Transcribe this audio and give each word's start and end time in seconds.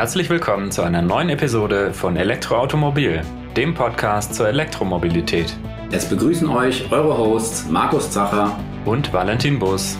Herzlich 0.00 0.30
willkommen 0.30 0.70
zu 0.70 0.80
einer 0.80 1.02
neuen 1.02 1.28
Episode 1.28 1.92
von 1.92 2.16
Elektroautomobil, 2.16 3.20
dem 3.54 3.74
Podcast 3.74 4.32
zur 4.32 4.48
Elektromobilität. 4.48 5.54
Es 5.92 6.08
begrüßen 6.08 6.48
euch 6.48 6.90
eure 6.90 7.18
Hosts 7.18 7.68
Markus 7.68 8.10
Zacher 8.10 8.58
und 8.86 9.12
Valentin 9.12 9.58
Bus. 9.58 9.98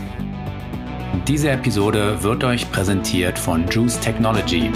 Diese 1.29 1.50
Episode 1.50 2.17
wird 2.23 2.43
euch 2.45 2.73
präsentiert 2.73 3.39
von 3.39 3.68
Juice 3.68 4.00
Technology. 4.00 4.71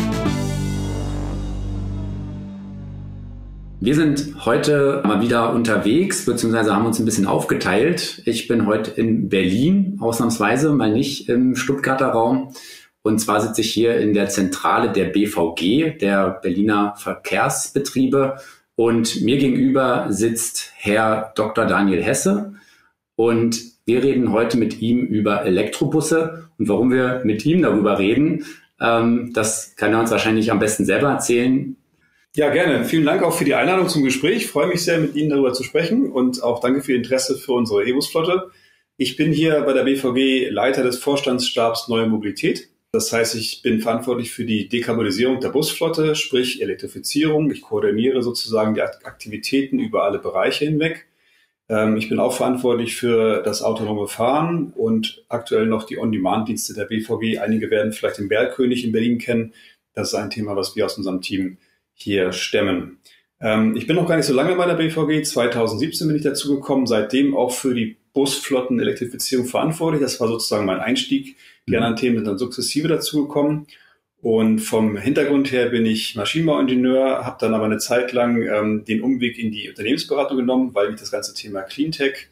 Wir 3.81 3.95
sind 3.95 4.45
heute 4.45 5.03
mal 5.07 5.23
wieder 5.23 5.55
unterwegs, 5.55 6.27
beziehungsweise 6.27 6.77
haben 6.77 6.85
uns 6.85 6.99
ein 6.99 7.07
bisschen 7.07 7.27
aufgeteilt. 7.27 8.21
Ich 8.27 8.47
bin 8.47 8.67
heute 8.67 8.91
in 8.91 9.31
Berlin, 9.31 9.97
ausnahmsweise 10.01 10.75
mal 10.75 10.93
nicht 10.93 11.31
im 11.31 11.57
Stuttgarter 11.57 12.09
Raum. 12.09 12.53
Und 13.05 13.19
zwar 13.19 13.43
sitze 13.43 13.61
ich 13.61 13.71
hier 13.71 13.99
in 13.99 14.15
der 14.15 14.31
Zentrale 14.31 14.91
der 14.91 15.05
BVG, 15.05 15.99
der 15.99 16.41
Berliner 16.43 16.95
Verkehrsbetriebe. 16.97 18.37
Und 18.77 19.21
mir 19.21 19.37
gegenüber 19.37 20.07
sitzt 20.09 20.73
Herr 20.77 21.33
Dr. 21.37 21.67
Daniel 21.67 22.03
Hesse. 22.03 22.55
Und 23.15 23.61
wir 23.85 24.03
reden 24.03 24.33
heute 24.33 24.57
mit 24.57 24.81
ihm 24.81 25.01
über 25.01 25.45
Elektrobusse. 25.45 26.49
Und 26.59 26.67
warum 26.71 26.91
wir 26.91 27.21
mit 27.25 27.45
ihm 27.45 27.61
darüber 27.61 27.99
reden, 27.99 28.47
ähm, 28.81 29.33
das 29.35 29.77
kann 29.77 29.93
er 29.93 30.01
uns 30.01 30.11
wahrscheinlich 30.11 30.51
am 30.51 30.59
besten 30.59 30.87
selber 30.87 31.11
erzählen. 31.11 31.77
Ja, 32.35 32.49
gerne. 32.49 32.87
Vielen 32.87 33.05
Dank 33.05 33.23
auch 33.23 33.37
für 33.37 33.45
die 33.45 33.55
Einladung 33.55 33.91
zum 33.91 34.03
Gespräch. 34.03 34.37
Ich 34.37 34.47
freue 34.47 34.67
mich 34.67 34.83
sehr, 34.83 34.99
mit 34.99 35.15
Ihnen 35.15 35.29
darüber 35.29 35.53
zu 35.53 35.63
sprechen 35.63 36.11
und 36.11 36.43
auch 36.43 36.59
danke 36.59 36.83
für 36.83 36.93
Ihr 36.93 36.99
Interesse 36.99 37.37
für 37.37 37.53
unsere 37.53 37.85
E-Bus-Flotte. 37.85 38.51
Ich 38.97 39.17
bin 39.17 39.31
hier 39.31 39.61
bei 39.61 39.75
der 39.75 39.85
BVG 39.85 40.49
Leiter 40.49 40.83
des 40.83 40.99
Vorstandsstabs 40.99 41.89
Neue 41.89 42.07
Mobilität. 42.07 42.71
Das 42.95 43.13
heißt, 43.13 43.35
ich 43.35 43.61
bin 43.61 43.81
verantwortlich 43.81 44.31
für 44.31 44.45
die 44.45 44.69
Dekarbonisierung 44.69 45.41
der 45.41 45.49
Busflotte, 45.49 46.15
sprich 46.15 46.63
Elektrifizierung. 46.63 47.51
Ich 47.51 47.61
koordiniere 47.61 48.23
sozusagen 48.23 48.75
die 48.75 48.83
Aktivitäten 48.83 49.81
über 49.81 50.05
alle 50.05 50.21
Bereiche 50.21 50.65
hinweg. 50.67 51.09
Ähm, 51.69 51.97
ich 51.97 52.09
bin 52.09 52.21
auch 52.21 52.37
verantwortlich 52.37 52.95
für 52.95 53.43
das 53.43 53.63
autonome 53.63 54.07
Fahren 54.07 54.73
und 54.77 55.25
aktuell 55.29 55.67
noch 55.67 55.83
die 55.83 55.99
On-Demand-Dienste 55.99 56.73
der 56.73 56.85
BVG. 56.85 57.41
Einige 57.41 57.69
werden 57.69 57.93
vielleicht 57.93 58.19
den 58.19 58.29
Bergkönig 58.29 58.85
in 58.85 58.93
Berlin 58.93 59.19
kennen. 59.19 59.55
Das 59.95 60.09
ist 60.09 60.15
ein 60.15 60.31
Thema, 60.31 60.55
was 60.55 60.77
wir 60.77 60.87
aus 60.87 60.97
unserem 60.97 61.21
Team 61.21 61.59
hier 61.95 62.31
stemmen. 62.31 62.99
Ähm, 63.41 63.77
ich 63.77 63.89
bin 63.89 63.97
noch 63.97 64.07
gar 64.07 64.19
nicht 64.19 64.27
so 64.27 64.35
lange 64.35 64.55
bei 64.55 64.67
der 64.67 64.75
BVG. 64.75 65.25
2017 65.25 66.07
bin 66.07 66.17
ich 66.17 66.23
dazu 66.23 66.55
gekommen, 66.55 66.87
seitdem 66.87 67.37
auch 67.37 67.51
für 67.51 67.75
die 67.75 67.97
Busflottenelektrifizierung 68.13 69.47
verantwortlich. 69.47 70.01
Das 70.01 70.21
war 70.21 70.29
sozusagen 70.29 70.65
mein 70.65 70.79
Einstieg. 70.79 71.37
Die 71.67 71.73
mhm. 71.73 71.77
anderen 71.79 71.97
Themen 71.97 72.17
sind 72.17 72.27
dann 72.27 72.39
sukzessive 72.39 72.89
dazugekommen. 72.89 73.67
Und 74.21 74.61
vom 74.61 74.97
Hintergrund 74.97 75.53
her 75.53 75.69
bin 75.69 75.85
ich 75.85 76.17
Maschinenbauingenieur, 76.17 77.27
habe 77.27 77.37
dann 77.41 77.53
aber 77.53 77.67
eine 77.67 77.77
Zeit 77.77 78.13
lang 78.13 78.41
ähm, 78.43 78.85
den 78.87 79.03
Umweg 79.03 79.39
in 79.39 79.51
die 79.53 79.69
Unternehmensberatung 79.69 80.39
genommen, 80.39 80.75
weil 80.75 80.91
mich 80.91 80.99
das 80.99 81.11
ganze 81.11 81.35
Thema 81.35 81.61
Cleantech, 81.61 82.29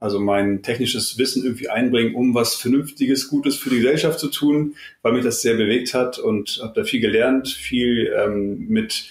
also 0.00 0.18
mein 0.18 0.62
technisches 0.62 1.18
Wissen 1.18 1.44
irgendwie 1.44 1.68
einbringen, 1.68 2.16
um 2.16 2.34
was 2.34 2.56
Vernünftiges, 2.56 3.28
Gutes 3.28 3.56
für 3.56 3.70
die 3.70 3.76
Gesellschaft 3.76 4.18
zu 4.18 4.28
tun, 4.28 4.74
weil 5.02 5.12
mich 5.12 5.22
das 5.22 5.40
sehr 5.40 5.54
bewegt 5.54 5.94
hat 5.94 6.18
und 6.18 6.58
habe 6.62 6.72
da 6.74 6.84
viel 6.84 7.00
gelernt, 7.00 7.46
viel 7.48 8.12
ähm, 8.18 8.66
mit 8.68 9.08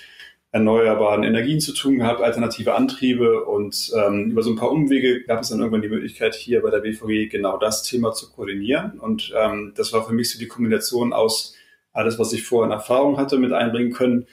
erneuerbaren 0.55 1.23
Energien 1.23 1.59
zu 1.59 1.73
tun 1.73 1.97
gehabt, 1.97 2.21
alternative 2.21 2.75
Antriebe 2.75 3.43
und 3.43 3.91
ähm, 3.93 4.31
über 4.31 4.41
so 4.41 4.51
ein 4.51 4.55
paar 4.55 4.71
Umwege 4.71 5.21
gab 5.23 5.41
es 5.41 5.49
dann 5.49 5.59
irgendwann 5.59 5.81
die 5.81 5.89
Möglichkeit, 5.89 6.33
hier 6.33 6.61
bei 6.61 6.69
der 6.69 6.79
BVG 6.79 7.29
genau 7.29 7.57
das 7.57 7.83
Thema 7.83 8.13
zu 8.13 8.31
koordinieren. 8.31 8.97
Und 8.97 9.33
ähm, 9.37 9.73
das 9.75 9.91
war 9.91 10.07
für 10.07 10.13
mich 10.13 10.31
so 10.31 10.39
die 10.39 10.47
Kombination 10.47 11.11
aus 11.11 11.55
alles, 11.91 12.17
was 12.19 12.31
ich 12.31 12.43
vorher 12.43 12.71
in 12.71 12.79
Erfahrung 12.79 13.17
hatte, 13.17 13.37
mit 13.37 13.51
einbringen 13.51 13.91
können 13.91 14.27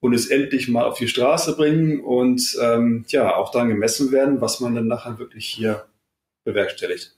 und 0.00 0.14
es 0.14 0.28
endlich 0.28 0.68
mal 0.68 0.86
auf 0.86 0.96
die 0.96 1.06
Straße 1.06 1.54
bringen 1.54 2.00
und 2.00 2.56
ähm, 2.62 3.04
ja, 3.08 3.36
auch 3.36 3.50
dann 3.50 3.68
gemessen 3.68 4.10
werden, 4.10 4.40
was 4.40 4.60
man 4.60 4.74
dann 4.74 4.86
nachher 4.86 5.18
wirklich 5.18 5.44
hier 5.46 5.84
bewerkstelligt. 6.44 7.14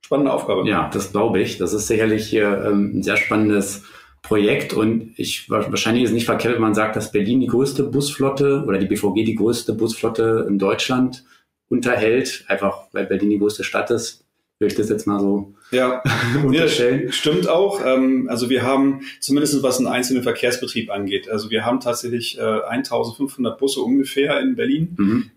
Spannende 0.00 0.32
Aufgabe. 0.32 0.66
Ja, 0.66 0.88
das 0.90 1.12
glaube 1.12 1.42
ich. 1.42 1.58
Das 1.58 1.74
ist 1.74 1.88
sicherlich 1.88 2.26
hier 2.26 2.64
ähm, 2.66 3.00
ein 3.00 3.02
sehr 3.02 3.18
spannendes 3.18 3.84
Projekt 4.22 4.72
und 4.72 5.12
ich 5.16 5.50
wahrscheinlich 5.50 6.04
ist 6.04 6.10
es 6.10 6.14
nicht 6.14 6.26
verkehrt, 6.26 6.54
wenn 6.54 6.62
man 6.62 6.74
sagt, 6.74 6.94
dass 6.94 7.12
Berlin 7.12 7.40
die 7.40 7.48
größte 7.48 7.82
Busflotte 7.82 8.64
oder 8.66 8.78
die 8.78 8.86
BVG 8.86 9.24
die 9.24 9.34
größte 9.34 9.74
Busflotte 9.74 10.46
in 10.48 10.58
Deutschland 10.58 11.24
unterhält, 11.68 12.44
einfach 12.48 12.84
weil 12.92 13.06
Berlin 13.06 13.30
die 13.30 13.38
größte 13.38 13.64
Stadt 13.64 13.90
ist. 13.90 14.24
Will 14.60 14.68
ich 14.68 14.76
das 14.76 14.90
jetzt 14.90 15.08
mal 15.08 15.18
so 15.18 15.54
ja, 15.72 16.00
unterstellen? 16.46 17.06
Ja, 17.06 17.12
stimmt 17.12 17.48
auch. 17.48 17.84
Ähm, 17.84 18.28
also 18.30 18.48
wir 18.48 18.62
haben 18.62 19.00
zumindest 19.18 19.60
was 19.64 19.78
einen 19.78 19.88
einzelnen 19.88 20.22
Verkehrsbetrieb 20.22 20.88
angeht. 20.90 21.28
Also 21.28 21.50
wir 21.50 21.66
haben 21.66 21.80
tatsächlich 21.80 22.38
äh, 22.38 22.42
1500 22.42 23.58
Busse 23.58 23.80
ungefähr 23.80 24.40
in 24.40 24.54
Berlin. 24.54 24.94
Mhm 24.96 25.30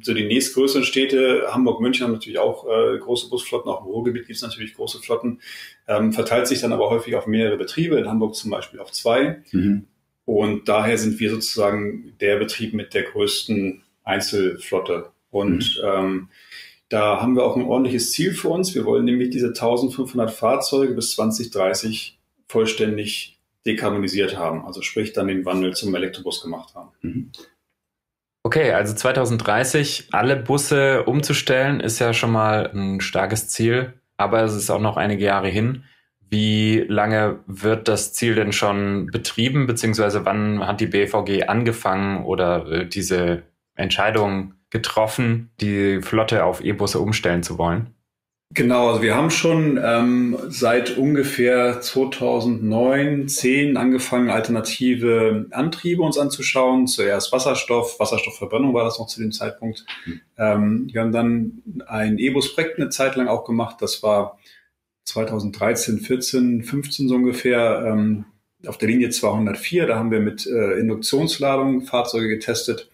so 0.00 0.14
die 0.14 0.24
nächstgrößeren 0.24 0.84
Städte, 0.84 1.44
Hamburg, 1.50 1.80
München 1.80 2.04
haben 2.04 2.12
natürlich 2.12 2.38
auch 2.38 2.66
äh, 2.66 2.98
große 2.98 3.28
Busflotten, 3.28 3.70
auch 3.70 3.80
im 3.80 3.86
Ruhrgebiet 3.86 4.26
gibt 4.26 4.36
es 4.36 4.42
natürlich 4.42 4.74
große 4.74 5.00
Flotten, 5.00 5.40
ähm, 5.86 6.12
verteilt 6.12 6.46
sich 6.46 6.60
dann 6.60 6.72
aber 6.72 6.88
häufig 6.88 7.14
auf 7.14 7.26
mehrere 7.26 7.58
Betriebe, 7.58 7.98
in 7.98 8.08
Hamburg 8.08 8.34
zum 8.34 8.50
Beispiel 8.50 8.80
auf 8.80 8.92
zwei. 8.92 9.42
Mhm. 9.52 9.86
Und 10.24 10.68
daher 10.68 10.96
sind 10.98 11.20
wir 11.20 11.30
sozusagen 11.30 12.14
der 12.20 12.36
Betrieb 12.38 12.74
mit 12.74 12.94
der 12.94 13.02
größten 13.02 13.82
Einzelflotte. 14.04 15.10
Und 15.30 15.80
mhm. 15.82 15.88
ähm, 15.88 16.28
da 16.88 17.20
haben 17.20 17.36
wir 17.36 17.44
auch 17.44 17.56
ein 17.56 17.64
ordentliches 17.64 18.12
Ziel 18.12 18.32
für 18.32 18.48
uns. 18.48 18.74
Wir 18.74 18.84
wollen 18.84 19.04
nämlich 19.04 19.30
diese 19.30 19.48
1500 19.48 20.30
Fahrzeuge 20.30 20.94
bis 20.94 21.12
2030 21.12 22.18
vollständig 22.48 23.38
dekarbonisiert 23.66 24.36
haben. 24.36 24.64
Also 24.64 24.82
sprich 24.82 25.12
dann 25.12 25.28
den 25.28 25.44
Wandel 25.44 25.74
zum 25.74 25.94
Elektrobus 25.94 26.42
gemacht 26.42 26.74
haben. 26.74 26.90
Mhm. 27.00 27.30
Okay, 28.44 28.72
also 28.72 28.92
2030 28.92 30.08
alle 30.10 30.36
Busse 30.36 31.04
umzustellen, 31.04 31.78
ist 31.78 32.00
ja 32.00 32.12
schon 32.12 32.32
mal 32.32 32.70
ein 32.74 33.00
starkes 33.00 33.48
Ziel, 33.48 33.92
aber 34.16 34.42
es 34.42 34.54
ist 34.54 34.68
auch 34.70 34.80
noch 34.80 34.96
einige 34.96 35.24
Jahre 35.24 35.48
hin. 35.48 35.84
Wie 36.28 36.84
lange 36.88 37.40
wird 37.46 37.86
das 37.86 38.14
Ziel 38.14 38.34
denn 38.34 38.52
schon 38.52 39.06
betrieben, 39.06 39.66
beziehungsweise 39.66 40.24
wann 40.24 40.66
hat 40.66 40.80
die 40.80 40.86
BVG 40.86 41.44
angefangen 41.46 42.24
oder 42.24 42.66
äh, 42.66 42.86
diese 42.88 43.42
Entscheidung 43.76 44.54
getroffen, 44.70 45.50
die 45.60 46.00
Flotte 46.02 46.44
auf 46.44 46.64
E-Busse 46.64 46.98
umstellen 46.98 47.42
zu 47.42 47.58
wollen? 47.58 47.94
Genau, 48.54 48.88
also 48.88 49.02
wir 49.02 49.14
haben 49.14 49.30
schon 49.30 49.80
ähm, 49.82 50.36
seit 50.48 50.98
ungefähr 50.98 51.80
2009, 51.80 53.26
10 53.26 53.78
angefangen, 53.78 54.28
alternative 54.28 55.46
Antriebe 55.52 56.02
uns 56.02 56.18
anzuschauen. 56.18 56.86
Zuerst 56.86 57.32
Wasserstoff, 57.32 57.98
Wasserstoffverbrennung 57.98 58.74
war 58.74 58.84
das 58.84 58.98
noch 58.98 59.06
zu 59.06 59.20
dem 59.20 59.32
Zeitpunkt. 59.32 59.86
Mhm. 60.04 60.20
Ähm, 60.36 60.88
wir 60.92 61.00
haben 61.00 61.12
dann 61.12 61.62
ein 61.86 62.18
E-Bus-Projekt 62.18 62.78
eine 62.78 62.90
Zeit 62.90 63.16
lang 63.16 63.28
auch 63.28 63.44
gemacht. 63.44 63.76
Das 63.80 64.02
war 64.02 64.38
2013, 65.04 66.00
14, 66.00 66.62
15 66.62 67.08
so 67.08 67.14
ungefähr 67.14 67.84
ähm, 67.86 68.26
auf 68.66 68.76
der 68.76 68.88
Linie 68.88 69.10
204. 69.10 69.86
Da 69.86 69.96
haben 69.96 70.10
wir 70.10 70.20
mit 70.20 70.46
äh, 70.46 70.78
Induktionsladung 70.78 71.82
Fahrzeuge 71.82 72.28
getestet. 72.28 72.90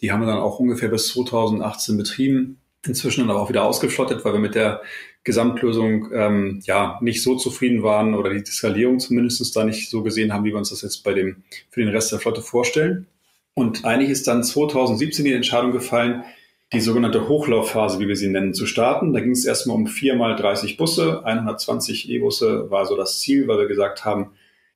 Die 0.00 0.10
haben 0.10 0.20
wir 0.20 0.26
dann 0.26 0.38
auch 0.38 0.58
ungefähr 0.58 0.88
bis 0.88 1.08
2018 1.08 1.96
betrieben 1.96 2.59
inzwischen 2.86 3.26
dann 3.26 3.36
auch 3.36 3.48
wieder 3.48 3.64
ausgeflottet, 3.64 4.24
weil 4.24 4.32
wir 4.32 4.40
mit 4.40 4.54
der 4.54 4.82
Gesamtlösung 5.22 6.10
ähm, 6.12 6.62
ja 6.64 6.98
nicht 7.02 7.22
so 7.22 7.36
zufrieden 7.36 7.82
waren 7.82 8.14
oder 8.14 8.32
die 8.32 8.44
Skalierung 8.44 9.00
zumindest 9.00 9.54
da 9.54 9.64
nicht 9.64 9.90
so 9.90 10.02
gesehen 10.02 10.32
haben, 10.32 10.44
wie 10.44 10.50
wir 10.50 10.58
uns 10.58 10.70
das 10.70 10.82
jetzt 10.82 11.04
bei 11.04 11.12
dem 11.12 11.42
für 11.70 11.80
den 11.80 11.90
Rest 11.90 12.10
der 12.12 12.20
Flotte 12.20 12.40
vorstellen. 12.40 13.06
Und 13.54 13.84
eigentlich 13.84 14.10
ist 14.10 14.26
dann 14.26 14.42
2017 14.42 15.24
die 15.24 15.32
Entscheidung 15.34 15.72
gefallen, 15.72 16.24
die 16.72 16.80
sogenannte 16.80 17.28
Hochlaufphase, 17.28 17.98
wie 17.98 18.08
wir 18.08 18.16
sie 18.16 18.28
nennen, 18.28 18.54
zu 18.54 18.64
starten. 18.64 19.12
Da 19.12 19.20
ging 19.20 19.32
es 19.32 19.44
erstmal 19.44 19.76
um 19.76 19.86
vier 19.86 20.14
mal 20.14 20.36
30 20.36 20.76
Busse, 20.76 21.24
120 21.24 22.08
E-Busse 22.08 22.70
war 22.70 22.86
so 22.86 22.96
das 22.96 23.20
Ziel, 23.20 23.48
weil 23.48 23.58
wir 23.58 23.66
gesagt 23.66 24.04
haben, 24.04 24.30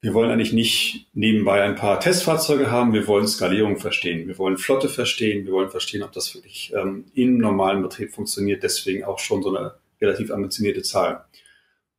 wir 0.04 0.12
wollen 0.12 0.30
eigentlich 0.30 0.52
nicht 0.52 1.06
nebenbei 1.14 1.62
ein 1.62 1.76
paar 1.76 1.98
Testfahrzeuge 1.98 2.70
haben, 2.70 2.92
wir 2.92 3.06
wollen 3.06 3.26
Skalierung 3.26 3.78
verstehen, 3.78 4.28
wir 4.28 4.36
wollen 4.36 4.58
Flotte 4.58 4.90
verstehen, 4.90 5.46
wir 5.46 5.54
wollen 5.54 5.70
verstehen, 5.70 6.02
ob 6.02 6.12
das 6.12 6.34
wirklich 6.34 6.74
ähm, 6.76 7.06
im 7.14 7.38
normalen 7.38 7.80
Betrieb 7.80 8.12
funktioniert, 8.12 8.62
deswegen 8.62 9.04
auch 9.04 9.18
schon 9.18 9.42
so 9.42 9.56
eine 9.56 9.76
relativ 10.02 10.30
ambitionierte 10.30 10.82
Zahl. 10.82 11.24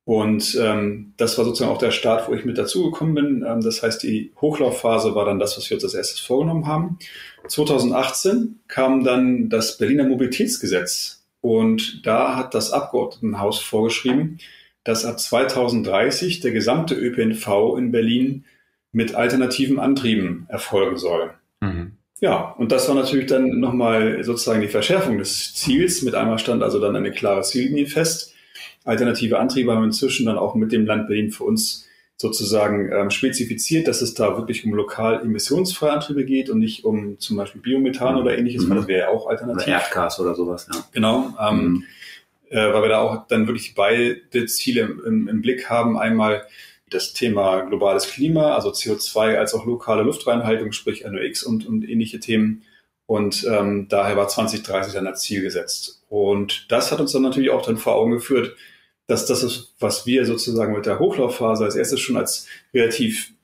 Und 0.03 0.55
ähm, 0.61 1.15
das 1.17 1.39
war 1.39 1.45
sozusagen 1.45 1.71
auch 1.71 1.79
der 1.79 1.89
Start, 1.89 2.29
wo 2.29 2.35
ich 2.35 2.45
mit 2.45 2.59
dazugekommen 2.59 3.15
bin. 3.15 3.43
Ähm, 3.47 3.61
das 3.61 3.81
heißt, 3.81 4.03
die 4.03 4.31
Hochlaufphase 4.39 5.15
war 5.15 5.25
dann 5.25 5.39
das, 5.39 5.57
was 5.57 5.67
wir 5.67 5.77
uns 5.77 5.83
als 5.83 5.95
erstes 5.95 6.19
vorgenommen 6.19 6.67
haben. 6.67 6.99
2018 7.47 8.59
kam 8.67 9.03
dann 9.03 9.49
das 9.49 9.79
Berliner 9.79 10.03
Mobilitätsgesetz 10.03 11.25
und 11.41 12.05
da 12.05 12.35
hat 12.35 12.53
das 12.53 12.69
Abgeordnetenhaus 12.69 13.61
vorgeschrieben, 13.61 14.37
dass 14.85 15.03
ab 15.03 15.19
2030 15.19 16.39
der 16.39 16.51
gesamte 16.51 16.95
ÖPNV 16.95 17.75
in 17.77 17.91
Berlin 17.91 18.45
mit 18.93 19.15
alternativen 19.15 19.79
Antrieben 19.79 20.45
erfolgen 20.47 20.95
soll. 20.95 21.33
Mhm. 21.59 21.97
Ja, 22.21 22.55
und 22.57 22.71
das 22.71 22.87
war 22.87 22.95
natürlich 22.95 23.25
dann 23.25 23.59
nochmal 23.59 24.23
sozusagen 24.23 24.61
die 24.61 24.69
Verschärfung 24.69 25.17
des 25.17 25.53
Ziels. 25.53 26.01
Mit 26.01 26.15
einmal 26.15 26.39
stand 26.39 26.63
also 26.63 26.79
dann 26.79 26.95
eine 26.95 27.11
klare 27.11 27.41
Ziellinie 27.41 27.87
fest. 27.87 28.33
Alternative 28.85 29.37
Antriebe 29.37 29.73
haben 29.73 29.83
inzwischen 29.83 30.25
dann 30.25 30.37
auch 30.37 30.55
mit 30.55 30.71
dem 30.71 30.85
Land 30.85 31.07
Berlin 31.07 31.31
für 31.31 31.43
uns 31.43 31.85
sozusagen 32.17 32.91
ähm, 32.93 33.09
spezifiziert, 33.09 33.87
dass 33.87 34.01
es 34.01 34.13
da 34.13 34.37
wirklich 34.37 34.63
um 34.65 34.73
lokal 34.73 35.21
emissionsfreie 35.21 35.91
Antriebe 35.91 36.23
geht 36.23 36.49
und 36.49 36.59
nicht 36.59 36.85
um 36.85 37.19
zum 37.19 37.35
Beispiel 37.35 37.61
Biomethan 37.61 38.15
mhm. 38.15 38.21
oder 38.21 38.37
ähnliches, 38.37 38.69
weil 38.69 38.77
das 38.77 38.87
wäre 38.87 38.99
ja 39.01 39.09
auch 39.09 39.27
alternativ. 39.27 39.67
Oder 39.67 39.75
Erdgas 39.75 40.19
oder 40.19 40.35
sowas, 40.35 40.67
ja. 40.73 40.79
Genau, 40.93 41.33
ähm, 41.41 41.57
mhm. 41.57 41.83
Äh, 42.49 42.73
weil 42.73 42.81
wir 42.83 42.89
da 42.89 42.99
auch 42.99 43.27
dann 43.27 43.47
wirklich 43.47 43.75
beide 43.75 44.45
Ziele 44.45 44.81
im, 44.81 45.27
im, 45.27 45.41
Blick 45.41 45.69
haben. 45.69 45.97
Einmal 45.97 46.45
das 46.89 47.13
Thema 47.13 47.61
globales 47.61 48.07
Klima, 48.07 48.55
also 48.55 48.69
CO2 48.69 49.37
als 49.37 49.53
auch 49.53 49.65
lokale 49.65 50.03
Luftreinhaltung, 50.03 50.71
sprich 50.71 51.03
NOx 51.05 51.43
und, 51.43 51.65
und 51.65 51.87
ähnliche 51.87 52.19
Themen. 52.19 52.63
Und 53.07 53.45
ähm, 53.49 53.87
daher 53.87 54.17
war 54.17 54.27
2030 54.27 54.93
dann 54.93 55.07
als 55.07 55.21
Ziel 55.21 55.41
gesetzt. 55.41 56.03
Und 56.09 56.71
das 56.71 56.91
hat 56.91 56.99
uns 56.99 57.11
dann 57.11 57.21
natürlich 57.21 57.51
auch 57.51 57.65
dann 57.65 57.77
vor 57.77 57.95
Augen 57.95 58.11
geführt, 58.11 58.55
dass 59.07 59.25
das 59.25 59.43
ist, 59.43 59.75
was 59.79 60.05
wir 60.05 60.25
sozusagen 60.25 60.73
mit 60.73 60.85
der 60.85 60.99
Hochlaufphase 60.99 61.63
als 61.63 61.75
erstes 61.75 61.99
schon 61.99 62.17
als 62.17 62.47
relativ 62.73 63.34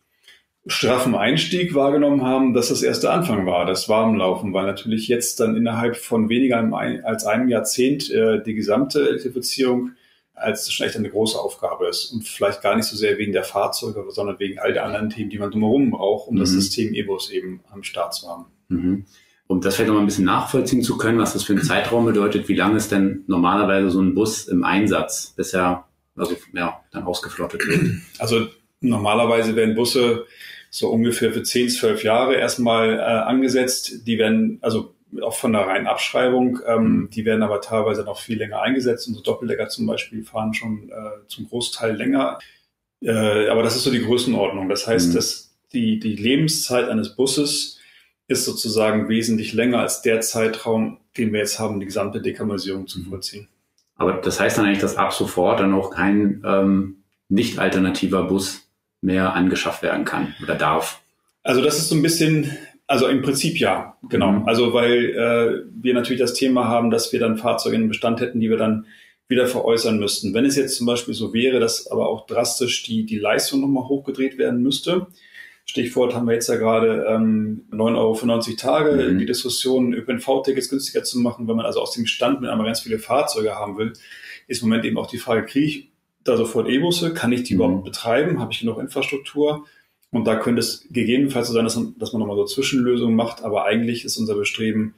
straffen 0.68 1.16
Einstieg 1.16 1.74
wahrgenommen 1.74 2.22
haben, 2.22 2.54
dass 2.54 2.69
das 2.69 2.84
erste 2.84 3.12
Anfang 3.12 3.46
war, 3.46 3.66
das 3.66 3.90
Warmlaufen, 3.90 4.54
weil 4.54 4.68
natürlich 4.68 5.08
jetzt 5.08 5.40
dann 5.40 5.56
innerhalb 5.56 5.96
von 5.98 6.30
weniger 6.30 6.58
als 7.04 7.25
einem 7.25 7.50
Jahrzehnt 7.50 8.12
äh, 8.12 8.44
die 8.44 8.54
gesamte 8.54 9.08
Elektrifizierung 9.08 9.92
als 10.34 10.72
schon 10.72 10.88
echt 10.88 10.96
eine 10.96 11.10
große 11.10 11.38
Aufgabe 11.38 11.88
ist 11.88 12.12
und 12.12 12.28
vielleicht 12.28 12.62
gar 12.62 12.75
nicht 12.75 12.86
so 12.86 12.96
sehr 12.96 13.18
wegen 13.18 13.31
der 13.31 13.44
Fahrzeuge, 13.44 14.04
sondern 14.10 14.40
wegen 14.40 14.60
all 14.60 14.74
der 14.74 14.86
anderen 14.86 15.10
Themen, 15.10 15.30
die 15.30 15.38
man 15.38 15.52
drumherum 15.52 15.92
braucht, 15.92 16.28
um 16.28 16.36
mhm. 16.36 16.40
das 16.40 16.50
System 16.50 16.94
E-Bus 16.94 17.31
eben 17.31 17.62
am 17.72 17.84
Start 17.84 18.13
zu 18.13 18.28
haben. 18.28 18.46
Mhm 18.69 19.06
um 19.52 19.60
das 19.60 19.75
vielleicht 19.75 19.90
noch 19.90 19.96
mal 19.96 20.02
ein 20.02 20.06
bisschen 20.06 20.24
nachvollziehen 20.24 20.81
zu 20.81 20.98
können, 20.98 21.19
was 21.19 21.34
das 21.34 21.44
für 21.44 21.52
ein 21.52 21.62
Zeitraum 21.62 22.06
bedeutet, 22.06 22.48
wie 22.48 22.56
lange 22.56 22.78
ist 22.78 22.90
denn 22.90 23.25
normalerweise 23.28 23.90
so 23.90 24.00
ein 24.00 24.16
Bus 24.16 24.48
im 24.48 24.63
Einsatz, 24.63 25.34
bis 25.36 25.54
er 25.54 25.90
also, 26.16 26.38
ja, 26.54 26.80
dann 26.92 27.04
ausgeflottet 27.04 27.68
wird? 27.68 28.02
Also 28.18 28.48
normalerweise 28.80 29.56
werden 29.58 29.75
Busse 29.75 30.25
so 30.72 30.90
ungefähr 30.90 31.34
für 31.34 31.44
10, 31.44 31.70
12 31.70 32.04
Jahre 32.04 32.36
erstmal 32.36 32.98
äh, 32.98 33.02
angesetzt. 33.02 34.08
Die 34.08 34.18
werden, 34.18 34.58
also 34.62 34.96
auch 35.22 35.36
von 35.36 35.52
der 35.52 35.68
reinen 35.68 35.86
Abschreibung, 35.86 36.60
ähm, 36.66 36.84
mhm. 36.84 37.10
die 37.10 37.26
werden 37.26 37.44
aber 37.44 37.60
teilweise 37.60 38.04
noch 38.04 38.18
viel 38.18 38.38
länger 38.38 38.62
eingesetzt. 38.62 39.08
Unsere 39.08 39.24
Doppeldecker 39.24 39.68
zum 39.68 39.86
Beispiel 39.86 40.24
fahren 40.24 40.54
schon 40.54 40.90
äh, 40.90 41.28
zum 41.28 41.50
Großteil 41.50 41.96
länger. 41.96 42.40
Äh, 43.02 43.50
aber 43.50 43.64
das 43.64 43.76
ist 43.76 43.84
so 43.84 43.92
die 43.92 44.04
Größenordnung. 44.04 44.70
Das 44.70 44.88
heißt, 44.88 45.10
mhm. 45.10 45.16
dass 45.16 45.54
die, 45.74 46.00
die 46.00 46.16
Lebenszeit 46.16 46.88
eines 46.88 47.18
Busses 47.18 47.78
ist 48.28 48.46
sozusagen 48.46 49.10
wesentlich 49.10 49.52
länger 49.52 49.80
als 49.80 50.02
der 50.02 50.22
Zeitraum, 50.22 51.00
den 51.18 51.34
wir 51.34 51.40
jetzt 51.40 51.60
haben, 51.60 51.82
die 51.82 51.86
gesamte 51.86 52.22
Dekarbonisierung 52.22 52.88
zu 52.88 53.04
vollziehen. 53.04 53.50
Aber 53.98 54.14
das 54.14 54.40
heißt 54.40 54.58
dann 54.58 54.66
eigentlich, 54.66 54.80
dass 54.80 54.96
ab 54.96 55.12
sofort 55.12 55.60
dann 55.60 55.74
auch 55.74 55.92
kein 55.92 56.42
ähm, 56.46 57.04
nicht 57.28 57.60
alternativer 57.60 58.24
Bus 58.24 58.71
mehr 59.01 59.33
angeschafft 59.33 59.83
werden 59.83 60.06
kann 60.06 60.36
oder 60.42 60.56
darf? 60.56 61.01
Also 61.44 61.62
das 61.62 61.77
ist 61.77 61.89
so 61.89 61.95
ein 61.95 62.01
bisschen, 62.01 62.56
also 62.88 63.07
im 63.07 63.21
Prinzip 63.21 63.59
ja, 63.59 63.98
genau. 64.09 64.31
Mhm. 64.31 64.48
Also 64.48 64.74
weil 64.74 65.09
äh, 65.09 65.71
wir 65.81 65.94
natürlich 65.94 66.21
das 66.21 66.33
Thema 66.33 66.68
haben, 66.68 66.92
dass 66.92 67.12
wir 67.12 67.19
dann 67.19 67.38
Fahrzeuge 67.38 67.75
in 67.75 67.88
Bestand 67.88 68.21
hätten, 68.21 68.39
die 68.39 68.50
wir 68.50 68.57
dann 68.57 68.86
wieder 69.27 69.48
veräußern 69.48 69.98
müssten. 69.98 70.33
Wenn 70.33 70.45
es 70.45 70.56
jetzt 70.56 70.75
zum 70.75 70.86
Beispiel 70.86 71.13
so 71.13 71.33
wäre, 71.33 71.59
dass 71.59 71.89
aber 71.89 72.09
auch 72.09 72.27
drastisch 72.27 72.83
die, 72.83 73.06
die 73.06 73.18
Leistung 73.18 73.62
nochmal 73.62 73.88
hochgedreht 73.88 74.38
werden 74.38 74.62
müsste, 74.62 75.07
Stichwort 75.65 76.13
haben 76.13 76.27
wir 76.27 76.33
jetzt 76.33 76.50
ja 76.50 76.56
gerade 76.56 77.06
ähm, 77.07 77.63
9 77.71 77.95
Euro 77.95 78.13
für 78.13 78.27
90 78.27 78.57
Tage, 78.57 78.92
mhm. 78.92 79.19
die 79.19 79.25
Diskussion, 79.25 79.94
ÖPNV-Tickets 79.94 80.68
günstiger 80.69 81.03
zu 81.03 81.19
machen, 81.19 81.48
wenn 81.48 81.56
man 81.56 81.65
also 81.65 81.80
aus 81.80 81.94
dem 81.94 82.06
Stand 82.06 82.42
mit 82.42 82.50
einmal 82.50 82.65
ganz 82.65 82.81
viele 82.81 83.00
Fahrzeuge 83.00 83.56
haben 83.56 83.77
will, 83.77 83.94
ist 84.48 84.62
im 84.62 84.69
Moment 84.69 84.86
eben 84.86 84.98
auch 84.98 85.07
die 85.07 85.18
Frage, 85.18 85.45
kriege 85.45 85.65
ich 85.65 85.91
da 86.24 86.38
sofort 86.38 86.70
E-Busse? 86.70 87.14
Kann 87.14 87.32
ich 87.32 87.44
die 87.44 87.56
mhm. 87.56 87.62
überhaupt 87.62 87.84
betreiben? 87.86 88.40
Habe 88.40 88.54
ich 88.54 88.60
genug 88.60 88.80
Infrastruktur? 88.80 89.66
Und 90.12 90.26
da 90.26 90.36
könnte 90.36 90.60
es 90.60 90.88
gegebenenfalls 90.90 91.48
so 91.48 91.54
sein, 91.54 91.64
dass 91.64 91.76
man, 91.76 91.96
dass 91.98 92.12
man 92.14 92.20
nochmal 92.20 92.36
so 92.36 92.46
Zwischenlösungen 92.46 93.16
macht, 93.16 93.44
aber 93.44 93.66
eigentlich 93.66 94.04
ist 94.04 94.18
unser 94.18 94.36
Bestreben, 94.36 94.96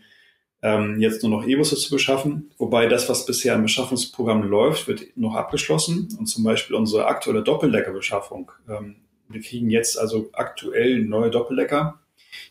ähm, 0.63 0.99
jetzt 0.99 1.21
nur 1.21 1.31
noch 1.31 1.45
E-Busse 1.45 1.75
zu 1.75 1.91
beschaffen. 1.91 2.51
Wobei 2.57 2.87
das, 2.87 3.09
was 3.09 3.25
bisher 3.25 3.53
im 3.53 3.63
Beschaffungsprogramm 3.63 4.43
läuft, 4.43 4.87
wird 4.87 5.15
noch 5.15 5.35
abgeschlossen. 5.35 6.07
Und 6.17 6.25
zum 6.25 6.43
Beispiel 6.43 6.75
unsere 6.75 7.05
aktuelle 7.05 7.43
Doppeldeckerbeschaffung 7.43 8.51
ähm, 8.69 8.95
wir 9.33 9.41
kriegen 9.41 9.69
jetzt 9.69 9.97
also 9.99 10.29
aktuell 10.33 11.03
neue 11.03 11.31
Doppeldecker. 11.31 11.99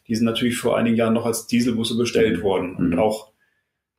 Die 0.08 0.14
sind 0.14 0.26
natürlich 0.26 0.56
vor 0.56 0.76
einigen 0.76 0.96
Jahren 0.96 1.14
noch 1.14 1.26
als 1.26 1.46
Dieselbusse 1.46 1.96
bestellt 1.96 2.38
mhm. 2.38 2.42
worden. 2.42 2.76
Und 2.76 2.90
mhm. 2.90 2.98
auch, 2.98 3.30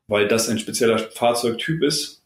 weil 0.08 0.28
das 0.28 0.50
ein 0.50 0.60
spezieller 0.60 0.98
Fahrzeugtyp 0.98 1.84
ist, 1.84 2.23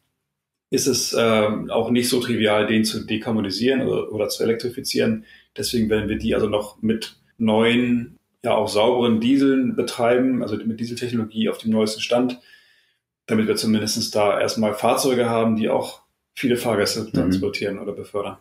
ist 0.70 0.88
es 0.88 1.14
äh, 1.14 1.48
auch 1.70 1.90
nicht 1.90 2.10
so 2.10 2.20
trivial, 2.20 2.68
den 2.68 2.84
zu 2.84 3.06
dekarbonisieren 3.06 3.88
oder, 3.88 4.12
oder 4.12 4.30
zu 4.30 4.44
elektrifizieren. 4.44 5.26
Deswegen 5.56 5.90
werden 5.90 6.10
wir 6.10 6.18
die 6.18 6.36
also 6.36 6.48
noch 6.50 6.82
mit 6.82 7.18
neuen, 7.38 8.18
ja 8.44 8.56
auch 8.56 8.68
sauberen 8.68 9.20
Dieseln 9.20 9.76
betreiben, 9.76 10.42
also 10.42 10.58
mit 10.58 10.80
Dieseltechnologie 10.80 11.50
auf 11.50 11.58
dem 11.58 11.72
neuesten 11.72 12.02
Stand, 12.02 12.40
damit 13.28 13.48
wir 13.48 13.56
zumindest 13.56 14.14
da 14.16 14.40
erstmal 14.40 14.74
Fahrzeuge 14.74 15.30
haben, 15.30 15.56
die 15.56 15.70
auch 15.70 16.02
viele 16.36 16.58
Fahrgäste 16.58 17.02
mhm. 17.02 17.14
transportieren 17.14 17.80
oder 17.80 17.94
befördern. 17.94 18.38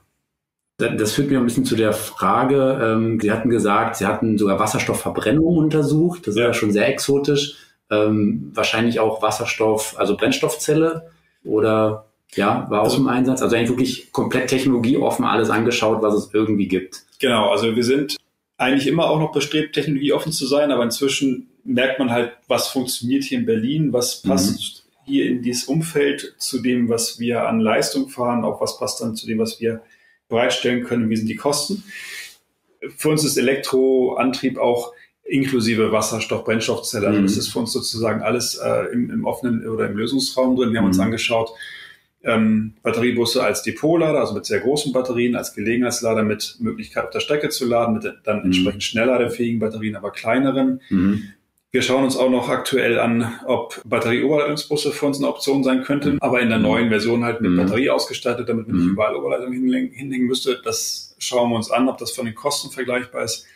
Das 0.79 1.13
führt 1.13 1.31
mir 1.31 1.39
ein 1.39 1.47
bisschen 1.47 1.65
zu 1.65 1.75
der 1.75 1.95
Frage, 1.95 2.79
ähm, 2.83 3.19
Sie 3.19 3.33
hatten 3.33 3.49
gesagt, 3.49 3.97
Sie 3.97 4.05
hatten 4.05 4.37
sogar 4.37 4.59
Wasserstoffverbrennung 4.59 5.57
untersucht. 5.57 6.27
Das 6.27 6.35
ist 6.35 6.41
ja 6.41 6.53
schon 6.53 6.71
sehr 6.71 6.87
exotisch. 6.89 7.57
Ähm, 7.89 8.51
wahrscheinlich 8.53 9.01
auch 9.01 9.23
Wasserstoff, 9.23 9.99
also 9.99 10.19
Brennstoffzelle 10.19 11.11
oder 11.45 12.07
ja, 12.35 12.67
war 12.71 12.81
auch 12.81 12.85
also, 12.85 12.99
im 12.99 13.09
Einsatz. 13.09 13.43
Also 13.43 13.57
eigentlich 13.57 13.71
wirklich 13.71 14.13
komplett 14.13 14.49
technologieoffen 14.49 15.25
alles 15.25 15.51
angeschaut, 15.51 16.03
was 16.03 16.15
es 16.15 16.31
irgendwie 16.33 16.69
gibt. 16.69 17.05
Genau, 17.19 17.51
also 17.51 17.75
wir 17.75 17.85
sind 17.85 18.17
eigentlich 18.59 18.87
immer 18.87 19.09
auch 19.09 19.19
noch 19.19 19.33
bestrebt, 19.33 19.75
technologieoffen 19.75 20.33
zu 20.33 20.47
sein, 20.47 20.71
aber 20.71 20.83
inzwischen 20.83 21.49
merkt 21.65 21.99
man 21.99 22.11
halt, 22.11 22.33
was 22.49 22.69
funktioniert 22.69 23.25
hier 23.25 23.39
in 23.39 23.47
Berlin, 23.47 23.93
was 23.93 24.25
mhm. 24.25 24.29
passt 24.29 24.87
mhm. 25.07 25.13
hier 25.13 25.27
in 25.27 25.43
dieses 25.43 25.65
Umfeld 25.65 26.35
zu 26.39 26.61
dem, 26.61 26.89
was 26.89 27.19
wir 27.19 27.49
an 27.49 27.61
Leistung 27.61 28.09
fahren, 28.09 28.45
auch 28.45 28.61
was 28.61 28.79
passt 28.79 29.01
dann 29.01 29.17
zu 29.17 29.27
dem, 29.27 29.39
was 29.39 29.61
wir 29.61 29.83
bereitstellen 30.29 30.85
können, 30.85 31.11
wie 31.11 31.17
sind 31.17 31.29
die 31.29 31.37
Kosten. 31.37 31.85
Für 32.97 33.11
uns 33.11 33.25
ist 33.25 33.37
Elektroantrieb 33.37 34.59
auch 34.59 34.93
inklusive 35.25 35.93
Wasserstoff, 35.93 36.45
Brennstoffzelle. 36.45 37.09
Also 37.09 37.21
mhm. 37.21 37.25
das 37.25 37.37
ist 37.37 37.49
für 37.49 37.59
uns 37.59 37.73
sozusagen 37.73 38.23
alles 38.23 38.57
äh, 38.57 38.93
im, 38.93 39.11
im, 39.11 39.25
offenen 39.25 39.69
oder 39.69 39.87
im 39.87 39.97
Lösungsraum 39.97 40.57
drin. 40.57 40.73
Wir 40.73 40.79
haben 40.79 40.85
mhm. 40.85 40.91
uns 40.91 41.01
angeschaut, 41.01 41.51
ähm, 42.27 42.75
Batteriebusse 42.83 43.43
als 43.43 43.63
Depotlader, 43.63 44.19
also 44.19 44.35
mit 44.35 44.45
sehr 44.45 44.61
großen 44.61 44.93
Batterien, 44.93 45.37
als 45.37 45.55
Gelegenheitslader 45.55 46.25
mit 46.25 46.57
Möglichkeit 46.59 47.05
auf 47.05 47.11
der 47.11 47.21
Strecke 47.21 47.49
zu 47.49 47.67
laden, 47.67 47.95
mit 47.95 48.05
dann 48.25 48.41
mhm. 48.41 48.47
entsprechend 48.47 48.83
schnellladefähigen 48.83 49.61
Batterien, 49.61 49.97
aber 49.97 50.11
kleineren. 50.11 50.81
Mhm. 50.91 51.23
Wir 51.71 51.83
schauen 51.83 52.05
uns 52.05 52.17
auch 52.17 52.31
noch 52.31 52.49
aktuell 52.49 52.99
an, 52.99 53.33
ob 53.45 53.81
Batterieoberleitungsbusse 53.85 54.93
für 54.93 55.07
uns 55.07 55.19
eine 55.19 55.29
Option 55.29 55.63
sein 55.63 55.85
könnten, 55.85 56.15
mhm. 56.15 56.19
aber 56.21 56.41
in 56.41 56.49
der 56.49 56.59
neuen 56.59 56.89
Version 56.89 57.25
halt 57.25 57.41
mit 57.41 57.53
mhm. 57.53 57.59
Batterie 57.59 57.91
ausgestattet, 57.91 58.49
damit 58.49 58.67
man 58.67 58.77
nicht 58.77 58.89
überall 58.89 59.15
Oberleitung 59.15 59.53
hinlegen, 59.53 59.93
hinlegen 59.93 60.27
müsste. 60.27 60.61
Das 60.65 61.15
schauen 61.19 61.51
wir 61.51 61.57
uns 61.57 61.71
an, 61.71 61.89
ob 61.89 61.99
das 61.99 62.11
von 62.11 62.25
den 62.27 62.35
Kosten 62.35 62.71
vergleichbar 62.71 63.23
ist. 63.23 63.47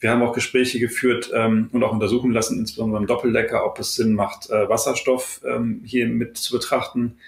Wir 0.00 0.10
haben 0.10 0.22
auch 0.22 0.32
Gespräche 0.32 0.78
geführt 0.78 1.30
ähm, 1.34 1.68
und 1.72 1.82
auch 1.82 1.92
untersuchen 1.92 2.30
lassen, 2.30 2.58
insbesondere 2.58 3.00
beim 3.00 3.08
Doppeldecker, 3.08 3.66
ob 3.66 3.80
es 3.80 3.96
Sinn 3.96 4.14
macht, 4.14 4.48
äh, 4.48 4.68
Wasserstoff 4.68 5.40
ähm, 5.44 5.82
hier 5.84 6.06
mit 6.06 6.36
zu 6.38 6.52
betrachten. 6.54 7.18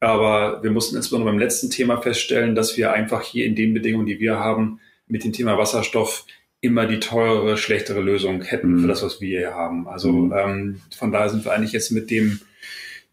Aber 0.00 0.62
wir 0.62 0.70
mussten 0.70 0.96
insbesondere 0.96 1.30
beim 1.30 1.38
letzten 1.38 1.70
Thema 1.70 2.00
feststellen, 2.00 2.54
dass 2.54 2.76
wir 2.76 2.92
einfach 2.92 3.22
hier 3.22 3.46
in 3.46 3.54
den 3.54 3.74
Bedingungen, 3.74 4.06
die 4.06 4.20
wir 4.20 4.38
haben, 4.38 4.80
mit 5.06 5.24
dem 5.24 5.32
Thema 5.32 5.58
Wasserstoff 5.58 6.26
immer 6.60 6.86
die 6.86 7.00
teurere, 7.00 7.56
schlechtere 7.56 8.00
Lösung 8.00 8.42
hätten 8.42 8.74
mhm. 8.74 8.80
für 8.80 8.88
das, 8.88 9.02
was 9.02 9.20
wir 9.20 9.38
hier 9.38 9.54
haben. 9.54 9.88
Also 9.88 10.12
mhm. 10.12 10.32
ähm, 10.36 10.80
von 10.96 11.12
daher 11.12 11.28
sind 11.28 11.44
wir 11.44 11.52
eigentlich 11.52 11.72
jetzt 11.72 11.90
mit 11.90 12.10
dem 12.10 12.40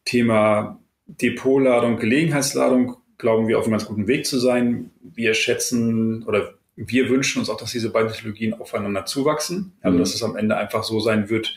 Thema 0.04 0.80
Depotladung, 1.08 1.98
Gelegenheitsladung, 1.98 2.98
glauben 3.18 3.48
wir, 3.48 3.60
auf 3.60 3.66
einem 3.66 3.74
ganz 3.74 3.86
guten 3.86 4.08
Weg 4.08 4.26
zu 4.26 4.40
sein. 4.40 4.92
Wir 5.02 5.34
schätzen 5.34 6.24
oder 6.24 6.56
wir 6.76 7.10
wünschen 7.10 7.40
uns 7.40 7.50
auch, 7.50 7.58
dass 7.58 7.72
diese 7.72 7.92
beiden 7.92 8.12
Technologien 8.12 8.54
aufeinander 8.54 9.06
zuwachsen. 9.06 9.74
Also 9.82 9.96
mhm. 9.96 10.00
dass 10.00 10.14
es 10.14 10.24
am 10.24 10.36
Ende 10.36 10.58
einfach 10.58 10.84
so 10.84 11.00
sein 11.00 11.30
wird, 11.30 11.56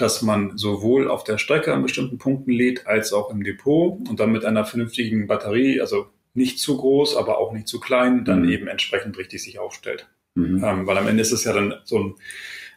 dass 0.00 0.22
man 0.22 0.56
sowohl 0.56 1.08
auf 1.08 1.24
der 1.24 1.38
Strecke 1.38 1.72
an 1.72 1.82
bestimmten 1.82 2.18
Punkten 2.18 2.52
lädt, 2.52 2.86
als 2.86 3.12
auch 3.12 3.30
im 3.30 3.44
Depot 3.44 3.98
und 4.08 4.20
dann 4.20 4.32
mit 4.32 4.44
einer 4.44 4.64
vernünftigen 4.64 5.26
Batterie, 5.26 5.80
also 5.80 6.06
nicht 6.34 6.58
zu 6.58 6.76
groß, 6.76 7.16
aber 7.16 7.38
auch 7.38 7.52
nicht 7.52 7.68
zu 7.68 7.80
klein, 7.80 8.24
dann 8.24 8.42
mhm. 8.42 8.50
eben 8.50 8.68
entsprechend 8.68 9.18
richtig 9.18 9.42
sich 9.42 9.58
aufstellt. 9.58 10.08
Mhm. 10.34 10.62
Ähm, 10.64 10.86
weil 10.86 10.98
am 10.98 11.08
Ende 11.08 11.22
ist 11.22 11.32
es 11.32 11.44
ja 11.44 11.52
dann 11.52 11.74
so 11.84 11.98
ein 11.98 12.14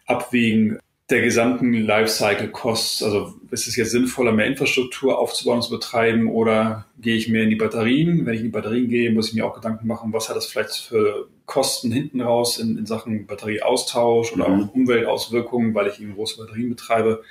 Abwägen 0.05 0.79
der 1.09 1.21
gesamten 1.21 1.73
Lifecycle 1.73 2.49
Costs. 2.49 3.03
Also 3.03 3.35
ist 3.51 3.67
es 3.67 3.75
jetzt 3.75 3.91
sinnvoller, 3.91 4.31
mehr 4.31 4.47
Infrastruktur 4.47 5.19
aufzubauen 5.19 5.57
und 5.57 5.63
zu 5.63 5.69
betreiben 5.69 6.29
oder 6.29 6.85
gehe 6.99 7.15
ich 7.15 7.27
mehr 7.29 7.43
in 7.43 7.49
die 7.49 7.55
Batterien? 7.55 8.25
Wenn 8.25 8.33
ich 8.33 8.39
in 8.39 8.47
die 8.47 8.51
Batterien 8.51 8.89
gehe, 8.89 9.11
muss 9.11 9.29
ich 9.29 9.35
mir 9.35 9.45
auch 9.45 9.53
Gedanken 9.53 9.85
machen, 9.85 10.13
was 10.13 10.29
hat 10.29 10.35
das 10.35 10.47
vielleicht 10.47 10.75
für 10.75 11.27
Kosten 11.45 11.91
hinten 11.91 12.21
raus 12.21 12.57
in, 12.57 12.77
in 12.77 12.85
Sachen 12.85 13.27
Batterieaustausch 13.27 14.33
oder 14.33 14.47
mhm. 14.49 14.63
auch 14.63 14.73
Umweltauswirkungen, 14.73 15.75
weil 15.75 15.87
ich 15.87 15.99
eben 15.99 16.15
große 16.15 16.37
Batterien 16.37 16.69
betreibe. 16.69 17.23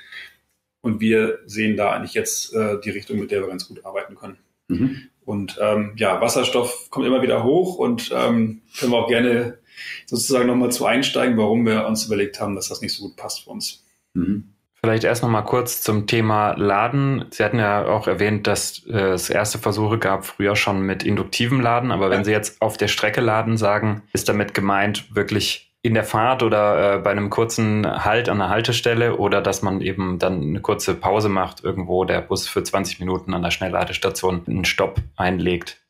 Und 0.81 0.99
wir 0.99 1.39
sehen 1.45 1.77
da 1.77 1.91
eigentlich 1.91 2.13
jetzt 2.13 2.53
äh, 2.53 2.79
die 2.83 2.89
Richtung, 2.89 3.19
mit 3.19 3.31
der 3.31 3.41
wir 3.41 3.47
ganz 3.47 3.67
gut 3.67 3.85
arbeiten 3.85 4.15
können. 4.15 4.37
Mhm. 4.67 5.09
Und 5.25 5.57
ähm, 5.61 5.93
ja, 5.95 6.19
Wasserstoff 6.19 6.89
kommt 6.89 7.07
immer 7.07 7.21
wieder 7.21 7.43
hoch 7.43 7.77
und 7.77 8.11
ähm, 8.13 8.61
können 8.77 8.91
wir 8.91 8.97
auch 8.97 9.07
gerne 9.07 9.59
sozusagen 10.05 10.47
nochmal 10.47 10.71
zu 10.71 10.85
einsteigen, 10.85 11.37
warum 11.37 11.65
wir 11.65 11.87
uns 11.87 12.05
überlegt 12.05 12.39
haben, 12.39 12.55
dass 12.55 12.67
das 12.67 12.81
nicht 12.81 12.93
so 12.93 13.03
gut 13.07 13.15
passt 13.15 13.45
für 13.45 13.51
uns. 13.51 13.85
Mhm. 14.13 14.49
Vielleicht 14.85 15.05
erst 15.05 15.23
noch 15.23 15.29
mal 15.29 15.43
kurz 15.43 15.81
zum 15.81 16.07
Thema 16.07 16.55
Laden. 16.57 17.23
Sie 17.29 17.41
hatten 17.41 17.57
ja 17.57 17.85
auch 17.85 18.05
erwähnt, 18.05 18.47
dass 18.47 18.85
äh, 18.85 19.11
es 19.11 19.29
erste 19.29 19.57
Versuche 19.57 19.97
gab, 19.97 20.25
früher 20.25 20.57
schon 20.57 20.81
mit 20.81 21.03
induktivem 21.03 21.61
Laden. 21.61 21.89
Aber 21.93 22.09
wenn 22.09 22.25
Sie 22.25 22.31
jetzt 22.31 22.61
auf 22.61 22.75
der 22.75 22.89
Strecke 22.89 23.21
laden 23.21 23.55
sagen, 23.55 24.01
ist 24.11 24.27
damit 24.27 24.53
gemeint 24.53 25.15
wirklich 25.15 25.71
in 25.83 25.93
der 25.93 26.03
Fahrt 26.03 26.43
oder 26.43 26.95
äh, 26.95 26.99
bei 26.99 27.11
einem 27.11 27.29
kurzen 27.29 27.87
Halt 28.03 28.27
an 28.27 28.39
der 28.39 28.49
Haltestelle 28.49 29.15
oder 29.15 29.41
dass 29.41 29.61
man 29.61 29.79
eben 29.79 30.19
dann 30.19 30.41
eine 30.41 30.59
kurze 30.59 30.95
Pause 30.95 31.29
macht, 31.29 31.63
irgendwo 31.63 32.03
der 32.03 32.19
Bus 32.19 32.49
für 32.49 32.61
20 32.61 32.99
Minuten 32.99 33.33
an 33.33 33.41
der 33.41 33.51
Schnellladestation 33.51 34.43
einen 34.47 34.65
Stopp 34.65 34.99
einlegt. 35.15 35.82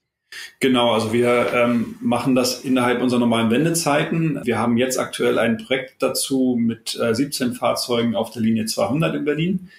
Genau, 0.60 0.94
also 0.94 1.12
wir 1.12 1.52
ähm, 1.54 1.96
machen 2.00 2.36
das 2.36 2.62
innerhalb 2.64 3.02
unserer 3.02 3.20
normalen 3.20 3.52
Wendezeiten. 3.52 4.40
Wir 4.44 4.60
haben 4.60 4.78
jetzt 4.78 4.98
aktuell 4.98 5.38
ein 5.38 5.58
Projekt 5.58 6.02
dazu 6.02 6.58
mit 6.60 6.98
äh, 7.00 7.14
17 7.14 7.54
Fahrzeugen 7.54 8.16
auf 8.16 8.32
der 8.32 8.42
Linie 8.42 8.66
200 8.66 9.16
in 9.16 9.26
Berlin. 9.26 9.70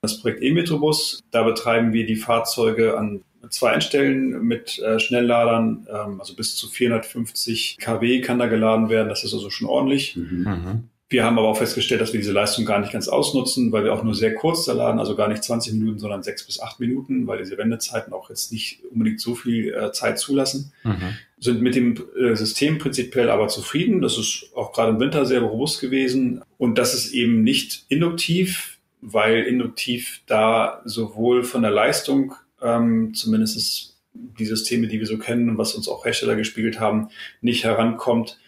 Das 0.00 0.20
Projekt 0.20 0.42
E-Metrobus. 0.42 1.20
Da 1.30 1.42
betreiben 1.42 1.92
wir 1.92 2.06
die 2.06 2.16
Fahrzeuge 2.16 2.96
an 2.96 3.22
zwei 3.50 3.72
Endstellen 3.72 4.42
mit 4.44 4.78
äh, 4.78 4.98
Schnellladern, 4.98 5.86
ähm, 5.92 6.20
also 6.20 6.34
bis 6.34 6.56
zu 6.56 6.68
450 6.68 7.78
kW 7.80 8.20
kann 8.20 8.38
da 8.38 8.46
geladen 8.46 8.88
werden. 8.88 9.08
Das 9.08 9.24
ist 9.24 9.34
also 9.34 9.50
schon 9.50 9.68
ordentlich. 9.68 10.16
Mhm. 10.16 10.88
Wir 11.10 11.24
haben 11.24 11.38
aber 11.38 11.48
auch 11.48 11.56
festgestellt, 11.56 12.02
dass 12.02 12.12
wir 12.12 12.20
diese 12.20 12.32
Leistung 12.32 12.66
gar 12.66 12.80
nicht 12.80 12.92
ganz 12.92 13.08
ausnutzen, 13.08 13.72
weil 13.72 13.84
wir 13.84 13.94
auch 13.94 14.02
nur 14.02 14.14
sehr 14.14 14.34
kurz 14.34 14.66
da 14.66 14.74
laden, 14.74 15.00
also 15.00 15.16
gar 15.16 15.28
nicht 15.28 15.42
20 15.42 15.72
Minuten, 15.72 15.98
sondern 15.98 16.22
sechs 16.22 16.44
bis 16.44 16.60
acht 16.60 16.80
Minuten, 16.80 17.26
weil 17.26 17.38
diese 17.38 17.56
Wendezeiten 17.56 18.12
auch 18.12 18.28
jetzt 18.28 18.52
nicht 18.52 18.84
unbedingt 18.90 19.18
so 19.18 19.34
viel 19.34 19.72
äh, 19.72 19.90
Zeit 19.92 20.18
zulassen. 20.18 20.72
Mhm. 20.84 21.16
Sind 21.38 21.62
mit 21.62 21.74
dem 21.76 21.96
äh, 22.18 22.34
System 22.34 22.76
prinzipiell 22.76 23.30
aber 23.30 23.48
zufrieden. 23.48 24.02
Das 24.02 24.18
ist 24.18 24.50
auch 24.54 24.74
gerade 24.74 24.90
im 24.90 25.00
Winter 25.00 25.24
sehr 25.24 25.40
robust 25.40 25.80
gewesen. 25.80 26.42
Und 26.58 26.76
das 26.76 26.92
ist 26.92 27.14
eben 27.14 27.42
nicht 27.42 27.86
induktiv, 27.88 28.78
weil 29.00 29.44
induktiv 29.44 30.20
da 30.26 30.82
sowohl 30.84 31.42
von 31.42 31.62
der 31.62 31.70
Leistung, 31.70 32.34
ähm, 32.60 33.14
zumindest 33.14 33.96
die 34.12 34.46
Systeme, 34.46 34.88
die 34.88 34.98
wir 34.98 35.06
so 35.06 35.16
kennen 35.16 35.48
und 35.48 35.56
was 35.56 35.74
uns 35.74 35.88
auch 35.88 36.04
Hersteller 36.04 36.36
gespiegelt 36.36 36.80
haben, 36.80 37.08
nicht 37.40 37.64
herankommt 37.64 38.38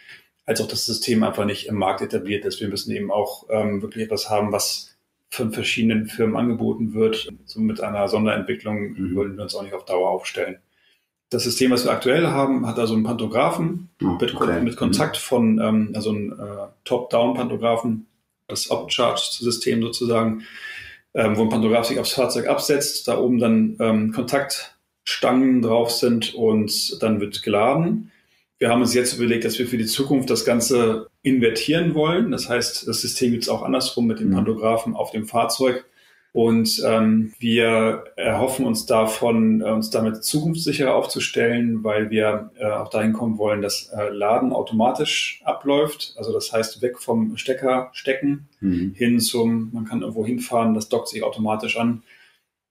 als 0.51 0.61
auch 0.61 0.67
das 0.67 0.85
System 0.85 1.23
einfach 1.23 1.45
nicht 1.45 1.69
im 1.69 1.77
Markt 1.77 2.03
etabliert 2.03 2.45
ist. 2.45 2.61
Wir 2.61 2.67
müssen 2.67 2.91
eben 2.91 3.13
auch 3.13 3.47
ähm, 3.51 3.83
wirklich 3.83 4.07
etwas 4.07 4.29
haben, 4.31 4.51
was 4.51 4.97
von 5.31 5.53
verschiedenen 5.53 6.07
Firmen 6.07 6.37
angeboten 6.37 6.93
wird. 6.93 7.29
So 7.45 7.61
mit 7.61 7.81
einer 7.81 8.09
Sonderentwicklung 8.09 8.95
mhm. 8.95 9.15
wollen 9.15 9.37
wir 9.37 9.45
uns 9.45 9.55
auch 9.55 9.63
nicht 9.63 9.75
auf 9.75 9.85
Dauer 9.85 10.11
aufstellen. 10.11 10.59
Das 11.29 11.45
System, 11.45 11.71
was 11.71 11.85
wir 11.85 11.93
aktuell 11.93 12.27
haben, 12.27 12.67
hat 12.67 12.81
also 12.81 12.95
einen 12.95 13.05
Pantographen 13.05 13.91
oh, 14.03 14.19
mit, 14.21 14.35
okay. 14.35 14.61
mit, 14.61 14.77
Kontakt 14.77 15.19
mhm. 15.19 15.21
von, 15.21 15.61
ähm, 15.61 15.93
also 15.95 16.11
ein 16.11 16.33
äh, 16.33 16.67
Top-Down-Pantographen, 16.83 18.09
das 18.49 18.73
Up-Charge-System 18.73 19.81
sozusagen, 19.83 20.43
ähm, 21.15 21.37
wo 21.37 21.43
ein 21.43 21.49
Pantograph 21.49 21.87
sich 21.87 22.01
aufs 22.01 22.15
Fahrzeug 22.15 22.49
absetzt, 22.49 23.07
da 23.07 23.19
oben 23.19 23.39
dann 23.39 23.77
ähm, 23.79 24.11
Kontaktstangen 24.11 25.63
drauf 25.63 25.93
sind 25.93 26.35
und 26.35 27.01
dann 27.01 27.21
wird 27.21 27.41
geladen. 27.45 28.11
Wir 28.61 28.69
haben 28.69 28.83
uns 28.83 28.93
jetzt 28.93 29.15
überlegt, 29.15 29.47
dass 29.47 29.59
wir 29.59 29.67
für 29.67 29.79
die 29.79 29.87
Zukunft 29.87 30.29
das 30.29 30.45
Ganze 30.45 31.09
invertieren 31.23 31.95
wollen. 31.95 32.31
Das 32.31 32.51
heißt, 32.51 32.87
das 32.87 33.01
System 33.01 33.33
gibt 33.33 33.45
es 33.45 33.49
auch 33.49 33.63
andersrum 33.63 34.07
mit 34.07 34.21
dem 34.21 34.29
mhm. 34.29 34.35
Pantographen 34.35 34.95
auf 34.95 35.11
dem 35.13 35.27
Fahrzeug. 35.27 35.87
Und 36.33 36.83
ähm, 36.87 37.33
wir 37.39 38.05
erhoffen 38.17 38.67
uns 38.67 38.85
davon, 38.85 39.63
äh, 39.63 39.65
uns 39.65 39.89
damit 39.89 40.23
zukunftssicherer 40.23 40.95
aufzustellen, 40.95 41.83
weil 41.83 42.11
wir 42.11 42.51
äh, 42.59 42.67
auch 42.67 42.91
dahin 42.91 43.15
kommen 43.15 43.39
wollen, 43.39 43.63
dass 43.63 43.91
äh, 43.97 44.11
Laden 44.11 44.53
automatisch 44.53 45.41
abläuft. 45.45 46.13
Also 46.19 46.31
das 46.31 46.53
heißt, 46.53 46.83
weg 46.83 46.99
vom 46.99 47.39
Stecker 47.39 47.89
stecken 47.95 48.47
mhm. 48.61 48.93
hin 48.95 49.21
zum, 49.21 49.71
man 49.73 49.87
kann 49.87 50.03
irgendwo 50.03 50.25
hinfahren, 50.25 50.75
das 50.75 50.91
dockt 50.91 51.09
sich 51.09 51.23
automatisch 51.23 51.79
an. 51.79 52.03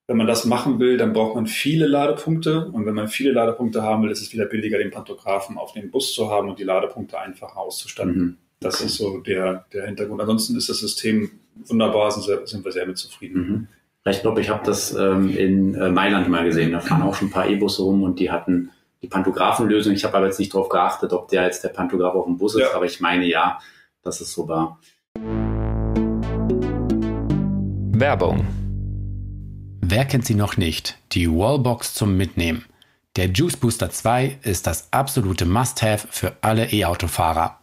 Wenn 0.10 0.18
man 0.18 0.26
das 0.26 0.44
machen 0.44 0.80
will, 0.80 0.98
dann 0.98 1.14
braucht 1.14 1.36
man 1.36 1.46
viele 1.46 1.86
Ladepunkte. 1.86 2.66
Und 2.74 2.88
wenn 2.88 2.96
man 2.96 3.10
viele 3.10 3.32
Ladepunkte 3.32 3.84
haben 3.84 4.02
will, 4.02 4.10
ist 4.10 4.22
es 4.22 4.34
wieder 4.34 4.46
billiger, 4.46 4.80
den 4.80 4.90
Pantographen 4.90 5.60
auf 5.60 5.74
dem 5.74 5.92
Bus 5.92 6.16
zu 6.16 6.32
haben 6.32 6.50
und 6.50 6.58
die 6.58 6.64
Ladepunkte 6.64 7.20
einfach 7.20 7.56
auszustatten. 7.56 8.18
Mhm. 8.18 8.38
Das 8.60 8.82
ist 8.82 8.96
so 8.96 9.20
der, 9.20 9.66
der 9.72 9.86
Hintergrund. 9.86 10.20
Ansonsten 10.20 10.58
ist 10.58 10.68
das 10.68 10.80
System 10.80 11.30
wunderbar, 11.64 12.10
sind, 12.10 12.48
sind 12.48 12.66
wir 12.66 12.72
sehr 12.72 12.88
mit 12.88 12.98
zufrieden. 12.98 13.68
Mhm. 14.04 14.12
Ich 14.12 14.22
glaube, 14.22 14.42
ich 14.42 14.50
habe 14.50 14.66
das 14.66 14.96
ähm, 14.96 15.30
in 15.30 15.76
äh, 15.76 15.92
Mailand 15.92 16.28
mal 16.28 16.44
gesehen. 16.44 16.72
Da 16.72 16.80
fahren 16.80 17.04
auch 17.04 17.14
schon 17.14 17.28
ein 17.28 17.32
paar 17.32 17.48
E-Busse 17.48 17.84
rum 17.84 18.02
und 18.02 18.20
die 18.20 18.32
hatten 18.32 18.72
die 19.04 19.08
Pantographenlösung. 19.08 19.94
Ich 19.94 20.06
habe 20.06 20.18
aber 20.18 20.26
jetzt 20.26 20.40
nicht 20.40 20.52
darauf 20.52 20.70
geachtet, 20.70 21.14
ob 21.14 21.28
der 21.28 21.44
jetzt 21.44 21.64
der 21.64 21.70
Pantograph 21.70 22.16
auf 22.16 22.26
dem 22.26 22.40
Bus 22.40 22.56
ist, 22.56 22.62
ja. 22.62 22.74
aber 22.74 22.86
ich 22.86 23.00
meine 23.00 23.28
ja, 23.28 23.60
dass 24.02 24.22
es 24.22 24.34
so 24.34 24.48
war. 24.48 24.80
Werbung 27.94 28.59
Wer 29.92 30.06
kennt 30.06 30.24
sie 30.24 30.36
noch 30.36 30.56
nicht? 30.56 31.00
Die 31.14 31.28
Wallbox 31.28 31.96
zum 31.96 32.16
Mitnehmen. 32.16 32.64
Der 33.16 33.32
Juice 33.32 33.58
Booster 33.58 33.90
2 33.90 34.38
ist 34.44 34.68
das 34.68 34.94
absolute 34.94 35.48
Must-Have 35.48 36.08
für 36.12 36.38
alle 36.42 36.72
E-Autofahrer. 36.72 37.58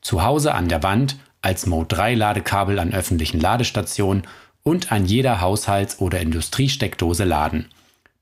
Zu 0.00 0.22
Hause 0.22 0.54
an 0.54 0.68
der 0.68 0.82
Wand, 0.82 1.18
als 1.42 1.66
Mode 1.66 1.94
3 1.94 2.14
Ladekabel 2.14 2.78
an 2.78 2.94
öffentlichen 2.94 3.40
Ladestationen 3.40 4.22
und 4.62 4.90
an 4.90 5.04
jeder 5.04 5.42
Haushalts- 5.42 5.98
oder 5.98 6.20
Industriesteckdose 6.20 7.24
laden. 7.24 7.66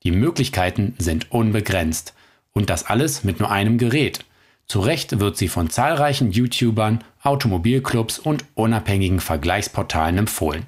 Die 0.02 0.10
Möglichkeiten 0.10 0.96
sind 0.98 1.30
unbegrenzt. 1.30 2.14
Und 2.54 2.70
das 2.70 2.86
alles 2.86 3.22
mit 3.22 3.38
nur 3.38 3.52
einem 3.52 3.78
Gerät. 3.78 4.24
Zu 4.66 4.80
Recht 4.80 5.20
wird 5.20 5.36
sie 5.36 5.46
von 5.46 5.70
zahlreichen 5.70 6.32
YouTubern, 6.32 7.04
Automobilclubs 7.22 8.18
und 8.18 8.44
unabhängigen 8.56 9.20
Vergleichsportalen 9.20 10.18
empfohlen. 10.18 10.66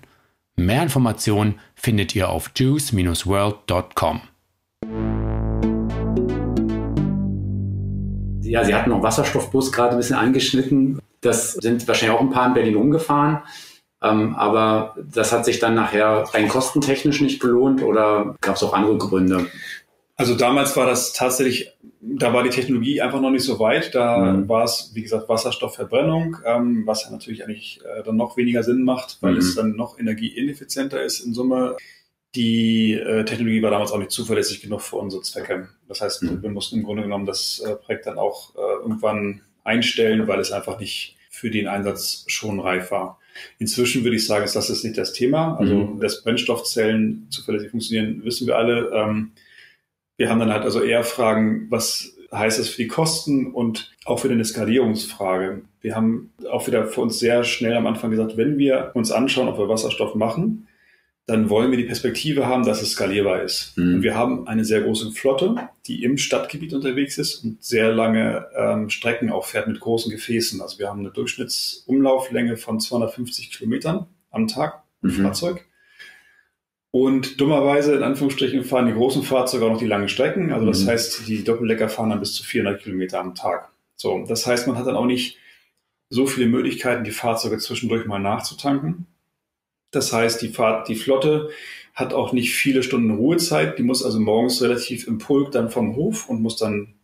Mehr 0.61 0.83
Informationen 0.83 1.59
findet 1.75 2.15
ihr 2.15 2.29
auf 2.29 2.51
juice-world.com. 2.55 4.21
Ja, 8.43 8.65
Sie 8.65 8.75
hatten 8.75 8.91
noch 8.91 9.03
Wasserstoffbus 9.03 9.73
gerade 9.73 9.93
ein 9.93 9.97
bisschen 9.97 10.17
angeschnitten. 10.17 11.01
Das 11.23 11.55
sind 11.55 11.89
wahrscheinlich 11.89 12.19
auch 12.19 12.21
ein 12.21 12.31
paar 12.31 12.49
in 12.49 12.55
Berlin 12.55 12.77
umgefahren. 12.77 13.41
Ähm, 14.03 14.35
aber 14.35 14.97
das 15.11 15.33
hat 15.33 15.47
sich 15.47 15.61
dann 15.61 15.75
nachher 15.75 16.25
rein 16.35 16.49
kostentechnisch 16.49 17.23
nicht 17.23 17.41
gelohnt 17.41 17.83
oder 17.83 18.37
gab 18.43 18.57
es 18.57 18.63
auch 18.63 18.75
andere 18.75 18.99
Gründe? 18.99 19.47
Also 20.17 20.35
damals 20.35 20.77
war 20.77 20.85
das 20.85 21.15
tatsächlich, 21.15 21.73
da 22.01 22.33
war 22.33 22.43
die 22.43 22.51
Technologie 22.51 23.03
einfach 23.03 23.21
noch 23.21 23.31
nicht 23.31 23.45
so 23.45 23.59
weit. 23.59 23.95
Da 23.95 24.33
mhm. 24.33 24.49
war 24.49 24.65
es, 24.65 24.93
wie 24.95 25.03
gesagt, 25.03 25.29
Wasserstoffverbrennung, 25.29 26.39
ähm, 26.47 26.87
was 26.87 27.05
ja 27.05 27.11
natürlich 27.11 27.45
eigentlich 27.45 27.81
äh, 27.85 28.03
dann 28.03 28.17
noch 28.17 28.37
weniger 28.37 28.63
Sinn 28.63 28.83
macht, 28.83 29.19
weil 29.21 29.33
mhm. 29.33 29.39
es 29.39 29.55
dann 29.55 29.77
noch 29.77 29.99
energieineffizienter 29.99 31.03
ist 31.03 31.21
in 31.21 31.35
Summe. 31.35 31.77
Die 32.35 32.95
äh, 32.95 33.25
Technologie 33.25 33.63
war 33.63 33.71
damals 33.71 33.93
auch 33.93 33.99
nicht 33.99 34.13
zuverlässig 34.13 34.63
genug 34.63 34.81
für 34.81 34.97
unsere 34.97 35.23
Zwecke. 35.23 35.69
Das 35.89 36.01
heißt, 36.01 36.23
mhm. 36.23 36.43
wir 36.43 36.51
mussten 36.51 36.79
im 36.79 36.85
Grunde 36.85 37.03
genommen 37.03 37.27
das 37.27 37.61
äh, 37.61 37.75
Projekt 37.75 38.07
dann 38.07 38.19
auch 38.19 38.55
äh, 38.55 38.83
irgendwann 38.83 39.43
einstellen, 39.65 40.27
weil 40.27 40.41
es 40.41 40.53
einfach 40.53 40.79
nicht 40.81 41.17
für 41.29 41.51
den 41.51 41.69
Einsatz 41.69 42.25
schon 42.29 42.61
reif 42.61 42.91
war. 42.91 43.19
Inzwischen 43.59 44.05
würde 44.05 44.17
ich 44.17 44.27
sagen, 44.27 44.45
ist 44.45 44.57
das 44.57 44.71
ist 44.71 44.85
nicht 44.85 44.97
das 44.97 45.13
Thema. 45.13 45.57
Also, 45.59 45.75
mhm. 45.75 46.01
dass 46.01 46.23
Brennstoffzellen 46.23 47.27
zuverlässig 47.31 47.71
funktionieren, 47.71 48.25
wissen 48.25 48.47
wir 48.47 48.57
alle. 48.57 48.91
Ähm, 48.95 49.33
wir 50.21 50.29
haben 50.29 50.39
dann 50.39 50.53
halt 50.53 50.65
also 50.65 50.83
eher 50.83 51.03
Fragen, 51.03 51.67
was 51.71 52.15
heißt 52.31 52.59
das 52.59 52.69
für 52.69 52.83
die 52.83 52.89
Kosten 52.89 53.55
und 53.55 53.91
auch 54.05 54.19
für 54.19 54.29
eine 54.29 54.45
Skalierungsfrage. 54.45 55.63
Wir 55.81 55.97
haben 55.97 56.31
auch 56.51 56.67
wieder 56.67 56.87
für 56.89 57.01
uns 57.01 57.19
sehr 57.19 57.43
schnell 57.43 57.75
am 57.75 57.87
Anfang 57.87 58.11
gesagt, 58.11 58.37
wenn 58.37 58.59
wir 58.59 58.91
uns 58.93 59.13
anschauen, 59.13 59.49
ob 59.49 59.59
wir 59.59 59.71
Wasserstoff 59.71 60.15
machen, 60.15 60.69
dann 61.25 61.49
wollen 61.49 61.71
wir 61.71 61.79
die 61.79 61.85
Perspektive 61.85 62.47
haben, 62.47 62.67
dass 62.67 62.83
es 62.83 62.91
skalierbar 62.91 63.43
ist. 63.43 63.79
Mhm. 63.79 63.95
Und 63.95 64.03
wir 64.03 64.15
haben 64.15 64.47
eine 64.47 64.67
sehr 64.67 64.83
große 64.83 65.11
Flotte, 65.13 65.55
die 65.87 66.05
im 66.05 66.19
Stadtgebiet 66.19 66.75
unterwegs 66.75 67.17
ist 67.17 67.43
und 67.43 67.65
sehr 67.65 67.91
lange 67.91 68.47
ähm, 68.55 68.91
Strecken 68.91 69.31
auch 69.31 69.47
fährt 69.47 69.69
mit 69.69 69.81
großen 69.81 70.13
Gefäßen. 70.13 70.61
Also 70.61 70.79
wir 70.79 70.91
haben 70.91 71.01
eine 71.01 71.13
Durchschnittsumlauflänge 71.13 72.59
von 72.59 72.79
250 72.79 73.53
Kilometern 73.53 74.05
am 74.31 74.49
Tag 74.49 74.83
im 75.03 75.17
mhm. 75.17 75.23
Fahrzeug. 75.23 75.65
Und 76.93 77.41
dummerweise, 77.41 77.95
in 77.95 78.03
Anführungsstrichen, 78.03 78.65
fahren 78.65 78.87
die 78.87 78.95
großen 78.95 79.23
Fahrzeuge 79.23 79.65
auch 79.65 79.71
noch 79.71 79.79
die 79.79 79.87
langen 79.87 80.09
Strecken. 80.09 80.53
Also 80.53 80.67
das 80.67 80.85
mhm. 80.85 80.89
heißt, 80.89 81.29
die 81.29 81.45
Doppeldecker 81.45 81.89
fahren 81.89 82.11
dann 82.11 82.21
bis 82.21 82.35
zu 82.35 82.43
400 82.43 82.83
Kilometer 82.83 83.21
am 83.21 83.35
Tag. 83.35 83.71
So, 83.97 84.25
das 84.27 84.47
heißt, 84.47 84.67
man 84.67 84.77
hat 84.77 84.87
dann 84.87 84.97
auch 84.97 85.07
nicht 85.07 85.39
so 86.09 86.27
viele 86.27 86.47
Möglichkeiten, 86.47 87.05
die 87.05 87.13
Fahrzeuge 87.13 87.59
zwischendurch 87.59 88.07
mal 88.07 88.19
nachzutanken. 88.19 89.07
Das 89.93 90.13
heißt, 90.13 90.43
die 90.43 90.49
Fahrt, 90.49 90.89
die 90.89 90.97
Flotte 90.97 91.51
hat 91.95 92.15
auch 92.15 92.33
nicht 92.33 92.55
viele 92.55 92.83
Stunden 92.83 93.11
Ruhezeit. 93.11 93.79
Die 93.79 93.83
muss 93.83 94.05
also 94.05 94.19
morgens 94.19 94.63
relativ 94.63 95.07
im 95.07 95.19
Pulk 95.19 95.53
dann 95.53 95.71
vom 95.71 95.95
Hof 95.95 96.29
und 96.29 96.43
muss 96.43 96.57
dann 96.57 96.95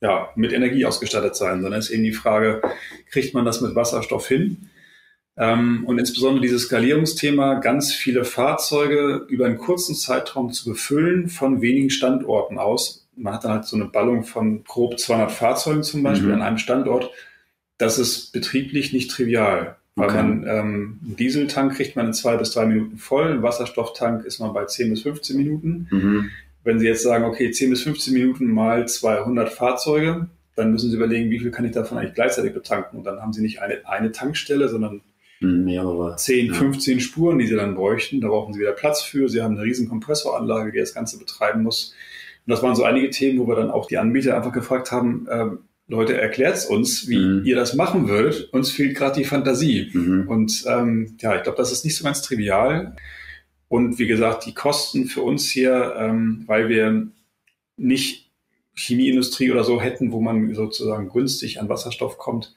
ja 0.00 0.28
mit 0.36 0.52
Energie 0.52 0.84
ausgestattet 0.84 1.34
sein. 1.34 1.62
Dann 1.62 1.72
ist 1.72 1.90
eben 1.90 2.04
die 2.04 2.12
Frage, 2.12 2.62
kriegt 3.10 3.34
man 3.34 3.44
das 3.44 3.60
mit 3.60 3.74
Wasserstoff 3.74 4.28
hin? 4.28 4.70
Ähm, 5.36 5.84
und 5.86 5.98
insbesondere 5.98 6.42
dieses 6.42 6.64
Skalierungsthema, 6.64 7.54
ganz 7.54 7.92
viele 7.92 8.24
Fahrzeuge 8.24 9.24
über 9.28 9.46
einen 9.46 9.58
kurzen 9.58 9.94
Zeitraum 9.94 10.52
zu 10.52 10.70
befüllen 10.70 11.28
von 11.28 11.62
wenigen 11.62 11.90
Standorten 11.90 12.58
aus, 12.58 13.02
man 13.16 13.34
hat 13.34 13.44
dann 13.44 13.52
halt 13.52 13.64
so 13.64 13.76
eine 13.76 13.86
Ballung 13.86 14.24
von 14.24 14.64
grob 14.64 14.98
200 14.98 15.30
Fahrzeugen 15.30 15.82
zum 15.82 16.02
Beispiel 16.02 16.28
mhm. 16.28 16.34
an 16.34 16.42
einem 16.42 16.58
Standort. 16.58 17.10
Das 17.78 17.98
ist 17.98 18.32
betrieblich 18.32 18.92
nicht 18.92 19.10
trivial. 19.10 19.76
Weil 19.94 20.08
okay. 20.08 20.16
man 20.16 20.46
ähm, 20.46 21.00
einen 21.04 21.16
Dieseltank 21.16 21.74
kriegt 21.74 21.96
man 21.96 22.06
in 22.06 22.14
zwei 22.14 22.36
bis 22.36 22.52
drei 22.52 22.64
Minuten 22.64 22.96
voll, 22.96 23.30
einen 23.30 23.42
Wasserstofftank 23.42 24.24
ist 24.24 24.38
man 24.38 24.54
bei 24.54 24.64
10 24.64 24.88
bis 24.88 25.02
15 25.02 25.36
Minuten. 25.36 25.86
Mhm. 25.90 26.30
Wenn 26.64 26.78
Sie 26.78 26.86
jetzt 26.86 27.02
sagen, 27.02 27.24
okay, 27.24 27.50
10 27.50 27.70
bis 27.70 27.82
15 27.82 28.14
Minuten 28.14 28.50
mal 28.50 28.88
200 28.88 29.50
Fahrzeuge, 29.50 30.28
dann 30.56 30.70
müssen 30.70 30.90
Sie 30.90 30.96
überlegen, 30.96 31.30
wie 31.30 31.40
viel 31.40 31.50
kann 31.50 31.66
ich 31.66 31.72
davon 31.72 31.98
eigentlich 31.98 32.14
gleichzeitig 32.14 32.54
betanken. 32.54 32.98
Und 32.98 33.04
dann 33.04 33.20
haben 33.20 33.34
Sie 33.34 33.42
nicht 33.42 33.60
eine, 33.60 33.86
eine 33.86 34.12
Tankstelle, 34.12 34.70
sondern 34.70 35.02
mehrere. 35.46 36.16
10, 36.16 36.46
ja. 36.46 36.54
15 36.54 37.00
Spuren, 37.00 37.38
die 37.38 37.46
Sie 37.46 37.56
dann 37.56 37.74
bräuchten. 37.74 38.20
Da 38.20 38.28
brauchen 38.28 38.52
Sie 38.52 38.60
wieder 38.60 38.72
Platz 38.72 39.02
für. 39.02 39.28
Sie 39.28 39.42
haben 39.42 39.56
eine 39.56 39.64
riesen 39.64 39.88
Kompressoranlage, 39.88 40.72
die 40.72 40.78
das 40.78 40.94
Ganze 40.94 41.18
betreiben 41.18 41.62
muss. 41.62 41.94
Und 42.46 42.50
das 42.50 42.62
waren 42.62 42.74
so 42.74 42.84
einige 42.84 43.10
Themen, 43.10 43.38
wo 43.38 43.46
wir 43.46 43.56
dann 43.56 43.70
auch 43.70 43.86
die 43.86 43.98
Anbieter 43.98 44.36
einfach 44.36 44.52
gefragt 44.52 44.90
haben, 44.90 45.26
äh, 45.28 45.46
Leute, 45.88 46.18
erklärt 46.18 46.64
uns, 46.70 47.08
wie 47.08 47.18
mhm. 47.18 47.44
ihr 47.44 47.56
das 47.56 47.74
machen 47.74 48.08
würdet. 48.08 48.52
Uns 48.52 48.70
fehlt 48.70 48.96
gerade 48.96 49.18
die 49.18 49.26
Fantasie. 49.26 49.90
Mhm. 49.92 50.28
Und 50.28 50.64
ähm, 50.66 51.16
ja, 51.20 51.36
ich 51.36 51.42
glaube, 51.42 51.58
das 51.58 51.70
ist 51.70 51.84
nicht 51.84 51.96
so 51.96 52.04
ganz 52.04 52.22
trivial. 52.22 52.96
Und 53.68 53.98
wie 53.98 54.06
gesagt, 54.06 54.46
die 54.46 54.54
Kosten 54.54 55.06
für 55.06 55.22
uns 55.22 55.50
hier, 55.50 55.94
ähm, 55.98 56.44
weil 56.46 56.68
wir 56.68 57.08
nicht 57.76 58.30
Chemieindustrie 58.74 59.50
oder 59.50 59.64
so 59.64 59.80
hätten, 59.80 60.12
wo 60.12 60.20
man 60.20 60.54
sozusagen 60.54 61.10
günstig 61.10 61.60
an 61.60 61.68
Wasserstoff 61.68 62.16
kommt, 62.16 62.54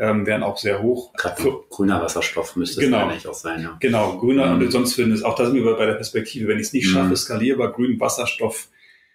ähm, 0.00 0.24
wären 0.26 0.42
auch 0.42 0.56
sehr 0.56 0.82
hoch. 0.82 1.12
Gerade 1.12 1.40
für, 1.40 1.64
grüner 1.68 2.00
Wasserstoff 2.02 2.56
müsste 2.56 2.80
genau, 2.80 2.98
es 2.98 3.02
eigentlich 3.04 3.28
auch 3.28 3.34
sein. 3.34 3.62
Ja. 3.62 3.76
Genau, 3.80 4.16
grüner 4.16 4.46
mhm. 4.54 4.62
und 4.62 4.72
sonst 4.72 4.96
würden 4.96 5.12
es, 5.12 5.22
auch 5.22 5.34
da 5.34 5.44
sind 5.44 5.54
wir 5.54 5.76
bei 5.76 5.86
der 5.86 5.94
Perspektive, 5.94 6.48
wenn 6.48 6.58
ich 6.58 6.68
es 6.68 6.72
nicht 6.72 6.88
mhm. 6.88 6.92
schaffe, 6.92 7.16
skalierbar 7.16 7.70
grünen 7.72 8.00
Wasserstoff 8.00 8.68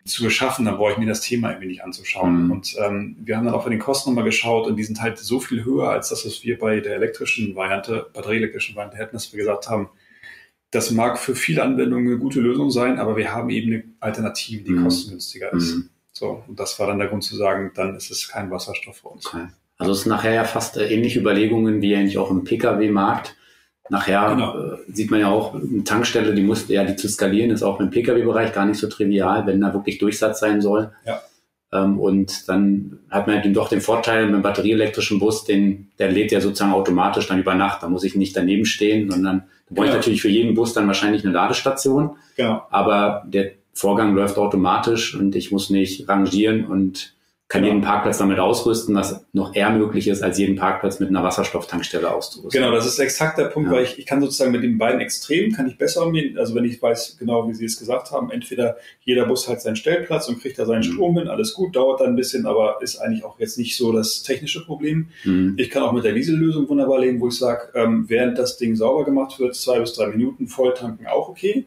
zu 0.05 0.23
beschaffen, 0.23 0.65
dann 0.65 0.77
brauche 0.77 0.91
ich 0.91 0.97
mir 0.99 1.07
das 1.07 1.21
Thema 1.21 1.49
irgendwie 1.49 1.69
nicht 1.69 1.83
anzuschauen. 1.83 2.45
Mhm. 2.45 2.51
Und 2.51 2.75
ähm, 2.79 3.17
wir 3.19 3.35
haben 3.35 3.45
dann 3.45 3.55
auch 3.55 3.63
bei 3.63 3.71
den 3.71 3.79
Kosten 3.79 4.11
nochmal 4.11 4.25
geschaut 4.25 4.67
und 4.67 4.75
die 4.75 4.83
sind 4.83 5.01
halt 5.01 5.17
so 5.17 5.39
viel 5.39 5.65
höher 5.65 5.89
als 5.89 6.09
das, 6.09 6.23
was 6.23 6.43
wir 6.43 6.59
bei 6.59 6.79
der 6.79 6.95
elektrischen 6.95 7.55
Variante, 7.55 8.11
batterieelektrischen 8.13 8.75
Variante 8.75 8.97
hätten, 8.97 9.15
dass 9.15 9.33
wir 9.33 9.39
gesagt 9.39 9.67
haben, 9.67 9.89
das 10.69 10.91
mag 10.91 11.17
für 11.17 11.33
viele 11.33 11.63
Anwendungen 11.63 12.07
eine 12.07 12.19
gute 12.19 12.41
Lösung 12.41 12.69
sein, 12.69 12.99
aber 12.99 13.17
wir 13.17 13.33
haben 13.33 13.49
eben 13.49 13.73
eine 13.73 13.83
Alternative, 13.99 14.63
die 14.63 14.71
mhm. 14.71 14.83
kostengünstiger 14.83 15.51
ist. 15.53 15.75
Mhm. 15.75 15.89
So, 16.11 16.43
und 16.47 16.59
das 16.59 16.79
war 16.79 16.85
dann 16.85 16.99
der 16.99 17.07
Grund 17.07 17.23
zu 17.23 17.35
sagen, 17.35 17.71
dann 17.73 17.95
ist 17.95 18.11
es 18.11 18.27
kein 18.27 18.51
Wasserstoff 18.51 18.97
für 18.97 19.07
uns. 19.07 19.25
Okay. 19.25 19.47
Also 19.77 19.91
es 19.91 19.99
ist 19.99 20.05
nachher 20.05 20.33
ja 20.33 20.43
fast 20.43 20.77
äh, 20.77 20.87
ähnliche 20.87 21.19
Überlegungen 21.19 21.81
wie 21.81 21.95
eigentlich 21.95 22.17
auch 22.17 22.31
im 22.31 22.43
Pkw-Markt. 22.43 23.35
Nachher 23.89 24.29
genau. 24.29 24.57
äh, 24.57 24.77
sieht 24.87 25.11
man 25.11 25.19
ja 25.19 25.29
auch, 25.29 25.53
eine 25.53 25.83
Tankstelle, 25.83 26.33
die 26.33 26.41
musste 26.41 26.73
ja, 26.73 26.83
die 26.83 26.95
zu 26.95 27.07
skalieren, 27.07 27.51
ist 27.51 27.63
auch 27.63 27.79
im 27.79 27.89
Pkw-Bereich 27.89 28.53
gar 28.53 28.65
nicht 28.65 28.79
so 28.79 28.87
trivial, 28.87 29.45
wenn 29.45 29.61
da 29.61 29.73
wirklich 29.73 29.99
Durchsatz 29.99 30.39
sein 30.39 30.61
soll. 30.61 30.91
Ja. 31.05 31.21
Ähm, 31.71 31.99
und 31.99 32.47
dann 32.47 32.99
hat 33.09 33.27
man 33.27 33.41
halt 33.41 33.55
doch 33.55 33.69
den 33.69 33.81
Vorteil 33.81 34.25
mit 34.25 34.35
dem 34.35 34.41
batterieelektrischen 34.41 35.19
Bus, 35.19 35.43
den, 35.43 35.89
der 35.99 36.11
lädt 36.11 36.31
ja 36.31 36.41
sozusagen 36.41 36.73
automatisch 36.73 37.27
dann 37.27 37.39
über 37.39 37.53
Nacht. 37.53 37.83
Da 37.83 37.89
muss 37.89 38.03
ich 38.03 38.15
nicht 38.15 38.35
daneben 38.35 38.65
stehen, 38.65 39.11
sondern 39.11 39.43
da 39.69 39.75
brauche 39.75 39.87
ich 39.87 39.93
natürlich 39.93 40.21
für 40.21 40.29
jeden 40.29 40.55
Bus 40.55 40.73
dann 40.73 40.87
wahrscheinlich 40.87 41.23
eine 41.23 41.33
Ladestation. 41.33 42.17
Genau. 42.37 42.63
Aber 42.69 43.23
der 43.27 43.51
Vorgang 43.73 44.15
läuft 44.15 44.37
automatisch 44.37 45.15
und 45.15 45.35
ich 45.35 45.51
muss 45.51 45.69
nicht 45.69 46.07
rangieren 46.07 46.65
und 46.65 47.13
kann 47.47 47.61
genau. 47.61 47.75
jeden 47.75 47.85
Parkplatz 47.85 48.17
damit 48.17 48.39
ausrüsten, 48.39 48.95
was 48.95 49.23
noch 49.31 49.55
eher 49.55 49.69
möglich 49.69 50.07
ist, 50.07 50.23
als 50.23 50.39
jeden 50.39 50.55
Parkplatz 50.55 50.99
mit 50.99 51.09
einer 51.09 51.23
Wasserstofftankstelle 51.23 52.11
auszurüsten. 52.11 52.59
Genau, 52.59 52.73
das 52.73 52.87
ist 52.87 52.97
exakt 52.97 53.37
der 53.37 53.45
Punkt, 53.45 53.69
ja. 53.69 53.75
weil 53.75 53.83
ich, 53.83 53.99
ich 53.99 54.07
kann 54.07 54.19
sozusagen 54.19 54.51
mit 54.51 54.63
den 54.63 54.79
beiden 54.79 54.99
Extremen 54.99 55.53
kann 55.53 55.67
ich 55.67 55.77
besser 55.77 56.07
umgehen. 56.07 56.39
Also 56.39 56.55
wenn 56.55 56.65
ich 56.65 56.81
weiß 56.81 57.17
genau, 57.19 57.47
wie 57.47 57.53
Sie 57.53 57.65
es 57.65 57.77
gesagt 57.77 58.09
haben, 58.09 58.31
entweder 58.31 58.77
jeder 59.01 59.27
Bus 59.27 59.47
hat 59.47 59.61
seinen 59.61 59.75
Stellplatz 59.75 60.27
und 60.27 60.41
kriegt 60.41 60.57
da 60.57 60.65
seinen 60.65 60.79
mhm. 60.79 60.93
Strom 60.93 61.19
hin, 61.19 61.27
alles 61.27 61.53
gut, 61.53 61.75
dauert 61.75 62.01
dann 62.01 62.09
ein 62.09 62.15
bisschen, 62.15 62.47
aber 62.47 62.79
ist 62.81 62.97
eigentlich 62.97 63.23
auch 63.23 63.39
jetzt 63.39 63.59
nicht 63.59 63.77
so 63.77 63.91
das 63.91 64.23
technische 64.23 64.65
Problem. 64.65 65.09
Mhm. 65.23 65.53
Ich 65.57 65.69
kann 65.69 65.83
auch 65.83 65.93
mit 65.93 66.03
der 66.03 66.13
Diesellösung 66.13 66.67
wunderbar 66.67 66.99
leben, 66.99 67.19
wo 67.19 67.27
ich 67.27 67.37
sage, 67.37 67.69
ähm, 67.75 68.05
während 68.07 68.39
das 68.39 68.57
Ding 68.57 68.75
sauber 68.75 69.05
gemacht 69.05 69.39
wird, 69.39 69.53
zwei 69.53 69.79
bis 69.79 69.93
drei 69.93 70.07
Minuten 70.07 70.47
Volltanken 70.47 71.05
auch 71.05 71.29
okay. 71.29 71.65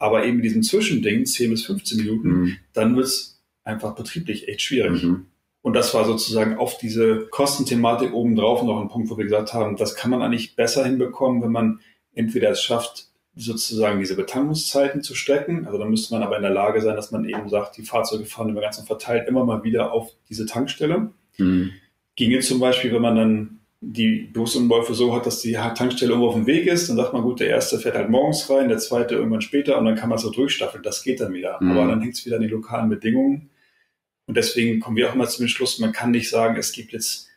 Aber 0.00 0.24
eben 0.24 0.42
diesen 0.42 0.64
Zwischending, 0.64 1.26
10 1.26 1.50
bis 1.50 1.64
15 1.64 1.98
Minuten, 1.98 2.28
mhm. 2.28 2.56
dann 2.72 2.96
wird 2.96 3.06
es 3.06 3.31
einfach 3.64 3.94
betrieblich 3.94 4.48
echt 4.48 4.62
schwierig. 4.62 5.02
Mhm. 5.02 5.26
Und 5.62 5.74
das 5.74 5.94
war 5.94 6.04
sozusagen 6.04 6.56
auf 6.56 6.76
diese 6.78 7.26
Kostenthematik 7.30 8.12
obendrauf 8.12 8.62
noch 8.64 8.80
ein 8.80 8.88
Punkt, 8.88 9.10
wo 9.10 9.16
wir 9.16 9.24
gesagt 9.24 9.54
haben, 9.54 9.76
das 9.76 9.94
kann 9.94 10.10
man 10.10 10.20
eigentlich 10.20 10.56
besser 10.56 10.84
hinbekommen, 10.84 11.40
wenn 11.42 11.52
man 11.52 11.80
entweder 12.14 12.50
es 12.50 12.62
schafft, 12.62 13.06
sozusagen 13.34 14.00
diese 14.00 14.16
Betankungszeiten 14.16 15.02
zu 15.02 15.14
strecken. 15.14 15.64
Also 15.66 15.78
dann 15.78 15.88
müsste 15.88 16.14
man 16.14 16.22
aber 16.22 16.36
in 16.36 16.42
der 16.42 16.50
Lage 16.50 16.82
sein, 16.82 16.96
dass 16.96 17.12
man 17.12 17.24
eben 17.24 17.48
sagt, 17.48 17.76
die 17.78 17.82
Fahrzeuge 17.82 18.26
fahren 18.26 18.50
über 18.50 18.60
ganz 18.60 18.78
verteilt 18.80 19.28
immer 19.28 19.44
mal 19.44 19.64
wieder 19.64 19.92
auf 19.92 20.10
diese 20.28 20.46
Tankstelle. 20.46 21.12
Mhm. 21.38 21.70
Ginge 22.16 22.40
zum 22.40 22.60
Beispiel, 22.60 22.92
wenn 22.92 23.00
man 23.02 23.16
dann 23.16 23.58
die 23.80 24.30
Busunläufe 24.32 24.94
so 24.94 25.14
hat, 25.14 25.26
dass 25.26 25.40
die 25.40 25.54
Tankstelle 25.54 26.10
irgendwo 26.10 26.28
auf 26.28 26.34
dem 26.34 26.46
Weg 26.46 26.66
ist, 26.66 26.88
dann 26.88 26.96
sagt 26.96 27.12
man, 27.14 27.22
gut, 27.22 27.40
der 27.40 27.48
erste 27.48 27.78
fährt 27.78 27.96
halt 27.96 28.10
morgens 28.10 28.48
rein, 28.50 28.68
der 28.68 28.78
zweite 28.78 29.14
irgendwann 29.14 29.40
später 29.40 29.78
und 29.78 29.86
dann 29.86 29.96
kann 29.96 30.08
man 30.08 30.18
so 30.18 30.30
durchstaffeln. 30.30 30.82
Das 30.82 31.02
geht 31.02 31.20
dann 31.20 31.32
wieder. 31.32 31.58
Mhm. 31.60 31.70
Aber 31.72 31.86
dann 31.88 32.00
hängt 32.00 32.14
es 32.14 32.24
wieder 32.26 32.36
an 32.36 32.42
den 32.42 32.50
lokalen 32.50 32.90
Bedingungen. 32.90 33.50
Und 34.26 34.36
deswegen 34.36 34.80
kommen 34.80 34.96
wir 34.96 35.08
auch 35.08 35.14
immer 35.14 35.28
zum 35.28 35.48
Schluss, 35.48 35.78
man 35.78 35.92
kann 35.92 36.10
nicht 36.12 36.30
sagen, 36.30 36.56
es 36.56 36.72
gibt 36.72 36.92
jetzt 36.92 37.28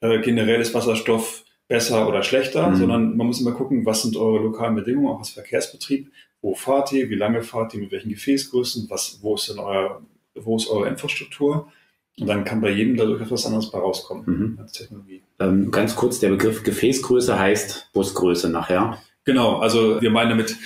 äh, 0.00 0.20
generell 0.20 0.60
ist 0.60 0.74
Wasserstoff 0.74 1.44
besser 1.68 2.08
oder 2.08 2.22
schlechter, 2.22 2.70
mhm. 2.70 2.76
sondern 2.76 3.16
man 3.16 3.26
muss 3.26 3.40
immer 3.40 3.52
gucken, 3.52 3.86
was 3.86 4.02
sind 4.02 4.16
eure 4.16 4.42
lokalen 4.42 4.74
Bedingungen, 4.74 5.08
auch 5.08 5.18
als 5.18 5.30
Verkehrsbetrieb, 5.30 6.10
wo 6.42 6.54
fahrt 6.54 6.92
ihr, 6.92 7.10
wie 7.10 7.14
lange 7.14 7.42
fahrt 7.42 7.74
ihr, 7.74 7.80
mit 7.80 7.90
welchen 7.92 8.10
Gefäßgrößen, 8.10 8.88
was, 8.88 9.18
wo 9.22 9.34
ist 9.34 9.48
denn 9.48 9.58
euer, 9.58 10.02
wo 10.34 10.56
ist 10.56 10.68
eure 10.68 10.88
Infrastruktur? 10.88 11.72
Und 12.18 12.28
dann 12.28 12.44
kann 12.44 12.60
bei 12.60 12.70
jedem 12.70 12.96
dadurch 12.96 13.20
etwas 13.20 13.44
anderes 13.44 13.70
bei 13.70 13.78
rauskommen 13.78 14.24
mhm. 14.26 14.58
als 14.60 14.72
Technologie. 14.72 15.22
Ähm, 15.38 15.70
ganz 15.70 15.96
kurz, 15.96 16.18
der 16.18 16.30
Begriff 16.30 16.62
Gefäßgröße 16.62 17.38
heißt 17.38 17.90
Busgröße 17.92 18.48
nachher. 18.48 19.02
Genau, 19.24 19.58
also 19.58 20.00
wir 20.00 20.10
meinen 20.10 20.30
damit 20.30 20.56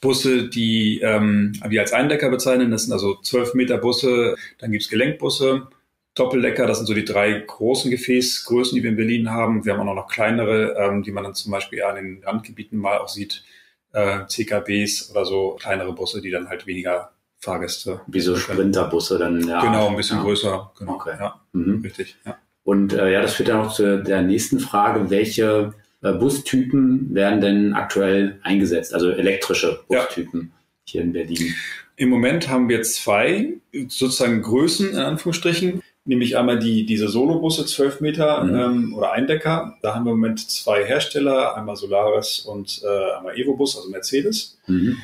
Busse, 0.00 0.48
die 0.48 1.00
ähm, 1.00 1.52
wir 1.66 1.80
als 1.82 1.92
Eindecker 1.92 2.30
bezeichnen. 2.30 2.70
Das 2.70 2.84
sind 2.84 2.92
also 2.92 3.16
12 3.16 3.54
Meter 3.54 3.78
Busse. 3.78 4.36
Dann 4.58 4.72
gibt's 4.72 4.88
Gelenkbusse, 4.88 5.68
Doppeldecker. 6.14 6.66
Das 6.66 6.78
sind 6.78 6.86
so 6.86 6.94
die 6.94 7.04
drei 7.04 7.32
großen 7.32 7.90
Gefäßgrößen, 7.90 8.74
die 8.74 8.82
wir 8.82 8.90
in 8.90 8.96
Berlin 8.96 9.30
haben. 9.30 9.64
Wir 9.64 9.76
haben 9.76 9.88
auch 9.88 9.94
noch 9.94 10.08
kleinere, 10.08 10.74
ähm, 10.78 11.02
die 11.02 11.12
man 11.12 11.24
dann 11.24 11.34
zum 11.34 11.52
Beispiel 11.52 11.82
an 11.82 11.96
den 11.96 12.22
Randgebieten 12.24 12.78
mal 12.78 12.98
auch 12.98 13.08
sieht. 13.08 13.44
Äh, 13.92 14.26
CKBs 14.26 15.10
oder 15.10 15.24
so 15.24 15.56
kleinere 15.60 15.92
Busse, 15.92 16.20
die 16.20 16.30
dann 16.30 16.48
halt 16.48 16.66
weniger 16.66 17.10
Fahrgäste. 17.40 18.02
Wie 18.06 18.20
so 18.20 18.36
Sprinterbusse 18.36 19.18
dann, 19.18 19.46
ja. 19.46 19.60
Genau, 19.60 19.88
ein 19.88 19.96
bisschen 19.96 20.18
ja. 20.18 20.22
größer. 20.22 20.72
Genau, 20.78 20.94
okay. 20.94 21.16
ja. 21.18 21.40
Mhm. 21.52 21.80
Richtig, 21.82 22.16
ja. 22.24 22.38
Und 22.62 22.92
äh, 22.92 23.10
ja, 23.10 23.22
das 23.22 23.34
führt 23.34 23.48
dann 23.48 23.66
auch 23.66 23.72
zu 23.72 24.02
der 24.02 24.22
nächsten 24.22 24.60
Frage. 24.60 25.10
Welche 25.10 25.74
Bustypen 26.02 27.14
werden 27.14 27.40
denn 27.40 27.74
aktuell 27.74 28.38
eingesetzt? 28.42 28.94
Also 28.94 29.10
elektrische 29.10 29.80
Bustypen 29.88 30.40
ja. 30.40 30.60
hier 30.84 31.02
in 31.02 31.12
Berlin. 31.12 31.54
Im 31.96 32.08
Moment 32.08 32.48
haben 32.48 32.68
wir 32.68 32.82
zwei 32.82 33.54
sozusagen 33.88 34.40
Größen 34.40 34.90
in 34.90 34.96
Anführungsstrichen, 34.96 35.82
nämlich 36.06 36.38
einmal 36.38 36.58
die, 36.58 36.86
diese 36.86 37.08
Solobusse 37.08 37.66
12 37.66 38.00
Meter 38.00 38.44
mhm. 38.44 38.54
ähm, 38.54 38.94
oder 38.94 39.12
Eindecker. 39.12 39.76
Da 39.82 39.94
haben 39.94 40.06
wir 40.06 40.12
im 40.12 40.20
Moment 40.20 40.50
zwei 40.50 40.84
Hersteller, 40.84 41.56
einmal 41.56 41.76
Solaris 41.76 42.40
und 42.40 42.80
äh, 42.82 43.16
einmal 43.18 43.36
Evobus, 43.36 43.76
also 43.76 43.90
Mercedes. 43.90 44.58
Mhm. 44.66 44.96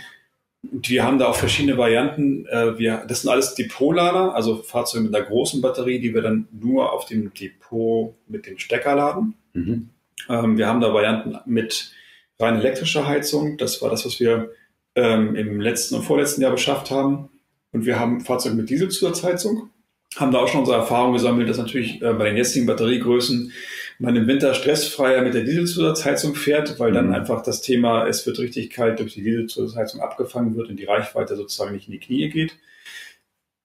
Und 0.72 0.88
wir 0.88 1.04
haben 1.04 1.18
da 1.18 1.26
auch 1.26 1.36
verschiedene 1.36 1.76
Varianten. 1.76 2.46
Äh, 2.46 2.78
wir, 2.78 3.04
das 3.06 3.22
sind 3.22 3.30
alles 3.30 3.54
Depotlader, 3.54 4.34
also 4.34 4.56
Fahrzeuge 4.56 5.04
mit 5.04 5.14
einer 5.14 5.26
großen 5.26 5.60
Batterie, 5.60 6.00
die 6.00 6.14
wir 6.14 6.22
dann 6.22 6.48
nur 6.50 6.92
auf 6.92 7.04
dem 7.04 7.32
Depot 7.34 8.14
mit 8.26 8.46
dem 8.46 8.58
Stecker 8.58 8.94
laden. 8.94 9.34
Mhm. 9.52 9.90
Ähm, 10.28 10.58
wir 10.58 10.66
haben 10.66 10.80
da 10.80 10.92
Varianten 10.92 11.38
mit 11.46 11.92
rein 12.38 12.58
elektrischer 12.58 13.06
Heizung. 13.06 13.56
Das 13.58 13.80
war 13.82 13.90
das, 13.90 14.04
was 14.04 14.20
wir 14.20 14.50
ähm, 14.94 15.34
im 15.34 15.60
letzten 15.60 15.96
und 15.96 16.02
vorletzten 16.02 16.42
Jahr 16.42 16.50
beschafft 16.50 16.90
haben. 16.90 17.28
Und 17.72 17.86
wir 17.86 17.98
haben 17.98 18.20
Fahrzeuge 18.20 18.56
mit 18.56 18.70
Dieselzusatzheizung. 18.70 19.70
Haben 20.16 20.32
da 20.32 20.38
auch 20.38 20.48
schon 20.48 20.60
unsere 20.60 20.78
Erfahrung 20.78 21.12
gesammelt, 21.12 21.48
dass 21.48 21.58
natürlich 21.58 22.00
äh, 22.00 22.12
bei 22.14 22.24
den 22.24 22.36
jetzigen 22.36 22.66
Batteriegrößen 22.66 23.52
man 23.98 24.16
im 24.16 24.26
Winter 24.26 24.54
stressfreier 24.54 25.22
mit 25.22 25.34
der 25.34 25.44
Dieselzusatzheizung 25.44 26.34
fährt, 26.34 26.78
weil 26.78 26.92
dann 26.92 27.08
mhm. 27.08 27.14
einfach 27.14 27.42
das 27.42 27.60
Thema, 27.60 28.06
es 28.06 28.26
wird 28.26 28.38
richtig 28.38 28.70
kalt 28.70 28.98
durch 28.98 29.14
die 29.14 29.22
Dieselzusatzheizung 29.22 30.00
abgefangen 30.00 30.56
wird 30.56 30.68
und 30.68 30.76
die 30.76 30.84
Reichweite 30.84 31.36
sozusagen 31.36 31.74
nicht 31.74 31.88
in 31.88 31.92
die 31.92 32.00
Knie 32.00 32.28
geht. 32.30 32.56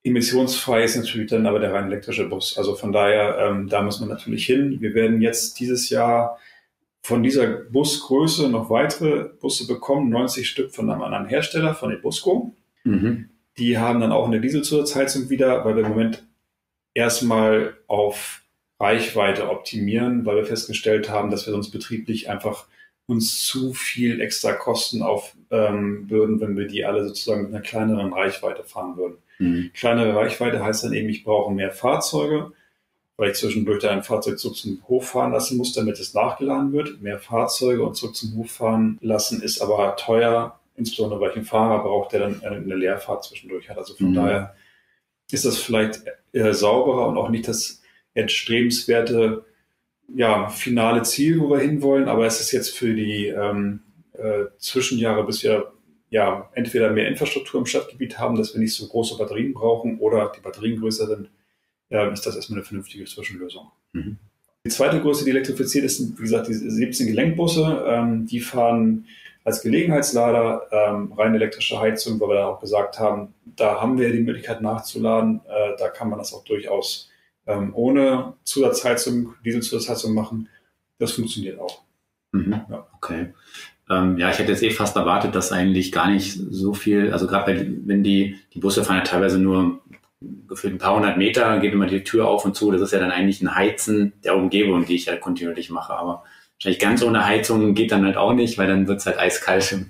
Emissionsfrei 0.03 0.83
ist 0.83 0.95
natürlich 0.95 1.29
dann 1.29 1.45
aber 1.45 1.59
der 1.59 1.73
rein 1.73 1.87
elektrische 1.87 2.27
Bus. 2.27 2.57
Also 2.57 2.75
von 2.75 2.91
daher, 2.91 3.37
ähm, 3.39 3.67
da 3.67 3.81
muss 3.83 3.99
man 3.99 4.09
natürlich 4.09 4.45
hin. 4.45 4.81
Wir 4.81 4.93
werden 4.95 5.21
jetzt 5.21 5.59
dieses 5.59 5.89
Jahr 5.89 6.39
von 7.03 7.23
dieser 7.23 7.47
Busgröße 7.47 8.49
noch 8.49 8.69
weitere 8.69 9.29
Busse 9.39 9.67
bekommen, 9.67 10.09
90 10.09 10.47
Stück 10.47 10.71
von 10.71 10.89
einem 10.89 11.01
anderen 11.01 11.27
Hersteller, 11.27 11.75
von 11.75 11.89
den 11.89 12.01
Busco. 12.01 12.55
Mhm. 12.83 13.29
Die 13.57 13.77
haben 13.77 13.99
dann 13.99 14.11
auch 14.11 14.27
eine 14.27 14.41
Dieselzusatzheizung 14.41 15.29
wieder, 15.29 15.65
weil 15.65 15.75
wir 15.75 15.83
im 15.83 15.89
Moment 15.89 16.25
erstmal 16.93 17.75
auf 17.87 18.43
Reichweite 18.79 19.49
optimieren, 19.49 20.25
weil 20.25 20.37
wir 20.37 20.45
festgestellt 20.45 21.09
haben, 21.09 21.29
dass 21.29 21.45
wir 21.45 21.53
sonst 21.53 21.71
betrieblich 21.71 22.29
einfach 22.29 22.67
uns 23.05 23.45
zu 23.45 23.73
viel 23.73 24.21
extra 24.21 24.53
Kosten 24.53 25.01
aufbürden, 25.01 25.40
ähm, 25.51 26.05
wenn 26.09 26.57
wir 26.57 26.67
die 26.67 26.85
alle 26.85 27.07
sozusagen 27.07 27.43
mit 27.43 27.53
einer 27.53 27.61
kleineren 27.61 28.13
Reichweite 28.13 28.63
fahren 28.63 28.97
würden. 28.97 29.17
Mhm. 29.39 29.71
Kleinere 29.73 30.15
Reichweite 30.15 30.63
heißt 30.63 30.83
dann 30.83 30.93
eben, 30.93 31.09
ich 31.09 31.23
brauche 31.23 31.53
mehr 31.53 31.71
Fahrzeuge, 31.71 32.53
weil 33.17 33.31
ich 33.31 33.37
zwischendurch 33.37 33.79
da 33.79 33.91
ein 33.91 34.03
Fahrzeug 34.03 34.39
zurück 34.39 34.55
zum 34.55 34.81
Hof 34.87 35.09
fahren 35.09 35.31
lassen 35.31 35.57
muss, 35.57 35.73
damit 35.73 35.99
es 35.99 36.13
nachgeladen 36.13 36.71
wird. 36.71 37.01
Mehr 37.01 37.19
Fahrzeuge 37.19 37.83
und 37.83 37.95
zurück 37.95 38.15
zum 38.15 38.35
Hof 38.37 38.51
fahren 38.51 38.97
lassen 39.01 39.41
ist 39.41 39.61
aber 39.61 39.95
teuer, 39.97 40.59
insbesondere 40.77 41.19
weil 41.19 41.31
ich 41.31 41.35
einen 41.35 41.45
Fahrer 41.45 41.83
brauche, 41.83 42.09
der 42.17 42.29
dann 42.29 42.41
eine 42.43 42.75
Leerfahrt 42.75 43.25
zwischendurch 43.25 43.69
hat. 43.69 43.77
Also 43.77 43.93
von 43.95 44.11
mhm. 44.11 44.15
daher 44.15 44.55
ist 45.29 45.45
das 45.45 45.57
vielleicht 45.57 46.01
äh, 46.31 46.53
sauberer 46.53 47.07
und 47.07 47.17
auch 47.17 47.29
nicht 47.29 47.47
das 47.47 47.81
erstrebenswerte 48.13 49.45
ja, 50.13 50.49
finale 50.49 51.03
Ziel, 51.03 51.39
wo 51.39 51.49
wir 51.49 51.59
hinwollen, 51.59 52.09
aber 52.09 52.25
es 52.25 52.41
ist 52.41 52.51
jetzt 52.51 52.75
für 52.75 52.93
die 52.93 53.27
ähm, 53.27 53.81
äh, 54.21 54.45
Zwischenjahre, 54.57 55.25
bis 55.25 55.43
wir 55.43 55.71
ja 56.09 56.49
entweder 56.53 56.91
mehr 56.91 57.07
Infrastruktur 57.07 57.59
im 57.59 57.65
Stadtgebiet 57.65 58.19
haben, 58.19 58.35
dass 58.35 58.53
wir 58.53 58.59
nicht 58.59 58.75
so 58.75 58.87
große 58.87 59.17
Batterien 59.17 59.53
brauchen 59.53 59.99
oder 59.99 60.31
die 60.35 60.41
Batterien 60.41 60.79
größer 60.79 61.07
sind, 61.07 61.29
äh, 61.89 62.11
ist 62.11 62.25
das 62.25 62.35
erstmal 62.35 62.59
eine 62.59 62.65
vernünftige 62.65 63.05
Zwischenlösung. 63.05 63.71
Mhm. 63.93 64.17
Die 64.65 64.69
zweite 64.69 65.01
Größe, 65.01 65.25
die 65.25 65.31
elektrifiziert 65.31 65.85
ist, 65.85 65.97
sind, 65.97 66.17
wie 66.19 66.23
gesagt, 66.23 66.47
die 66.47 66.53
17 66.53 67.07
Gelenkbusse. 67.07 67.83
Ähm, 67.87 68.27
die 68.27 68.39
fahren 68.39 69.07
als 69.43 69.61
Gelegenheitslader 69.61 70.67
ähm, 70.71 71.13
rein 71.13 71.33
elektrische 71.33 71.79
Heizung, 71.79 72.19
weil 72.19 72.29
wir 72.29 72.35
da 72.35 72.47
auch 72.47 72.59
gesagt 72.59 72.99
haben, 72.99 73.33
da 73.55 73.81
haben 73.81 73.97
wir 73.97 74.11
die 74.11 74.19
Möglichkeit 74.19 74.61
nachzuladen. 74.61 75.41
Äh, 75.47 75.77
da 75.79 75.89
kann 75.89 76.09
man 76.09 76.19
das 76.19 76.33
auch 76.33 76.43
durchaus 76.43 77.09
ähm, 77.47 77.71
ohne 77.73 78.33
Zusatzheizung, 78.43 79.33
Dieselzusatzheizung 79.43 80.13
machen. 80.13 80.47
Das 80.99 81.13
funktioniert 81.13 81.59
auch. 81.59 81.81
Mhm. 82.31 82.61
Ja. 82.69 82.87
Okay. 82.95 83.33
Ähm, 83.89 84.17
ja, 84.17 84.29
ich 84.29 84.39
hätte 84.39 84.51
jetzt 84.51 84.63
eh 84.63 84.71
fast 84.71 84.95
erwartet, 84.95 85.35
dass 85.35 85.51
eigentlich 85.51 85.91
gar 85.91 86.09
nicht 86.09 86.39
so 86.49 86.73
viel, 86.73 87.11
also 87.11 87.27
gerade 87.27 87.67
wenn 87.85 88.03
die, 88.03 88.37
die 88.53 88.59
Busse 88.59 88.83
fahren 88.83 88.97
ja 88.97 89.03
teilweise 89.03 89.39
nur 89.39 89.81
gefühlt 90.47 90.75
ein 90.75 90.79
paar 90.79 90.95
hundert 90.95 91.17
Meter, 91.17 91.59
geht 91.59 91.73
immer 91.73 91.87
die 91.87 92.03
Tür 92.03 92.27
auf 92.27 92.45
und 92.45 92.55
zu. 92.55 92.71
Das 92.71 92.81
ist 92.81 92.93
ja 92.93 92.99
dann 92.99 93.11
eigentlich 93.11 93.41
ein 93.41 93.55
Heizen 93.55 94.13
der 94.23 94.35
Umgebung, 94.35 94.85
die 94.85 94.95
ich 94.95 95.07
halt 95.07 95.21
kontinuierlich 95.21 95.71
mache. 95.71 95.93
Aber 95.93 96.23
wahrscheinlich 96.55 96.79
ganz 96.79 97.01
ohne 97.01 97.25
Heizung 97.25 97.73
geht 97.73 97.91
dann 97.91 98.05
halt 98.05 98.17
auch 98.17 98.33
nicht, 98.33 98.57
weil 98.59 98.67
dann 98.67 98.87
wird 98.87 98.99
es 98.99 99.05
halt 99.07 99.17
eiskalt 99.17 99.71
im, 99.71 99.89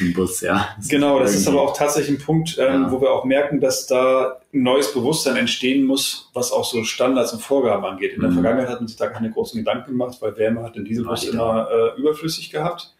im 0.00 0.14
Bus, 0.14 0.40
ja. 0.40 0.70
Das 0.78 0.88
genau, 0.88 1.18
das 1.18 1.34
ist 1.34 1.46
aber 1.46 1.60
auch 1.60 1.76
tatsächlich 1.76 2.18
ein 2.18 2.24
Punkt, 2.24 2.56
ähm, 2.58 2.82
ja. 2.84 2.90
wo 2.90 3.00
wir 3.02 3.10
auch 3.10 3.24
merken, 3.26 3.60
dass 3.60 3.86
da 3.86 4.40
ein 4.54 4.62
neues 4.62 4.94
Bewusstsein 4.94 5.36
entstehen 5.36 5.84
muss, 5.84 6.30
was 6.32 6.50
auch 6.50 6.64
so 6.64 6.82
Standards 6.84 7.34
und 7.34 7.42
Vorgaben 7.42 7.84
angeht. 7.84 8.14
In 8.14 8.22
der 8.22 8.30
mhm. 8.30 8.34
Vergangenheit 8.34 8.70
hat 8.70 8.80
man 8.80 8.88
sich 8.88 8.96
da 8.96 9.08
keine 9.08 9.30
großen 9.30 9.58
Gedanken 9.58 9.90
gemacht, 9.90 10.16
weil 10.20 10.34
Wärme 10.38 10.62
hat 10.62 10.76
in 10.76 10.86
diesem 10.86 11.04
Bus 11.04 11.24
immer 11.24 11.68
äh, 11.70 12.00
überflüssig 12.00 12.50
gehabt. 12.50 12.94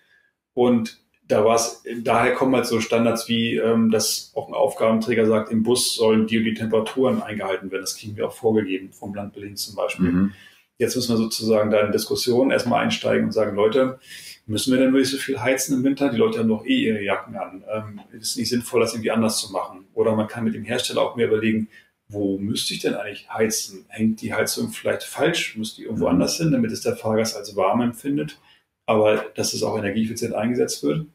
Und 0.59 0.99
da 1.29 1.45
war 1.45 1.55
es, 1.55 1.85
daher 2.03 2.35
kommen 2.35 2.57
halt 2.57 2.67
so 2.67 2.81
Standards 2.81 3.29
wie, 3.29 3.55
ähm, 3.55 3.93
dass 3.93 4.33
auch 4.35 4.49
ein 4.49 4.55
Aufgabenträger 4.55 5.25
sagt, 5.25 5.53
im 5.53 5.63
Bus 5.63 5.95
sollen 5.95 6.27
die 6.27 6.39
und 6.39 6.45
die 6.45 6.55
Temperaturen 6.55 7.23
eingehalten 7.23 7.71
werden. 7.71 7.83
Das 7.83 7.97
kriegen 7.97 8.17
wir 8.17 8.27
auch 8.27 8.33
vorgegeben 8.33 8.93
vom 8.93 9.15
Land 9.15 9.35
Berlin 9.35 9.55
zum 9.55 9.77
Beispiel. 9.77 10.11
Mhm. 10.11 10.33
Jetzt 10.77 10.97
müssen 10.97 11.13
wir 11.13 11.17
sozusagen 11.17 11.71
da 11.71 11.81
in 11.87 11.93
Diskussion 11.93 12.51
erstmal 12.51 12.83
einsteigen 12.83 13.27
und 13.27 13.33
sagen, 13.33 13.55
Leute, 13.55 14.01
müssen 14.47 14.73
wir 14.73 14.81
denn 14.81 14.93
wirklich 14.93 15.11
so 15.11 15.19
viel 15.19 15.41
heizen 15.41 15.77
im 15.77 15.85
Winter? 15.85 16.11
Die 16.11 16.17
Leute 16.17 16.41
haben 16.41 16.49
doch 16.49 16.65
eh 16.65 16.87
ihre 16.87 17.05
Jacken 17.05 17.37
an. 17.37 17.63
Ähm, 17.73 18.01
ist 18.19 18.37
nicht 18.37 18.49
sinnvoll, 18.49 18.81
das 18.81 18.95
irgendwie 18.95 19.13
anders 19.13 19.39
zu 19.39 19.53
machen. 19.53 19.87
Oder 19.95 20.17
man 20.17 20.27
kann 20.27 20.43
mit 20.43 20.55
dem 20.55 20.65
Hersteller 20.65 21.03
auch 21.03 21.15
mehr 21.15 21.29
überlegen, 21.29 21.69
wo 22.09 22.37
müsste 22.39 22.75
ich 22.75 22.81
denn 22.81 22.95
eigentlich 22.95 23.31
heizen? 23.31 23.85
Hängt 23.87 24.23
die 24.23 24.35
Heizung 24.35 24.71
vielleicht 24.71 25.05
falsch? 25.05 25.57
Muss 25.57 25.77
die 25.77 25.85
irgendwo 25.85 26.07
mhm. 26.07 26.15
anders 26.15 26.37
hin, 26.37 26.51
damit 26.51 26.73
es 26.73 26.81
der 26.81 26.97
Fahrgast 26.97 27.37
als 27.37 27.55
warm 27.55 27.81
empfindet? 27.81 28.41
Aber 28.89 29.27
dass 29.35 29.53
es 29.53 29.63
auch 29.63 29.79
energieeffizient 29.79 30.35
eingesetzt 30.35 30.83
wird. 30.83 31.01
Und 31.01 31.11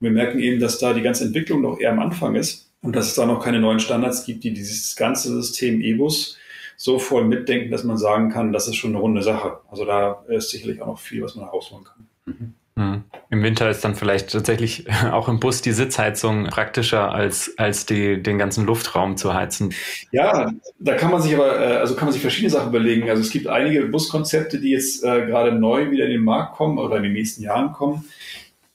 wir 0.00 0.10
merken 0.10 0.38
eben, 0.40 0.60
dass 0.60 0.78
da 0.78 0.92
die 0.92 1.00
ganze 1.00 1.24
Entwicklung 1.24 1.62
noch 1.62 1.80
eher 1.80 1.90
am 1.90 1.98
Anfang 1.98 2.34
ist 2.34 2.70
und 2.82 2.94
dass 2.94 3.06
es 3.06 3.14
da 3.14 3.24
noch 3.24 3.42
keine 3.42 3.60
neuen 3.60 3.80
Standards 3.80 4.26
gibt, 4.26 4.44
die 4.44 4.52
dieses 4.52 4.94
ganze 4.94 5.34
System 5.34 5.80
E-Bus 5.80 6.36
so 6.76 6.98
voll 6.98 7.24
mitdenken, 7.24 7.70
dass 7.70 7.82
man 7.82 7.96
sagen 7.96 8.30
kann, 8.30 8.52
das 8.52 8.68
ist 8.68 8.76
schon 8.76 8.90
eine 8.90 8.98
runde 8.98 9.22
Sache. 9.22 9.60
Also 9.70 9.86
da 9.86 10.24
ist 10.28 10.50
sicherlich 10.50 10.82
auch 10.82 10.86
noch 10.88 10.98
viel, 10.98 11.22
was 11.22 11.34
man 11.34 11.46
herausholen 11.46 11.84
kann. 11.84 12.06
Mhm. 12.26 12.54
Mhm. 12.74 13.04
Im 13.30 13.42
Winter 13.42 13.70
ist 13.70 13.84
dann 13.84 13.94
vielleicht 13.94 14.30
tatsächlich 14.30 14.86
auch 15.12 15.28
im 15.28 15.40
Bus 15.40 15.62
die 15.62 15.72
Sitzheizung 15.72 16.46
praktischer 16.46 17.12
als, 17.12 17.54
als 17.56 17.86
die, 17.86 18.22
den 18.22 18.38
ganzen 18.38 18.66
Luftraum 18.66 19.16
zu 19.16 19.34
heizen. 19.34 19.74
Ja, 20.12 20.52
da 20.78 20.94
kann 20.94 21.10
man 21.10 21.22
sich 21.22 21.34
aber, 21.34 21.58
äh, 21.58 21.76
also 21.76 21.94
kann 21.94 22.06
man 22.06 22.12
sich 22.12 22.22
verschiedene 22.22 22.50
Sachen 22.50 22.68
überlegen. 22.68 23.08
Also 23.10 23.22
es 23.22 23.30
gibt 23.30 23.46
einige 23.46 23.86
Buskonzepte, 23.86 24.60
die 24.60 24.70
jetzt 24.70 25.04
äh, 25.04 25.26
gerade 25.26 25.52
neu 25.52 25.90
wieder 25.90 26.04
in 26.04 26.12
den 26.12 26.24
Markt 26.24 26.56
kommen 26.56 26.78
oder 26.78 26.96
in 26.96 27.02
den 27.02 27.12
nächsten 27.12 27.42
Jahren 27.42 27.72
kommen. 27.72 28.04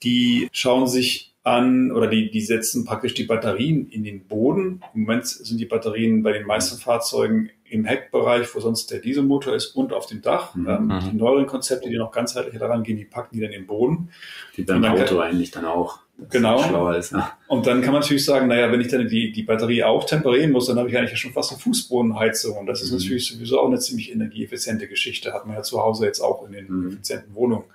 Die 0.03 0.47
schauen 0.51 0.87
sich 0.87 1.29
an 1.43 1.91
oder 1.91 2.07
die, 2.07 2.29
die 2.29 2.41
setzen 2.41 2.85
praktisch 2.85 3.13
die 3.13 3.23
Batterien 3.23 3.87
in 3.89 4.03
den 4.03 4.27
Boden. 4.27 4.81
Im 4.93 5.01
Moment 5.01 5.27
sind 5.27 5.59
die 5.59 5.65
Batterien 5.65 6.21
bei 6.21 6.33
den 6.33 6.45
meisten 6.45 6.79
Fahrzeugen 6.79 7.49
im 7.69 7.85
Heckbereich, 7.85 8.53
wo 8.55 8.59
sonst 8.59 8.91
der 8.91 8.99
Dieselmotor 8.99 9.55
ist, 9.55 9.67
und 9.75 9.93
auf 9.93 10.07
dem 10.07 10.21
Dach. 10.21 10.55
Mhm. 10.55 10.67
Ähm, 10.69 10.99
die 11.11 11.15
neueren 11.15 11.45
Konzepte, 11.47 11.89
die 11.89 11.97
noch 11.97 12.11
ganzheitlicher 12.11 12.59
daran 12.59 12.83
gehen, 12.83 12.97
die 12.97 13.05
packen 13.05 13.35
die 13.35 13.41
dann 13.41 13.51
im 13.51 13.67
Boden. 13.67 14.09
Die 14.57 14.63
beim 14.63 14.83
Auto 14.85 15.17
kann, 15.17 15.21
eigentlich 15.21 15.51
dann 15.51 15.65
auch. 15.65 15.99
Genau. 16.29 16.61
Schlauer 16.61 16.97
ist, 16.97 17.11
ja. 17.11 17.37
Und 17.47 17.65
dann 17.65 17.81
kann 17.81 17.93
man 17.93 18.01
natürlich 18.01 18.25
sagen, 18.25 18.47
naja, 18.47 18.71
wenn 18.71 18.81
ich 18.81 18.89
dann 18.89 19.07
die, 19.07 19.31
die 19.31 19.43
Batterie 19.43 19.83
auch 19.83 20.03
temperieren 20.03 20.51
muss, 20.51 20.67
dann 20.67 20.77
habe 20.77 20.89
ich 20.89 20.97
eigentlich 20.97 21.17
schon 21.17 21.31
fast 21.31 21.51
eine 21.51 21.61
Fußbodenheizung. 21.61 22.57
Und 22.57 22.65
das 22.65 22.81
ist 22.81 22.91
mhm. 22.91 22.97
natürlich 22.97 23.27
sowieso 23.27 23.59
auch 23.59 23.67
eine 23.67 23.79
ziemlich 23.79 24.11
energieeffiziente 24.11 24.87
Geschichte. 24.87 25.33
Hat 25.33 25.45
man 25.45 25.55
ja 25.55 25.61
zu 25.61 25.81
Hause 25.81 26.05
jetzt 26.05 26.19
auch 26.19 26.45
in 26.45 26.51
den 26.51 26.67
mhm. 26.67 26.87
effizienten 26.89 27.33
Wohnungen. 27.35 27.65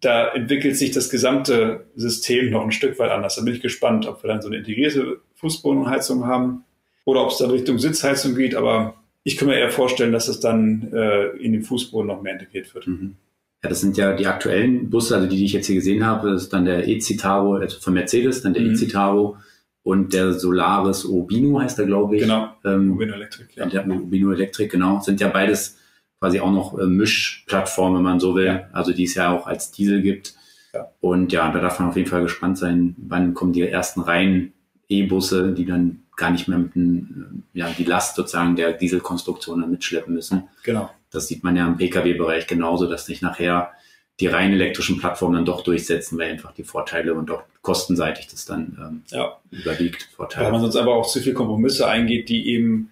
Da 0.00 0.28
entwickelt 0.28 0.76
sich 0.76 0.92
das 0.92 1.10
gesamte 1.10 1.86
System 1.96 2.50
noch 2.50 2.62
ein 2.62 2.72
Stück 2.72 2.98
weit 2.98 3.10
anders. 3.10 3.36
Da 3.36 3.42
bin 3.42 3.54
ich 3.54 3.62
gespannt, 3.62 4.06
ob 4.06 4.22
wir 4.22 4.28
dann 4.28 4.42
so 4.42 4.48
eine 4.48 4.58
integrierte 4.58 5.20
Fußbodenheizung 5.34 6.26
haben 6.26 6.64
oder 7.04 7.22
ob 7.22 7.30
es 7.30 7.38
dann 7.38 7.50
Richtung 7.50 7.78
Sitzheizung 7.78 8.34
geht. 8.34 8.54
Aber 8.54 8.94
ich 9.26 9.36
kann 9.36 9.48
mir 9.48 9.58
eher 9.58 9.70
vorstellen, 9.70 10.12
dass 10.12 10.28
es 10.28 10.38
dann 10.38 10.92
äh, 10.92 11.30
in 11.38 11.52
den 11.52 11.62
Fußboden 11.62 12.06
noch 12.06 12.22
mehr 12.22 12.34
integriert 12.34 12.72
wird. 12.74 12.86
Mhm. 12.86 13.16
Ja, 13.62 13.68
das 13.68 13.80
sind 13.80 13.96
ja 13.96 14.14
die 14.14 14.28
aktuellen 14.28 14.88
Busse, 14.88 15.16
also 15.16 15.28
die, 15.28 15.36
die 15.36 15.46
ich 15.46 15.52
jetzt 15.52 15.66
hier 15.66 15.74
gesehen 15.74 16.06
habe, 16.06 16.30
das 16.30 16.44
ist 16.44 16.52
dann 16.52 16.64
der 16.64 16.86
E-Citaro, 16.86 17.54
also 17.54 17.80
von 17.80 17.94
Mercedes, 17.94 18.42
dann 18.42 18.54
der 18.54 18.62
mhm. 18.62 18.70
E-Citaro 18.70 19.36
und 19.82 20.12
der 20.12 20.32
Solaris 20.32 21.04
Urbino 21.04 21.60
heißt 21.60 21.76
er, 21.80 21.86
glaube 21.86 22.14
ich. 22.14 22.22
Genau, 22.22 22.50
ähm, 22.64 22.92
Urbino 22.92 23.14
Electric, 23.14 23.48
ja. 23.56 23.66
Der 23.66 23.84
Urbino 23.88 24.30
Electric, 24.30 24.68
genau. 24.68 25.00
Sind 25.00 25.20
ja 25.20 25.26
beides 25.26 25.76
quasi 26.20 26.38
auch 26.38 26.52
noch 26.52 26.78
äh, 26.78 26.86
Mischplattformen, 26.86 27.96
wenn 27.98 28.04
man 28.04 28.20
so 28.20 28.36
will. 28.36 28.46
Ja. 28.46 28.68
Also 28.72 28.92
die 28.92 29.04
es 29.04 29.14
ja 29.14 29.36
auch 29.36 29.48
als 29.48 29.72
Diesel 29.72 30.02
gibt. 30.02 30.34
Ja. 30.72 30.92
Und 31.00 31.32
ja, 31.32 31.50
da 31.50 31.60
darf 31.60 31.80
man 31.80 31.88
auf 31.88 31.96
jeden 31.96 32.08
Fall 32.08 32.22
gespannt 32.22 32.58
sein, 32.58 32.94
wann 32.96 33.34
kommen 33.34 33.52
die 33.52 33.62
ersten 33.62 34.02
rein 34.02 34.52
E-Busse, 34.88 35.52
die 35.52 35.64
dann 35.64 36.05
gar 36.16 36.30
nicht 36.30 36.48
mehr 36.48 36.58
mit 36.58 36.74
den, 36.74 37.44
ja, 37.52 37.70
die 37.70 37.84
Last 37.84 38.16
sozusagen 38.16 38.56
der 38.56 38.72
Dieselkonstruktionen 38.72 39.70
mitschleppen 39.70 40.14
müssen. 40.14 40.44
Genau. 40.64 40.90
Das 41.10 41.28
sieht 41.28 41.44
man 41.44 41.56
ja 41.56 41.66
im 41.66 41.76
Pkw-Bereich 41.76 42.46
genauso, 42.46 42.88
dass 42.88 43.06
sich 43.06 43.22
nachher 43.22 43.70
die 44.18 44.26
rein 44.26 44.52
elektrischen 44.52 44.98
Plattformen 44.98 45.34
dann 45.34 45.44
doch 45.44 45.62
durchsetzen, 45.62 46.18
weil 46.18 46.30
einfach 46.30 46.52
die 46.52 46.64
Vorteile 46.64 47.12
und 47.14 47.30
auch 47.30 47.42
kostenseitig 47.60 48.28
das 48.28 48.46
dann 48.46 48.78
ähm, 48.80 49.02
ja. 49.08 49.36
überwiegt. 49.50 50.08
Vorteile. 50.16 50.46
Weil 50.46 50.52
man 50.52 50.60
sonst 50.62 50.76
aber 50.76 50.94
auch 50.94 51.06
zu 51.06 51.20
viele 51.20 51.34
Kompromisse 51.34 51.86
eingeht, 51.86 52.30
die 52.30 52.48
eben 52.48 52.90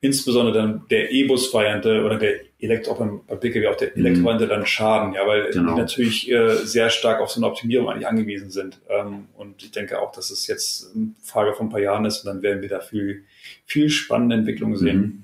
insbesondere 0.00 0.54
dann 0.54 0.82
der 0.90 1.10
E-Bus-Variante 1.10 2.04
oder 2.04 2.18
der 2.18 2.45
Elektro, 2.58 2.92
auch 2.92 2.98
beim, 2.98 3.20
beim 3.26 3.38
Pkw 3.38 3.66
auch 3.68 3.76
der 3.76 3.90
mhm. 3.94 4.06
Elektrovariante 4.06 4.48
dann 4.48 4.66
schaden, 4.66 5.12
ja, 5.12 5.26
weil 5.26 5.50
genau. 5.50 5.74
die 5.74 5.80
natürlich 5.80 6.30
äh, 6.30 6.54
sehr 6.54 6.88
stark 6.90 7.20
auf 7.20 7.30
so 7.30 7.40
eine 7.40 7.46
Optimierung 7.46 7.88
eigentlich 7.88 8.08
angewiesen 8.08 8.50
sind. 8.50 8.80
Ähm, 8.88 9.26
und 9.36 9.62
ich 9.62 9.72
denke 9.72 10.00
auch, 10.00 10.12
dass 10.12 10.30
es 10.30 10.46
jetzt 10.46 10.94
eine 10.94 11.10
Frage 11.22 11.52
von 11.52 11.66
ein 11.66 11.70
paar 11.70 11.80
Jahren 11.80 12.04
ist 12.06 12.24
und 12.24 12.32
dann 12.32 12.42
werden 12.42 12.62
wir 12.62 12.68
da 12.68 12.80
viel, 12.80 13.24
viel 13.66 13.90
spannende 13.90 14.36
Entwicklungen 14.36 14.76
sehen. 14.76 14.98
Mhm. 14.98 15.22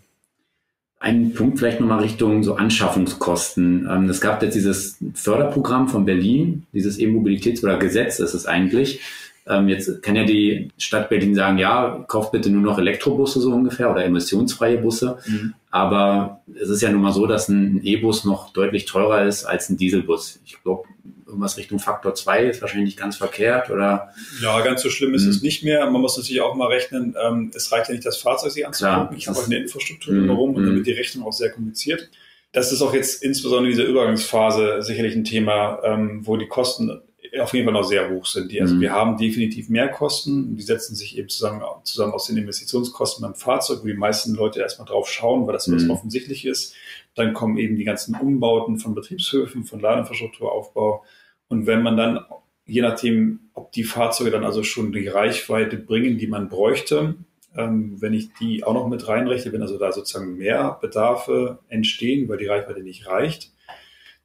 Ein 1.00 1.34
Punkt 1.34 1.58
vielleicht 1.58 1.80
nochmal 1.80 1.98
Richtung 1.98 2.44
so 2.44 2.54
Anschaffungskosten. 2.54 3.88
Ähm, 3.90 4.08
es 4.08 4.20
gab 4.20 4.40
jetzt 4.42 4.54
dieses 4.54 4.98
Förderprogramm 5.14 5.88
von 5.88 6.04
Berlin, 6.04 6.66
dieses 6.72 6.98
E-Mobilitäts- 6.98 7.64
oder 7.64 7.76
Gesetz 7.78 8.20
ist 8.20 8.34
es 8.34 8.46
eigentlich, 8.46 9.00
ähm, 9.46 9.68
jetzt 9.68 10.02
kann 10.02 10.14
ja 10.14 10.24
die 10.24 10.70
Stadt 10.78 11.08
Berlin 11.08 11.34
sagen, 11.34 11.58
ja, 11.58 12.04
kauft 12.06 12.32
bitte 12.32 12.50
nur 12.50 12.62
noch 12.62 12.78
Elektrobusse 12.78 13.40
so 13.40 13.52
ungefähr 13.52 13.90
oder 13.90 14.04
emissionsfreie 14.04 14.78
Busse. 14.78 15.18
Mhm. 15.26 15.54
Aber 15.70 16.42
es 16.54 16.68
ist 16.68 16.82
ja 16.82 16.90
nun 16.90 17.02
mal 17.02 17.12
so, 17.12 17.26
dass 17.26 17.48
ein 17.48 17.80
E-Bus 17.82 18.24
noch 18.24 18.52
deutlich 18.52 18.84
teurer 18.84 19.24
ist 19.24 19.44
als 19.44 19.68
ein 19.68 19.76
Dieselbus. 19.76 20.40
Ich 20.44 20.62
glaube, 20.62 20.84
irgendwas 21.26 21.56
Richtung 21.56 21.78
Faktor 21.78 22.14
2 22.14 22.44
ist 22.44 22.60
wahrscheinlich 22.60 22.96
ganz 22.96 23.16
verkehrt 23.16 23.70
oder? 23.70 24.12
Ja, 24.42 24.60
ganz 24.60 24.82
so 24.82 24.90
schlimm 24.90 25.14
ist 25.14 25.24
mhm. 25.24 25.30
es 25.30 25.42
nicht 25.42 25.64
mehr. 25.64 25.90
Man 25.90 26.00
muss 26.00 26.16
natürlich 26.16 26.42
auch 26.42 26.54
mal 26.54 26.68
rechnen, 26.68 27.16
ähm, 27.20 27.50
es 27.54 27.72
reicht 27.72 27.88
ja 27.88 27.94
nicht, 27.94 28.06
das 28.06 28.18
Fahrzeug 28.18 28.52
sich 28.52 28.66
anzugucken. 28.66 29.16
ich 29.16 29.26
habe 29.26 29.38
auch 29.38 29.46
eine 29.46 29.56
Infrastruktur 29.56 30.14
mhm. 30.14 30.18
drumherum 30.18 30.54
und 30.54 30.62
dann 30.62 30.72
mhm. 30.72 30.76
wird 30.76 30.86
die 30.86 30.92
Rechnung 30.92 31.26
auch 31.26 31.32
sehr 31.32 31.50
kompliziert. 31.50 32.10
Das 32.52 32.70
ist 32.70 32.82
auch 32.82 32.92
jetzt 32.92 33.22
insbesondere 33.22 33.70
in 33.70 33.76
dieser 33.78 33.88
Übergangsphase 33.88 34.82
sicherlich 34.82 35.16
ein 35.16 35.24
Thema, 35.24 35.80
ähm, 35.84 36.20
wo 36.26 36.36
die 36.36 36.48
Kosten 36.48 37.00
auf 37.40 37.54
jeden 37.54 37.64
Fall 37.64 37.72
noch 37.72 37.84
sehr 37.84 38.10
hoch 38.10 38.26
sind. 38.26 38.52
Die, 38.52 38.60
also 38.60 38.74
mhm. 38.74 38.80
wir 38.80 38.92
haben 38.92 39.16
definitiv 39.16 39.68
mehr 39.68 39.88
Kosten. 39.88 40.56
Die 40.56 40.62
setzen 40.62 40.94
sich 40.94 41.16
eben 41.16 41.28
zusammen, 41.28 41.62
zusammen 41.84 42.12
aus 42.12 42.26
den 42.26 42.36
Investitionskosten 42.36 43.22
beim 43.22 43.34
Fahrzeug, 43.34 43.80
wo 43.82 43.86
die 43.86 43.94
meisten 43.94 44.34
Leute 44.34 44.60
erstmal 44.60 44.86
drauf 44.86 45.08
schauen, 45.08 45.46
weil 45.46 45.54
das 45.54 45.66
mhm. 45.66 45.76
was 45.76 45.88
offensichtlich 45.88 46.44
ist. 46.44 46.74
Dann 47.14 47.32
kommen 47.32 47.56
eben 47.56 47.76
die 47.76 47.84
ganzen 47.84 48.14
Umbauten 48.14 48.78
von 48.78 48.94
Betriebshöfen, 48.94 49.64
von 49.64 49.80
Ladeinfrastrukturaufbau. 49.80 51.04
Und 51.48 51.66
wenn 51.66 51.82
man 51.82 51.96
dann, 51.96 52.20
je 52.66 52.82
nachdem, 52.82 53.40
ob 53.54 53.72
die 53.72 53.84
Fahrzeuge 53.84 54.30
dann 54.30 54.44
also 54.44 54.62
schon 54.62 54.92
die 54.92 55.08
Reichweite 55.08 55.76
bringen, 55.76 56.18
die 56.18 56.26
man 56.26 56.48
bräuchte, 56.48 57.14
ähm, 57.56 58.00
wenn 58.00 58.14
ich 58.14 58.32
die 58.34 58.64
auch 58.64 58.74
noch 58.74 58.88
mit 58.88 59.06
reinrechne, 59.08 59.52
wenn 59.52 59.62
also 59.62 59.78
da 59.78 59.92
sozusagen 59.92 60.36
mehr 60.36 60.78
Bedarfe 60.80 61.58
entstehen, 61.68 62.28
weil 62.28 62.38
die 62.38 62.46
Reichweite 62.46 62.82
nicht 62.82 63.06
reicht, 63.06 63.52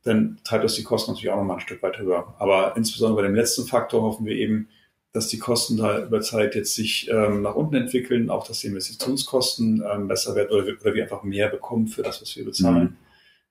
dann 0.08 0.38
treibt 0.44 0.64
das 0.64 0.76
die 0.76 0.84
Kosten 0.84 1.12
natürlich 1.12 1.30
auch 1.30 1.38
noch 1.38 1.44
mal 1.44 1.56
ein 1.56 1.60
Stück 1.60 1.84
weit 1.84 2.00
höher. 2.00 2.34
Aber 2.40 2.76
insbesondere 2.76 3.22
bei 3.22 3.28
dem 3.28 3.36
letzten 3.36 3.66
Faktor 3.66 4.02
hoffen 4.02 4.26
wir 4.26 4.36
eben, 4.36 4.70
dass 5.14 5.28
die 5.28 5.40
Kosten 5.40 5.78
da 5.78 6.06
über 6.06 6.22
Zeit 6.22 6.56
jetzt 6.56 6.76
sich 6.76 7.10
ähm, 7.12 7.42
nach 7.42 7.56
unten 7.56 7.76
entwickeln, 7.76 8.30
auch 8.30 8.48
dass 8.48 8.60
die 8.60 8.68
Investitionskosten 8.68 9.84
ähm, 9.92 10.08
besser 10.08 10.36
werden 10.36 10.50
oder, 10.52 10.74
oder, 10.80 10.94
wir 10.94 11.04
einfach 11.04 11.24
mehr 11.24 11.50
bekommen 11.50 11.88
für 11.88 12.04
das, 12.04 12.22
was 12.22 12.36
wir 12.36 12.46
bezahlen. 12.46 12.98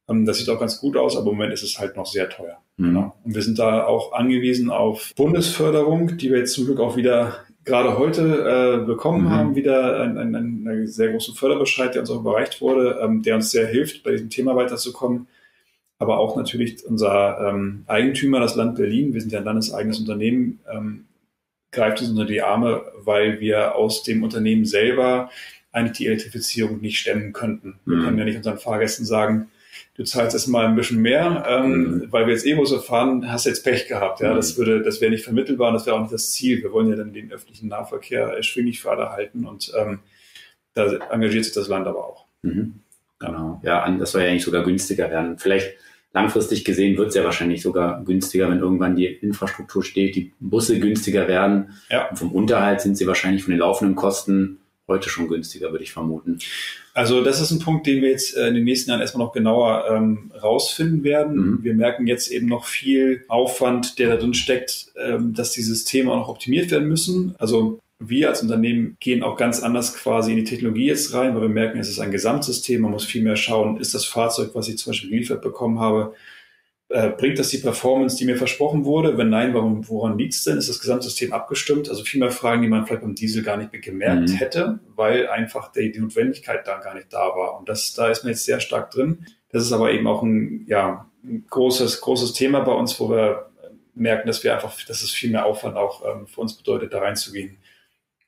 Mhm. 0.09 0.17
Ähm, 0.17 0.27
das 0.27 0.39
sieht 0.39 0.49
auch 0.49 0.61
ganz 0.61 0.81
gut 0.81 0.97
aus, 0.97 1.17
aber 1.17 1.31
im 1.31 1.37
Moment 1.37 1.53
ist 1.53 1.63
es 1.63 1.79
halt 1.79 1.97
noch 1.97 2.07
sehr 2.07 2.29
teuer. 2.29 2.59
Mhm. 2.77 2.85
Genau. 2.85 3.17
Und 3.25 3.35
wir 3.35 3.43
sind 3.43 3.59
da 3.59 3.85
auch 3.85 4.13
angewiesen 4.13 4.71
auf 4.71 5.13
Bundesförderung, 5.17 6.17
die 6.19 6.31
wir 6.31 6.39
jetzt 6.39 6.53
zum 6.53 6.67
Glück 6.67 6.81
auch 6.81 6.97
wieder 6.97 7.39
gerade 7.65 7.99
heute 7.99 8.83
äh, 8.83 8.87
bekommen 8.87 9.25
mhm. 9.25 9.31
haben, 9.31 9.55
wieder 9.57 10.01
einen, 10.01 10.19
einen, 10.19 10.69
einen 10.69 10.87
sehr 10.87 11.11
großen 11.11 11.35
Förderbescheid, 11.35 11.95
der 11.95 12.03
uns 12.03 12.11
auch 12.11 12.21
überreicht 12.21 12.61
wurde, 12.61 13.01
ähm, 13.03 13.23
der 13.23 13.35
uns 13.35 13.51
sehr 13.51 13.67
hilft, 13.67 14.05
bei 14.05 14.13
diesem 14.13 14.31
Thema 14.31 14.55
weiterzukommen 14.55 15.27
aber 15.99 16.19
auch 16.19 16.37
natürlich 16.37 16.85
unser 16.85 17.41
ähm, 17.41 17.85
Eigentümer, 17.87 18.41
das 18.41 18.55
Land 18.55 18.77
Berlin, 18.77 19.15
wir 19.15 19.21
sind 19.21 19.33
ja 19.33 19.39
ein 19.39 19.45
landeseigenes 19.45 19.99
Unternehmen, 19.99 20.61
ähm, 20.71 21.07
greift 21.73 22.01
uns 22.01 22.11
unter 22.11 22.25
die 22.25 22.43
Arme, 22.43 22.83
weil 23.05 23.41
wir 23.41 23.75
aus 23.75 24.03
dem 24.03 24.23
Unternehmen 24.23 24.65
selber 24.65 25.31
eigentlich 25.73 25.99
die 25.99 26.07
Elektrifizierung 26.07 26.81
nicht 26.81 26.99
stemmen 26.99 27.33
könnten. 27.33 27.79
Wir 27.85 27.97
mhm. 27.97 28.05
können 28.05 28.19
ja 28.19 28.25
nicht 28.25 28.37
unseren 28.37 28.59
Fahrgästen 28.59 29.05
sagen, 29.05 29.49
du 29.95 30.05
zahlst 30.05 30.35
jetzt 30.35 30.47
mal 30.47 30.67
ein 30.67 30.77
bisschen 30.77 31.01
mehr, 31.01 31.45
ähm, 31.49 31.71
mhm. 31.71 32.13
weil 32.13 32.27
wir 32.27 32.33
jetzt 32.33 32.47
E-Busse 32.47 32.81
fahren, 32.81 33.31
hast 33.31 33.47
jetzt 33.47 33.65
Pech 33.65 33.89
gehabt. 33.89 34.21
Ja, 34.21 34.33
mhm. 34.33 34.37
das 34.37 34.57
würde, 34.57 34.83
das 34.83 35.01
wäre 35.01 35.11
nicht 35.11 35.25
vermittelbar 35.25 35.69
und 35.69 35.75
das 35.75 35.87
wäre 35.87 35.97
auch 35.97 36.01
nicht 36.01 36.13
das 36.13 36.33
Ziel. 36.33 36.63
Wir 36.63 36.73
wollen 36.73 36.89
ja 36.89 36.97
dann 36.97 37.13
den 37.13 37.33
öffentlichen 37.33 37.69
Nahverkehr 37.69 38.29
erschwinglich 38.29 38.81
für 38.81 38.91
alle 38.91 39.11
halten 39.11 39.47
und 39.47 39.73
ähm, 39.77 40.01
da 40.75 40.93
engagiert 41.11 41.45
sich 41.45 41.55
das 41.55 41.69
Land 41.69 41.87
aber 41.87 42.07
auch. 42.07 42.27
Mhm. 42.43 42.81
Genau. 43.19 43.61
Ja, 43.65 43.89
das 43.99 44.13
soll 44.13 44.23
ja 44.23 44.29
eigentlich 44.29 44.45
sogar 44.45 44.65
günstiger 44.65 45.11
werden. 45.11 45.39
Vielleicht 45.39 45.75
langfristig 46.13 46.65
gesehen 46.65 46.97
wird 46.97 47.09
es 47.09 47.15
ja 47.15 47.25
wahrscheinlich 47.25 47.63
sogar 47.63 48.03
günstiger, 48.05 48.51
wenn 48.51 48.61
irgendwann 48.61 48.97
die 48.97 49.07
Infrastruktur 49.07 49.83
steht, 49.83 50.17
die 50.17 50.33
Busse 50.41 50.79
günstiger 50.81 51.29
werden. 51.29 51.75
Ja. 51.91 52.09
Und 52.09 52.19
vom 52.19 52.33
Unterhalt 52.33 52.81
sind 52.81 52.97
sie 52.97 53.07
wahrscheinlich 53.07 53.45
von 53.45 53.53
den 53.53 53.61
laufenden 53.61 53.97
Kosten 53.97 54.61
heute 54.89 55.09
schon 55.09 55.29
günstiger, 55.29 55.73
würde 55.73 55.85
ich 55.85 55.93
vermuten. 55.93 56.39
Also 56.95 57.23
das 57.23 57.41
ist 57.41 57.51
ein 57.51 57.59
Punkt, 57.59 57.87
den 57.87 58.03
wir 58.03 58.11
jetzt 58.11 58.37
äh, 58.37 58.49
in 58.49 58.55
den 58.55 58.65
nächsten 58.65 58.91
Jahren 58.91 59.01
erstmal 59.01 59.27
noch 59.27 59.33
genauer 59.33 59.85
ähm, 59.91 60.31
rausfinden 60.43 61.05
werden. 61.05 61.37
Mhm. 61.37 61.65
Wir 61.65 61.75
merken 61.75 62.07
jetzt 62.07 62.31
eben 62.31 62.47
noch 62.47 62.65
viel 62.65 63.25
Aufwand, 63.29 63.99
der 63.99 64.11
da 64.11 64.17
drin 64.17 64.33
steckt, 64.33 64.87
ähm, 64.97 65.35
dass 65.35 65.53
die 65.53 65.63
Systeme 65.63 66.11
auch 66.11 66.17
noch 66.17 66.29
optimiert 66.29 66.71
werden 66.71 66.89
müssen. 66.89 67.35
Also 67.39 67.81
wir 67.99 68.29
als 68.29 68.43
Unternehmen 68.43 68.97
gehen 69.01 69.23
auch 69.23 69.37
ganz 69.37 69.63
anders 69.63 69.95
quasi 69.95 70.33
in 70.33 70.37
die 70.37 70.45
Technologie 70.45 70.87
jetzt 70.87 71.15
rein, 71.15 71.35
weil 71.35 71.43
wir 71.43 71.49
merken, 71.49 71.79
es 71.79 71.89
ist 71.89 71.99
ein 71.99 72.11
Gesamtsystem. 72.11 72.83
Man 72.83 72.91
muss 72.91 73.05
viel 73.05 73.23
mehr 73.23 73.37
schauen, 73.37 73.79
ist 73.79 73.95
das 73.95 74.05
Fahrzeug, 74.05 74.51
was 74.55 74.69
ich 74.69 74.79
zum 74.79 74.91
Beispiel 74.91 75.11
geliefert 75.11 75.41
bekommen 75.41 75.81
habe, 75.81 76.15
äh, 76.89 77.11
bringt 77.11 77.39
das 77.39 77.49
die 77.49 77.59
Performance, 77.59 78.17
die 78.17 78.27
mir 78.27 78.37
versprochen 78.37 78.85
wurde? 78.85 79.19
Wenn 79.19 79.29
nein, 79.29 79.55
warum, 79.55 79.89
woran 79.89 80.19
liegt 80.19 80.35
es 80.35 80.45
denn? 80.45 80.57
Ist 80.57 80.69
das 80.69 80.79
Gesamtsystem 80.79 81.33
abgestimmt? 81.33 81.89
Also 81.89 82.05
viel 82.05 82.21
mehr 82.21 82.31
Fragen, 82.31 82.63
die 82.63 82.69
man 82.69 82.87
vielleicht 82.87 83.03
beim 83.03 83.15
Diesel 83.15 83.43
gar 83.43 83.57
nicht 83.57 83.73
gemerkt 83.83 84.29
mhm. 84.29 84.35
hätte, 84.35 84.79
weil 84.95 85.29
einfach 85.29 85.73
die, 85.73 85.91
die 85.91 85.99
Notwendigkeit 85.99 86.67
da 86.67 86.79
gar 86.79 86.95
nicht 86.95 87.13
da 87.13 87.35
war. 87.35 87.59
Und 87.59 87.69
das, 87.69 87.95
da 87.95 88.09
ist 88.09 88.23
man 88.23 88.33
jetzt 88.33 88.45
sehr 88.45 88.61
stark 88.61 88.93
drin. 88.93 89.27
Das 89.51 89.63
ist 89.63 89.73
aber 89.73 89.91
eben 89.91 90.07
auch 90.07 90.23
ein, 90.23 90.65
ja, 90.69 91.11
ein 91.25 91.45
großes, 91.51 92.01
großes 92.03 92.35
Thema 92.35 92.61
bei 92.61 92.73
uns, 92.73 93.01
wo 93.01 93.11
wir 93.11 93.51
merken, 93.95 94.29
dass 94.29 94.45
wir 94.45 94.55
einfach, 94.55 94.77
dass 94.87 95.03
es 95.03 95.11
viel 95.11 95.31
mehr 95.31 95.47
Aufwand 95.47 95.77
auch 95.77 96.05
ähm, 96.07 96.27
für 96.29 96.41
uns 96.41 96.55
bedeutet, 96.55 96.93
da 96.93 97.01
reinzugehen. 97.01 97.57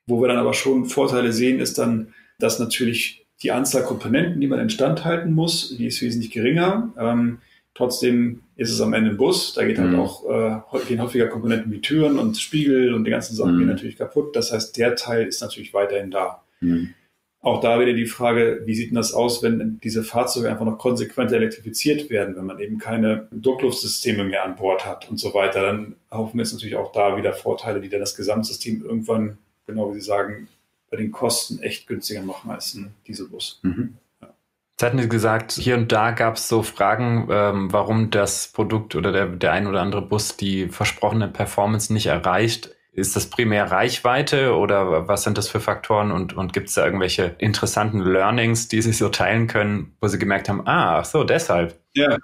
Wo 0.08 0.20
wir 0.20 0.28
dann 0.28 0.38
aber 0.38 0.54
schon 0.54 0.86
Vorteile 0.86 1.32
sehen, 1.32 1.60
ist 1.60 1.78
dann, 1.78 2.14
dass 2.38 2.58
natürlich 2.58 3.26
die 3.42 3.52
Anzahl 3.52 3.84
Komponenten, 3.84 4.40
die 4.40 4.46
man 4.46 4.58
instand 4.58 5.04
halten 5.04 5.32
muss, 5.32 5.76
die 5.76 5.86
ist 5.86 6.02
wesentlich 6.02 6.30
geringer. 6.30 6.92
Ähm, 6.98 7.38
trotzdem 7.74 8.40
ist 8.56 8.72
es 8.72 8.80
am 8.80 8.94
Ende 8.94 9.10
ein 9.10 9.16
Bus. 9.18 9.52
Da 9.54 9.64
geht 9.64 9.78
halt 9.78 9.92
mhm. 9.92 10.00
auch, 10.00 10.24
äh, 10.28 10.86
gehen 10.88 11.02
häufiger 11.02 11.28
Komponenten 11.28 11.70
wie 11.70 11.80
Türen 11.80 12.18
und 12.18 12.38
Spiegel 12.38 12.94
und 12.94 13.04
die 13.04 13.10
ganzen 13.10 13.36
Sachen 13.36 13.54
mhm. 13.54 13.58
gehen 13.58 13.68
natürlich 13.68 13.96
kaputt. 13.96 14.34
Das 14.34 14.50
heißt, 14.50 14.76
der 14.76 14.96
Teil 14.96 15.26
ist 15.26 15.42
natürlich 15.42 15.74
weiterhin 15.74 16.10
da. 16.10 16.42
Mhm. 16.60 16.94
Auch 17.40 17.60
da 17.60 17.78
wieder 17.78 17.92
die 17.92 18.06
Frage, 18.06 18.62
wie 18.64 18.74
sieht 18.74 18.90
denn 18.90 18.96
das 18.96 19.14
aus, 19.14 19.44
wenn 19.44 19.78
diese 19.84 20.02
Fahrzeuge 20.02 20.50
einfach 20.50 20.64
noch 20.64 20.78
konsequent 20.78 21.30
elektrifiziert 21.30 22.10
werden, 22.10 22.34
wenn 22.34 22.46
man 22.46 22.58
eben 22.58 22.78
keine 22.78 23.28
Druckluftsysteme 23.30 24.24
mehr 24.24 24.44
an 24.44 24.56
Bord 24.56 24.84
hat 24.84 25.08
und 25.08 25.18
so 25.18 25.34
weiter, 25.34 25.62
dann 25.62 25.94
hoffen 26.10 26.36
wir 26.36 26.42
jetzt 26.42 26.52
natürlich 26.52 26.74
auch 26.74 26.90
da 26.90 27.16
wieder 27.16 27.32
Vorteile, 27.32 27.80
die 27.80 27.88
dann 27.88 28.00
das 28.00 28.16
Gesamtsystem 28.16 28.84
irgendwann 28.84 29.38
genau 29.68 29.94
wie 29.94 30.00
Sie 30.00 30.06
sagen, 30.06 30.48
bei 30.90 30.96
den 30.96 31.12
Kosten 31.12 31.60
echt 31.60 31.86
günstiger 31.86 32.22
machen 32.22 32.50
als 32.50 32.74
ein 32.74 32.94
Dieselbus. 33.06 33.60
Mhm. 33.62 33.98
Jetzt 34.20 34.82
hatten 34.82 34.98
Sie 35.00 35.08
gesagt, 35.08 35.52
hier 35.52 35.76
und 35.76 35.90
da 35.90 36.12
gab 36.12 36.36
es 36.36 36.48
so 36.48 36.62
Fragen, 36.62 37.28
ähm, 37.30 37.72
warum 37.72 38.10
das 38.10 38.48
Produkt 38.48 38.94
oder 38.94 39.12
der, 39.12 39.26
der 39.26 39.52
ein 39.52 39.66
oder 39.66 39.80
andere 39.80 40.02
Bus 40.02 40.36
die 40.36 40.68
versprochene 40.68 41.28
Performance 41.28 41.92
nicht 41.92 42.06
erreicht. 42.06 42.70
Ist 42.92 43.16
das 43.16 43.28
primär 43.28 43.70
Reichweite 43.70 44.54
oder 44.54 45.06
was 45.06 45.24
sind 45.24 45.36
das 45.36 45.48
für 45.48 45.60
Faktoren 45.60 46.10
und, 46.10 46.36
und 46.36 46.52
gibt 46.52 46.68
es 46.68 46.74
da 46.74 46.84
irgendwelche 46.84 47.34
interessanten 47.38 48.00
Learnings, 48.00 48.68
die 48.68 48.80
Sie 48.82 48.92
so 48.92 49.08
teilen 49.08 49.46
können, 49.48 49.96
wo 50.00 50.08
Sie 50.08 50.18
gemerkt 50.18 50.48
haben, 50.48 50.66
ah, 50.66 51.00
ach 51.00 51.04
so, 51.04 51.24
deshalb? 51.24 51.78
Ja, 51.94 52.18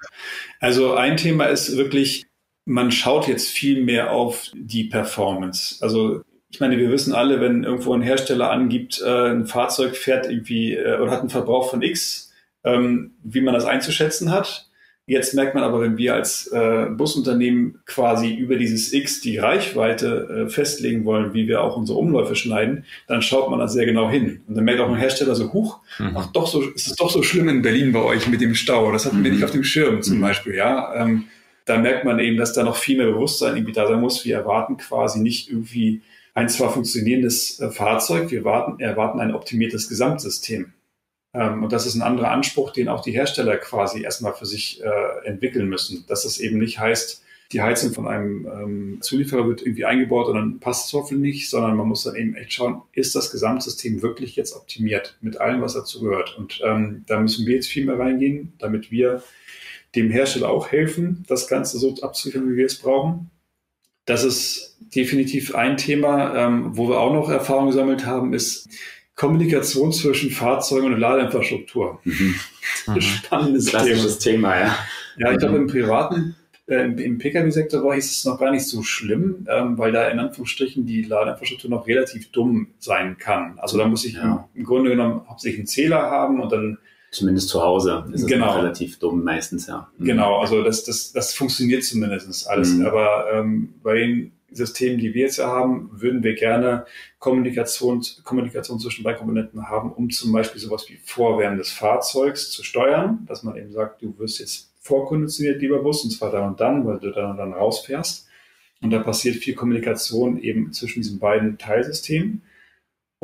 also 0.60 0.94
ein 0.94 1.16
Thema 1.16 1.46
ist 1.46 1.76
wirklich, 1.76 2.26
man 2.64 2.92
schaut 2.92 3.28
jetzt 3.28 3.50
viel 3.50 3.84
mehr 3.84 4.12
auf 4.12 4.50
die 4.54 4.84
Performance. 4.84 5.76
Also 5.80 6.22
ich 6.54 6.60
meine, 6.60 6.78
wir 6.78 6.88
wissen 6.88 7.14
alle, 7.14 7.40
wenn 7.40 7.64
irgendwo 7.64 7.94
ein 7.94 8.00
Hersteller 8.00 8.52
angibt, 8.52 9.02
äh, 9.04 9.30
ein 9.30 9.44
Fahrzeug 9.44 9.96
fährt 9.96 10.30
irgendwie 10.30 10.74
äh, 10.74 11.00
oder 11.00 11.10
hat 11.10 11.18
einen 11.18 11.28
Verbrauch 11.28 11.68
von 11.68 11.82
X, 11.82 12.32
ähm, 12.62 13.10
wie 13.24 13.40
man 13.40 13.54
das 13.54 13.64
einzuschätzen 13.64 14.30
hat. 14.30 14.70
Jetzt 15.04 15.34
merkt 15.34 15.56
man 15.56 15.64
aber, 15.64 15.80
wenn 15.80 15.96
wir 15.96 16.14
als 16.14 16.46
äh, 16.46 16.86
Busunternehmen 16.90 17.80
quasi 17.86 18.32
über 18.32 18.54
dieses 18.54 18.92
X 18.92 19.20
die 19.20 19.36
Reichweite 19.36 20.46
äh, 20.46 20.48
festlegen 20.48 21.04
wollen, 21.04 21.34
wie 21.34 21.48
wir 21.48 21.60
auch 21.60 21.76
unsere 21.76 21.98
Umläufe 21.98 22.36
schneiden, 22.36 22.84
dann 23.08 23.20
schaut 23.20 23.50
man 23.50 23.58
da 23.58 23.66
sehr 23.66 23.84
genau 23.84 24.08
hin. 24.08 24.42
Und 24.46 24.56
dann 24.56 24.62
merkt 24.62 24.80
auch 24.80 24.88
ein 24.88 24.94
Hersteller 24.94 25.34
so, 25.34 25.52
huch, 25.52 25.80
mhm. 25.98 26.12
ach 26.14 26.30
doch 26.30 26.46
so, 26.46 26.62
ist 26.62 26.86
es 26.86 26.94
doch 26.94 27.10
so 27.10 27.24
schlimm 27.24 27.48
in 27.48 27.62
Berlin 27.62 27.90
bei 27.90 28.00
euch 28.00 28.28
mit 28.28 28.40
dem 28.40 28.54
Stau. 28.54 28.92
Das 28.92 29.06
hatten 29.06 29.18
mhm. 29.18 29.24
wir 29.24 29.32
nicht 29.32 29.44
auf 29.44 29.50
dem 29.50 29.64
Schirm 29.64 30.02
zum 30.02 30.18
mhm. 30.18 30.22
Beispiel, 30.22 30.54
ja. 30.54 30.94
Ähm, 30.94 31.24
da 31.64 31.78
merkt 31.78 32.04
man 32.04 32.20
eben, 32.20 32.36
dass 32.36 32.52
da 32.52 32.62
noch 32.62 32.76
viel 32.76 32.96
mehr 32.96 33.06
Bewusstsein 33.06 33.56
irgendwie 33.56 33.72
da 33.72 33.88
sein 33.88 34.00
muss. 34.00 34.24
Wir 34.24 34.36
erwarten 34.36 34.76
quasi 34.76 35.18
nicht 35.18 35.50
irgendwie 35.50 36.02
ein 36.34 36.48
zwar 36.48 36.72
funktionierendes 36.72 37.60
äh, 37.60 37.70
Fahrzeug, 37.70 38.30
wir 38.30 38.44
warten, 38.44 38.80
erwarten 38.80 39.20
ein 39.20 39.34
optimiertes 39.34 39.88
Gesamtsystem. 39.88 40.72
Ähm, 41.32 41.62
und 41.62 41.72
das 41.72 41.86
ist 41.86 41.94
ein 41.94 42.02
anderer 42.02 42.30
Anspruch, 42.30 42.72
den 42.72 42.88
auch 42.88 43.02
die 43.02 43.12
Hersteller 43.12 43.56
quasi 43.56 44.02
erstmal 44.02 44.34
für 44.34 44.46
sich 44.46 44.82
äh, 44.82 45.26
entwickeln 45.26 45.68
müssen. 45.68 46.04
Dass 46.08 46.24
es 46.24 46.40
eben 46.40 46.58
nicht 46.58 46.78
heißt, 46.78 47.22
die 47.52 47.62
Heizung 47.62 47.92
von 47.92 48.08
einem 48.08 48.46
ähm, 48.46 48.98
Zulieferer 49.00 49.46
wird 49.46 49.62
irgendwie 49.62 49.84
eingebaut 49.84 50.28
und 50.28 50.34
dann 50.34 50.60
passt 50.60 50.88
es 50.88 50.92
hoffentlich 50.92 51.34
nicht, 51.34 51.50
sondern 51.50 51.76
man 51.76 51.86
muss 51.86 52.02
dann 52.02 52.16
eben 52.16 52.34
echt 52.34 52.52
schauen, 52.52 52.82
ist 52.92 53.14
das 53.14 53.30
Gesamtsystem 53.30 54.02
wirklich 54.02 54.34
jetzt 54.34 54.56
optimiert 54.56 55.18
mit 55.20 55.40
allem, 55.40 55.60
was 55.60 55.74
dazu 55.74 56.00
gehört. 56.00 56.36
Und 56.36 56.60
ähm, 56.64 57.04
da 57.06 57.20
müssen 57.20 57.46
wir 57.46 57.54
jetzt 57.54 57.68
viel 57.68 57.84
mehr 57.84 57.98
reingehen, 57.98 58.54
damit 58.58 58.90
wir 58.90 59.22
dem 59.94 60.10
Hersteller 60.10 60.48
auch 60.48 60.72
helfen, 60.72 61.24
das 61.28 61.46
Ganze 61.46 61.78
so 61.78 61.94
abzuliefern, 62.00 62.50
wie 62.50 62.56
wir 62.56 62.66
es 62.66 62.78
brauchen. 62.80 63.30
Das 64.06 64.24
ist 64.24 64.76
definitiv 64.94 65.54
ein 65.54 65.76
Thema, 65.76 66.34
ähm, 66.36 66.76
wo 66.76 66.88
wir 66.88 67.00
auch 67.00 67.12
noch 67.12 67.30
Erfahrung 67.30 67.68
gesammelt 67.68 68.06
haben, 68.06 68.34
ist 68.34 68.68
Kommunikation 69.16 69.92
zwischen 69.92 70.30
Fahrzeugen 70.30 70.92
und 70.92 70.98
Ladeinfrastruktur. 70.98 72.00
Mhm. 72.04 72.34
mhm. 72.86 73.00
Spannendes 73.00 73.66
Klassisches 73.66 74.18
Thema. 74.18 74.52
Thema, 74.52 74.60
ja. 74.60 74.78
Ja, 75.16 75.32
ich 75.32 75.38
glaube, 75.38 75.56
im 75.56 75.68
privaten, 75.68 76.34
äh, 76.66 76.82
im 76.84 77.18
Pkw-Sektor 77.18 77.84
war 77.84 77.96
es 77.96 78.24
noch 78.24 78.38
gar 78.38 78.50
nicht 78.50 78.66
so 78.66 78.82
schlimm, 78.82 79.46
ähm, 79.48 79.78
weil 79.78 79.92
da 79.92 80.08
in 80.08 80.18
Anführungsstrichen 80.18 80.84
die 80.86 81.02
Ladeinfrastruktur 81.02 81.70
noch 81.70 81.86
relativ 81.86 82.30
dumm 82.32 82.68
sein 82.78 83.16
kann. 83.18 83.58
Also 83.58 83.78
da 83.78 83.86
muss 83.86 84.04
ich 84.04 84.14
ja. 84.14 84.48
im, 84.54 84.60
im 84.60 84.64
Grunde 84.64 84.90
genommen 84.90 85.22
hauptsächlich 85.28 85.60
einen 85.60 85.66
Zähler 85.66 86.02
haben 86.10 86.40
und 86.40 86.50
dann 86.50 86.78
Zumindest 87.14 87.48
zu 87.48 87.62
Hause 87.62 88.04
ist 88.12 88.22
es 88.22 88.26
genau. 88.26 88.56
relativ 88.56 88.98
dumm 88.98 89.22
meistens, 89.22 89.68
ja. 89.68 89.88
Mhm. 89.98 90.04
Genau, 90.04 90.40
also 90.40 90.64
das, 90.64 90.82
das, 90.82 91.12
das 91.12 91.32
funktioniert 91.32 91.84
zumindest 91.84 92.48
alles. 92.48 92.74
Mhm. 92.74 92.86
Aber 92.86 93.26
ähm, 93.32 93.74
bei 93.84 93.98
den 93.98 94.32
Systemen, 94.50 94.98
die 94.98 95.14
wir 95.14 95.22
jetzt 95.22 95.36
ja 95.36 95.46
haben, 95.46 95.90
würden 95.92 96.24
wir 96.24 96.34
gerne 96.34 96.86
Kommunikation, 97.20 98.04
Kommunikation 98.24 98.80
zwischen 98.80 99.04
beiden 99.04 99.18
Komponenten 99.18 99.68
haben, 99.68 99.92
um 99.92 100.10
zum 100.10 100.32
Beispiel 100.32 100.60
sowas 100.60 100.86
wie 100.88 100.98
Vorwärmen 101.04 101.58
des 101.58 101.70
Fahrzeugs 101.70 102.50
zu 102.50 102.64
steuern, 102.64 103.24
dass 103.28 103.44
man 103.44 103.56
eben 103.56 103.72
sagt, 103.72 104.02
du 104.02 104.18
wirst 104.18 104.40
jetzt 104.40 104.72
vorkonditioniert, 104.80 105.62
lieber 105.62 105.82
Bus, 105.82 106.02
und 106.02 106.10
zwar 106.10 106.32
dann 106.32 106.48
und 106.48 106.60
dann, 106.60 106.84
weil 106.84 106.98
du 106.98 107.12
dann 107.12 107.30
und 107.30 107.36
dann 107.36 107.52
rausfährst. 107.52 108.26
Und 108.82 108.90
da 108.90 108.98
passiert 108.98 109.36
viel 109.36 109.54
Kommunikation 109.54 110.36
eben 110.38 110.72
zwischen 110.72 111.00
diesen 111.00 111.20
beiden 111.20 111.58
Teilsystemen. 111.58 112.42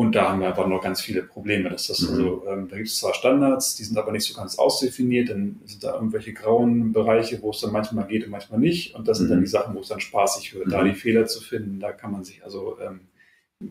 Und 0.00 0.14
da 0.14 0.30
haben 0.30 0.40
wir 0.40 0.48
einfach 0.48 0.66
noch 0.66 0.80
ganz 0.82 1.00
viele 1.02 1.22
Probleme. 1.22 1.68
Dass 1.68 1.88
das 1.88 2.00
Mhm. 2.00 2.08
also, 2.08 2.44
ähm, 2.48 2.68
da 2.68 2.76
gibt 2.76 2.88
es 2.88 2.96
zwar 2.98 3.12
Standards, 3.14 3.74
die 3.76 3.84
sind 3.84 3.98
aber 3.98 4.12
nicht 4.12 4.24
so 4.24 4.34
ganz 4.34 4.58
ausdefiniert. 4.58 5.28
Dann 5.28 5.60
sind 5.66 5.84
da 5.84 5.94
irgendwelche 5.94 6.32
grauen 6.32 6.92
Bereiche, 6.92 7.40
wo 7.42 7.50
es 7.50 7.60
dann 7.60 7.72
manchmal 7.72 8.06
geht 8.06 8.24
und 8.24 8.30
manchmal 8.30 8.60
nicht. 8.60 8.94
Und 8.94 9.08
das 9.08 9.18
sind 9.18 9.28
dann 9.30 9.38
Mhm. 9.40 9.42
die 9.42 9.48
Sachen, 9.48 9.74
wo 9.74 9.80
es 9.80 9.88
dann 9.88 10.00
spaßig 10.00 10.54
wird. 10.54 10.72
Da 10.72 10.82
Mhm. 10.82 10.86
die 10.88 10.94
Fehler 10.94 11.26
zu 11.26 11.40
finden, 11.42 11.80
da 11.80 11.92
kann 11.92 12.12
man 12.12 12.24
sich 12.24 12.42
also 12.44 12.78
ähm, 12.80 13.00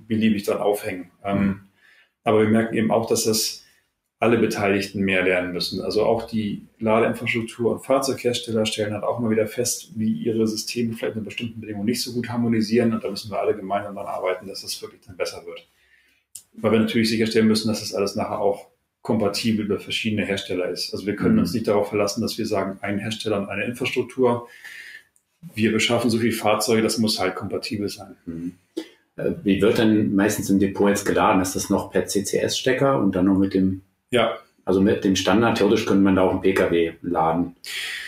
beliebig 0.07 0.43
dran 0.43 0.59
aufhängen. 0.59 1.09
Ähm, 1.23 1.61
aber 2.23 2.41
wir 2.43 2.49
merken 2.49 2.75
eben 2.75 2.91
auch, 2.91 3.07
dass 3.07 3.23
das 3.23 3.63
alle 4.21 4.37
Beteiligten 4.37 5.01
mehr 5.01 5.23
lernen 5.23 5.53
müssen. 5.53 5.81
Also 5.81 6.03
auch 6.05 6.27
die 6.27 6.67
Ladeinfrastruktur 6.77 7.71
und 7.71 7.79
Fahrzeughersteller 7.85 8.65
stellen 8.67 8.93
halt 8.93 9.03
auch 9.03 9.17
mal 9.19 9.31
wieder 9.31 9.47
fest, 9.47 9.93
wie 9.95 10.11
ihre 10.11 10.45
Systeme 10.45 10.93
vielleicht 10.93 11.15
in 11.15 11.23
bestimmten 11.23 11.61
Bedingungen 11.61 11.85
nicht 11.85 12.03
so 12.03 12.11
gut 12.13 12.29
harmonisieren. 12.29 12.93
Und 12.93 13.03
da 13.03 13.09
müssen 13.09 13.31
wir 13.31 13.39
alle 13.39 13.55
gemeinsam 13.55 13.95
daran 13.95 14.13
arbeiten, 14.13 14.45
dass 14.47 14.61
das 14.61 14.79
wirklich 14.81 15.01
dann 15.07 15.17
besser 15.17 15.43
wird. 15.45 15.67
Weil 16.61 16.71
wir 16.73 16.79
natürlich 16.79 17.09
sicherstellen 17.09 17.47
müssen, 17.47 17.67
dass 17.67 17.79
das 17.81 17.93
alles 17.93 18.15
nachher 18.15 18.39
auch 18.39 18.67
kompatibel 19.01 19.65
über 19.65 19.79
verschiedene 19.79 20.25
Hersteller 20.25 20.69
ist. 20.69 20.93
Also 20.93 21.05
wir 21.05 21.15
können 21.15 21.35
Mhm. 21.35 21.39
uns 21.41 21.53
nicht 21.53 21.67
darauf 21.67 21.89
verlassen, 21.89 22.21
dass 22.21 22.37
wir 22.37 22.45
sagen, 22.45 22.77
ein 22.81 22.99
Hersteller 22.99 23.39
und 23.39 23.49
eine 23.49 23.63
Infrastruktur. 23.65 24.47
Wir 25.55 25.71
beschaffen 25.71 26.09
so 26.09 26.17
viele 26.19 26.33
Fahrzeuge, 26.33 26.81
das 26.81 26.97
muss 26.97 27.19
halt 27.19 27.35
kompatibel 27.35 27.87
sein. 27.87 28.15
Mhm. 28.25 28.53
Äh, 29.15 29.31
Wie 29.43 29.61
wird 29.61 29.77
denn 29.77 30.15
meistens 30.15 30.49
im 30.49 30.59
Depot 30.59 30.89
jetzt 30.89 31.05
geladen? 31.05 31.41
Ist 31.41 31.55
das 31.55 31.69
noch 31.69 31.91
per 31.91 32.05
CCS-Stecker 32.07 32.99
und 33.01 33.15
dann 33.15 33.25
noch 33.25 33.37
mit 33.37 33.53
dem, 33.53 33.81
Ja, 34.11 34.37
also 34.65 34.81
mit 34.81 35.03
dem 35.05 35.15
Standard? 35.15 35.57
Theoretisch 35.57 35.85
könnte 35.85 36.03
man 36.03 36.15
da 36.17 36.23
auch 36.23 36.31
einen 36.31 36.41
PKW 36.41 36.93
laden. 37.01 37.55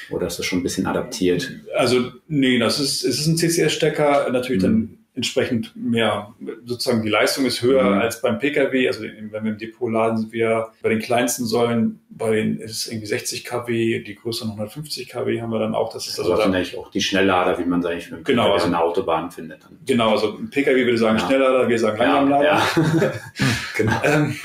Oder 0.09 0.27
ist 0.27 0.39
das 0.39 0.45
schon 0.45 0.59
ein 0.59 0.63
bisschen 0.63 0.87
adaptiert? 0.87 1.49
Also, 1.77 2.11
nee, 2.27 2.59
das 2.59 2.81
ist, 2.81 3.05
es 3.05 3.19
ist 3.21 3.27
ein 3.27 3.37
CCS-Stecker, 3.37 4.29
natürlich 4.31 4.61
Mhm. 4.61 4.65
dann 4.65 4.97
entsprechend 5.13 5.73
mehr, 5.75 6.33
sozusagen 6.65 7.01
die 7.03 7.09
Leistung 7.09 7.45
ist 7.45 7.61
höher 7.61 7.83
Mhm. 7.83 7.99
als 8.01 8.21
beim 8.21 8.39
Pkw. 8.39 8.87
Also, 8.87 9.03
wenn 9.03 9.43
wir 9.43 9.51
im 9.51 9.57
Depot 9.57 9.91
laden, 9.91 10.17
sind 10.17 10.31
wir 10.31 10.69
bei 10.81 10.87
den 10.89 10.99
kleinsten 10.99 11.45
Säulen, 11.45 11.99
bei 12.09 12.33
den 12.35 12.57
ist 12.59 12.71
es 12.71 12.87
irgendwie 12.87 13.07
60 13.07 13.43
kW, 13.43 13.99
die 14.03 14.15
größeren 14.15 14.51
150 14.51 15.09
kW 15.09 15.41
haben 15.41 15.51
wir 15.51 15.59
dann 15.59 15.75
auch. 15.75 15.91
Das 15.91 16.07
ist 16.07 16.17
Also 16.17 16.31
also 16.31 16.43
dann, 16.43 16.55
eigentlich 16.55 16.77
auch 16.77 16.89
die 16.91 17.01
Schnelllader, 17.01 17.59
wie 17.59 17.65
man 17.65 17.81
sie 17.81 17.89
eigentlich 17.89 18.13
einen 18.13 18.23
Genau, 18.23 18.53
also- 18.53 18.69
der 18.69 18.81
Autobahn 18.81 19.31
findet. 19.31 19.63
Dann. 19.65 19.77
genau, 19.85 20.11
also 20.11 20.37
ein 20.37 20.49
Pkw 20.49 20.85
würde 20.85 20.97
sagen 20.97 21.17
Ja. 21.19 21.25
Schnelllader, 21.27 21.67
wir 21.67 21.79
sagen 21.79 21.97
Ja, 22.01 22.05
Langsamlader. 22.21 22.45
ja. 22.45 22.61
genau. 23.75 24.01
Ähm, 24.03 24.35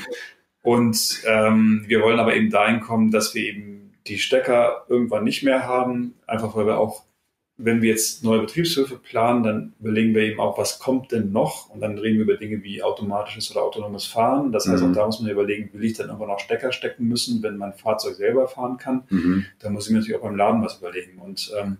und 0.63 1.21
ähm, 1.25 1.85
wir 1.87 2.01
wollen 2.01 2.19
aber 2.19 2.35
eben 2.35 2.49
dahin 2.49 2.81
kommen, 2.81 3.09
dass 3.11 3.33
wir 3.33 3.43
eben 3.43 3.93
die 4.07 4.17
Stecker 4.19 4.85
irgendwann 4.89 5.23
nicht 5.23 5.43
mehr 5.43 5.65
haben, 5.65 6.15
einfach 6.27 6.55
weil 6.55 6.65
wir 6.65 6.77
auch, 6.77 7.03
wenn 7.59 7.81
wir 7.81 7.89
jetzt 7.89 8.23
neue 8.23 8.41
Betriebshöfe 8.41 8.97
planen, 8.97 9.41
dann 9.43 9.73
überlegen 9.79 10.13
wir 10.13 10.21
eben 10.21 10.39
auch, 10.39 10.57
was 10.59 10.77
kommt 10.79 11.11
denn 11.11 11.31
noch? 11.31 11.69
Und 11.69 11.81
dann 11.81 11.97
reden 11.97 12.17
wir 12.17 12.23
über 12.25 12.37
Dinge 12.37 12.61
wie 12.63 12.83
automatisches 12.83 13.49
oder 13.51 13.63
autonomes 13.63 14.05
Fahren. 14.05 14.51
Das 14.51 14.67
heißt, 14.67 14.83
Mhm. 14.83 14.91
auch 14.91 14.95
da 14.95 15.05
muss 15.07 15.19
man 15.19 15.31
überlegen, 15.31 15.69
will 15.73 15.83
ich 15.83 15.93
dann 15.93 16.07
irgendwann 16.07 16.29
noch 16.29 16.39
Stecker 16.39 16.71
stecken 16.71 17.05
müssen, 17.07 17.41
wenn 17.41 17.57
mein 17.57 17.73
Fahrzeug 17.73 18.13
selber 18.15 18.47
fahren 18.47 18.77
kann? 18.77 19.03
Mhm. 19.09 19.45
Da 19.59 19.69
muss 19.71 19.85
ich 19.87 19.91
mir 19.91 19.97
natürlich 19.99 20.17
auch 20.19 20.23
beim 20.23 20.35
Laden 20.35 20.61
was 20.63 20.77
überlegen. 20.77 21.17
Und 21.19 21.51
ähm, 21.59 21.77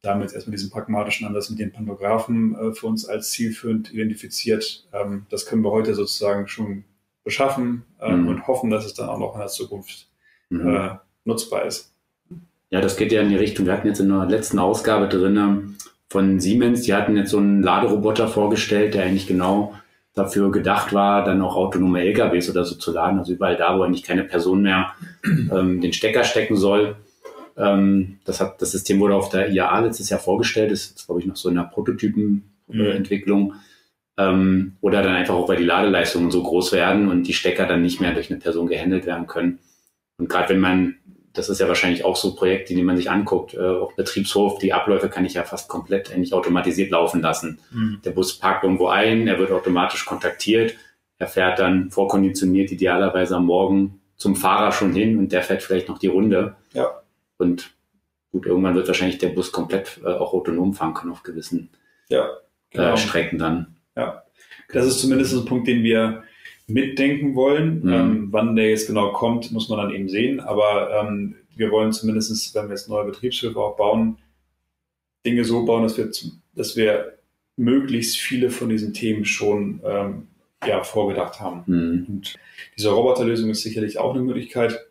da 0.00 0.10
haben 0.10 0.18
wir 0.20 0.24
jetzt 0.24 0.34
erstmal 0.34 0.56
diesen 0.56 0.70
pragmatischen 0.70 1.26
Ansatz 1.28 1.48
mit 1.50 1.60
den 1.60 1.70
Pantographen 1.72 2.56
äh, 2.56 2.72
für 2.74 2.88
uns 2.88 3.06
als 3.06 3.30
zielführend 3.30 3.92
identifiziert. 3.94 4.88
Ähm, 4.92 5.26
das 5.30 5.46
können 5.46 5.62
wir 5.62 5.70
heute 5.70 5.94
sozusagen 5.94 6.48
schon 6.48 6.82
beschaffen 7.22 7.84
ähm, 8.00 8.22
Mhm. 8.22 8.28
und 8.28 8.46
hoffen, 8.48 8.70
dass 8.70 8.84
es 8.84 8.94
dann 8.94 9.08
auch 9.08 9.20
noch 9.20 9.34
in 9.34 9.38
der 9.38 9.46
Zukunft 9.48 10.08
Mhm. 10.50 10.66
äh, 10.68 10.90
nutzbar 11.24 11.64
ist. 11.64 11.91
Ja, 12.72 12.80
das 12.80 12.96
geht 12.96 13.12
ja 13.12 13.20
in 13.20 13.28
die 13.28 13.36
Richtung. 13.36 13.66
Wir 13.66 13.74
hatten 13.74 13.86
jetzt 13.86 14.00
in 14.00 14.08
der 14.08 14.24
letzten 14.24 14.58
Ausgabe 14.58 15.06
drin 15.06 15.76
von 16.08 16.40
Siemens, 16.40 16.80
die 16.80 16.94
hatten 16.94 17.18
jetzt 17.18 17.30
so 17.30 17.36
einen 17.36 17.62
Laderoboter 17.62 18.28
vorgestellt, 18.28 18.94
der 18.94 19.04
eigentlich 19.04 19.26
genau 19.26 19.74
dafür 20.14 20.50
gedacht 20.50 20.94
war, 20.94 21.22
dann 21.22 21.42
auch 21.42 21.54
autonome 21.54 22.00
LKWs 22.00 22.48
oder 22.48 22.64
so 22.64 22.74
zu 22.76 22.90
laden. 22.90 23.18
Also 23.18 23.34
überall 23.34 23.56
da, 23.56 23.78
wo 23.78 23.82
eigentlich 23.82 24.02
keine 24.02 24.24
Person 24.24 24.62
mehr 24.62 24.94
ähm, 25.22 25.82
den 25.82 25.92
Stecker 25.92 26.24
stecken 26.24 26.56
soll. 26.56 26.96
Ähm, 27.58 28.18
das, 28.24 28.40
hat, 28.40 28.62
das 28.62 28.72
System 28.72 29.00
wurde 29.00 29.16
auf 29.16 29.28
der 29.28 29.50
IAA 29.50 29.80
letztes 29.80 30.08
Jahr 30.08 30.20
vorgestellt, 30.20 30.72
ist 30.72 30.92
jetzt, 30.92 31.06
glaube 31.06 31.20
ich, 31.20 31.26
noch 31.26 31.36
so 31.36 31.50
in 31.50 31.56
der 31.56 31.64
Prototypenentwicklung. 31.64 33.52
Ähm, 34.16 34.76
oder 34.80 35.02
dann 35.02 35.14
einfach 35.14 35.34
auch, 35.34 35.48
weil 35.48 35.58
die 35.58 35.64
Ladeleistungen 35.64 36.30
so 36.30 36.42
groß 36.42 36.72
werden 36.72 37.10
und 37.10 37.24
die 37.24 37.34
Stecker 37.34 37.66
dann 37.66 37.82
nicht 37.82 38.00
mehr 38.00 38.14
durch 38.14 38.30
eine 38.30 38.40
Person 38.40 38.66
gehandelt 38.66 39.04
werden 39.04 39.26
können. 39.26 39.58
Und 40.16 40.28
gerade 40.28 40.50
wenn 40.50 40.60
man 40.60 40.94
das 41.32 41.48
ist 41.48 41.60
ja 41.60 41.68
wahrscheinlich 41.68 42.04
auch 42.04 42.16
so 42.16 42.34
Projekte, 42.34 42.74
die 42.74 42.82
man 42.82 42.96
sich 42.96 43.10
anguckt, 43.10 43.54
äh, 43.54 43.60
auch 43.60 43.92
Betriebshof, 43.94 44.58
die 44.58 44.72
Abläufe 44.72 45.08
kann 45.08 45.24
ich 45.24 45.34
ja 45.34 45.44
fast 45.44 45.68
komplett 45.68 46.12
eigentlich 46.12 46.34
automatisiert 46.34 46.90
laufen 46.90 47.22
lassen. 47.22 47.58
Der 48.04 48.10
Bus 48.10 48.38
parkt 48.38 48.64
irgendwo 48.64 48.88
ein, 48.88 49.26
er 49.28 49.38
wird 49.38 49.50
automatisch 49.50 50.04
kontaktiert, 50.04 50.76
er 51.18 51.26
fährt 51.26 51.58
dann 51.58 51.90
vorkonditioniert 51.90 52.70
idealerweise 52.70 53.36
am 53.36 53.46
Morgen 53.46 54.00
zum 54.16 54.36
Fahrer 54.36 54.72
schon 54.72 54.92
hin 54.92 55.18
und 55.18 55.32
der 55.32 55.42
fährt 55.42 55.62
vielleicht 55.62 55.88
noch 55.88 55.98
die 55.98 56.08
Runde. 56.08 56.56
Ja. 56.74 57.02
Und 57.38 57.70
gut, 58.30 58.46
irgendwann 58.46 58.74
wird 58.74 58.86
wahrscheinlich 58.88 59.18
der 59.18 59.28
Bus 59.28 59.52
komplett 59.52 60.00
äh, 60.04 60.08
auch 60.08 60.32
autonom 60.32 60.74
fahren 60.74 60.94
können 60.94 61.12
auf 61.12 61.22
gewissen 61.22 61.70
Ja, 62.08 62.28
genau. 62.70 62.94
äh, 62.94 62.96
Strecken 62.96 63.38
dann. 63.38 63.76
Das 64.72 64.86
ist 64.86 65.00
zumindest 65.00 65.34
ein 65.34 65.44
Punkt, 65.44 65.66
den 65.66 65.82
wir 65.82 66.24
mitdenken 66.66 67.34
wollen. 67.34 67.82
Mhm. 67.82 67.92
Ähm, 67.92 68.28
wann 68.30 68.56
der 68.56 68.70
jetzt 68.70 68.86
genau 68.86 69.12
kommt, 69.12 69.52
muss 69.52 69.68
man 69.68 69.78
dann 69.78 69.94
eben 69.94 70.08
sehen. 70.08 70.40
Aber 70.40 70.90
ähm, 70.90 71.34
wir 71.54 71.70
wollen 71.70 71.92
zumindest, 71.92 72.54
wenn 72.54 72.68
wir 72.68 72.74
jetzt 72.74 72.88
neue 72.88 73.04
Betriebshöfe 73.04 73.58
auch 73.58 73.76
bauen, 73.76 74.18
Dinge 75.24 75.44
so 75.44 75.64
bauen, 75.64 75.82
dass 75.82 75.96
wir, 75.96 76.10
dass 76.54 76.76
wir 76.76 77.18
möglichst 77.56 78.16
viele 78.16 78.50
von 78.50 78.68
diesen 78.68 78.92
Themen 78.94 79.24
schon 79.24 79.80
ähm, 79.84 80.26
ja, 80.66 80.82
vorgedacht 80.82 81.40
haben. 81.40 81.62
Mhm. 81.66 82.06
Und 82.08 82.34
diese 82.76 82.90
Roboterlösung 82.90 83.50
ist 83.50 83.62
sicherlich 83.62 83.98
auch 83.98 84.14
eine 84.14 84.22
Möglichkeit. 84.22 84.86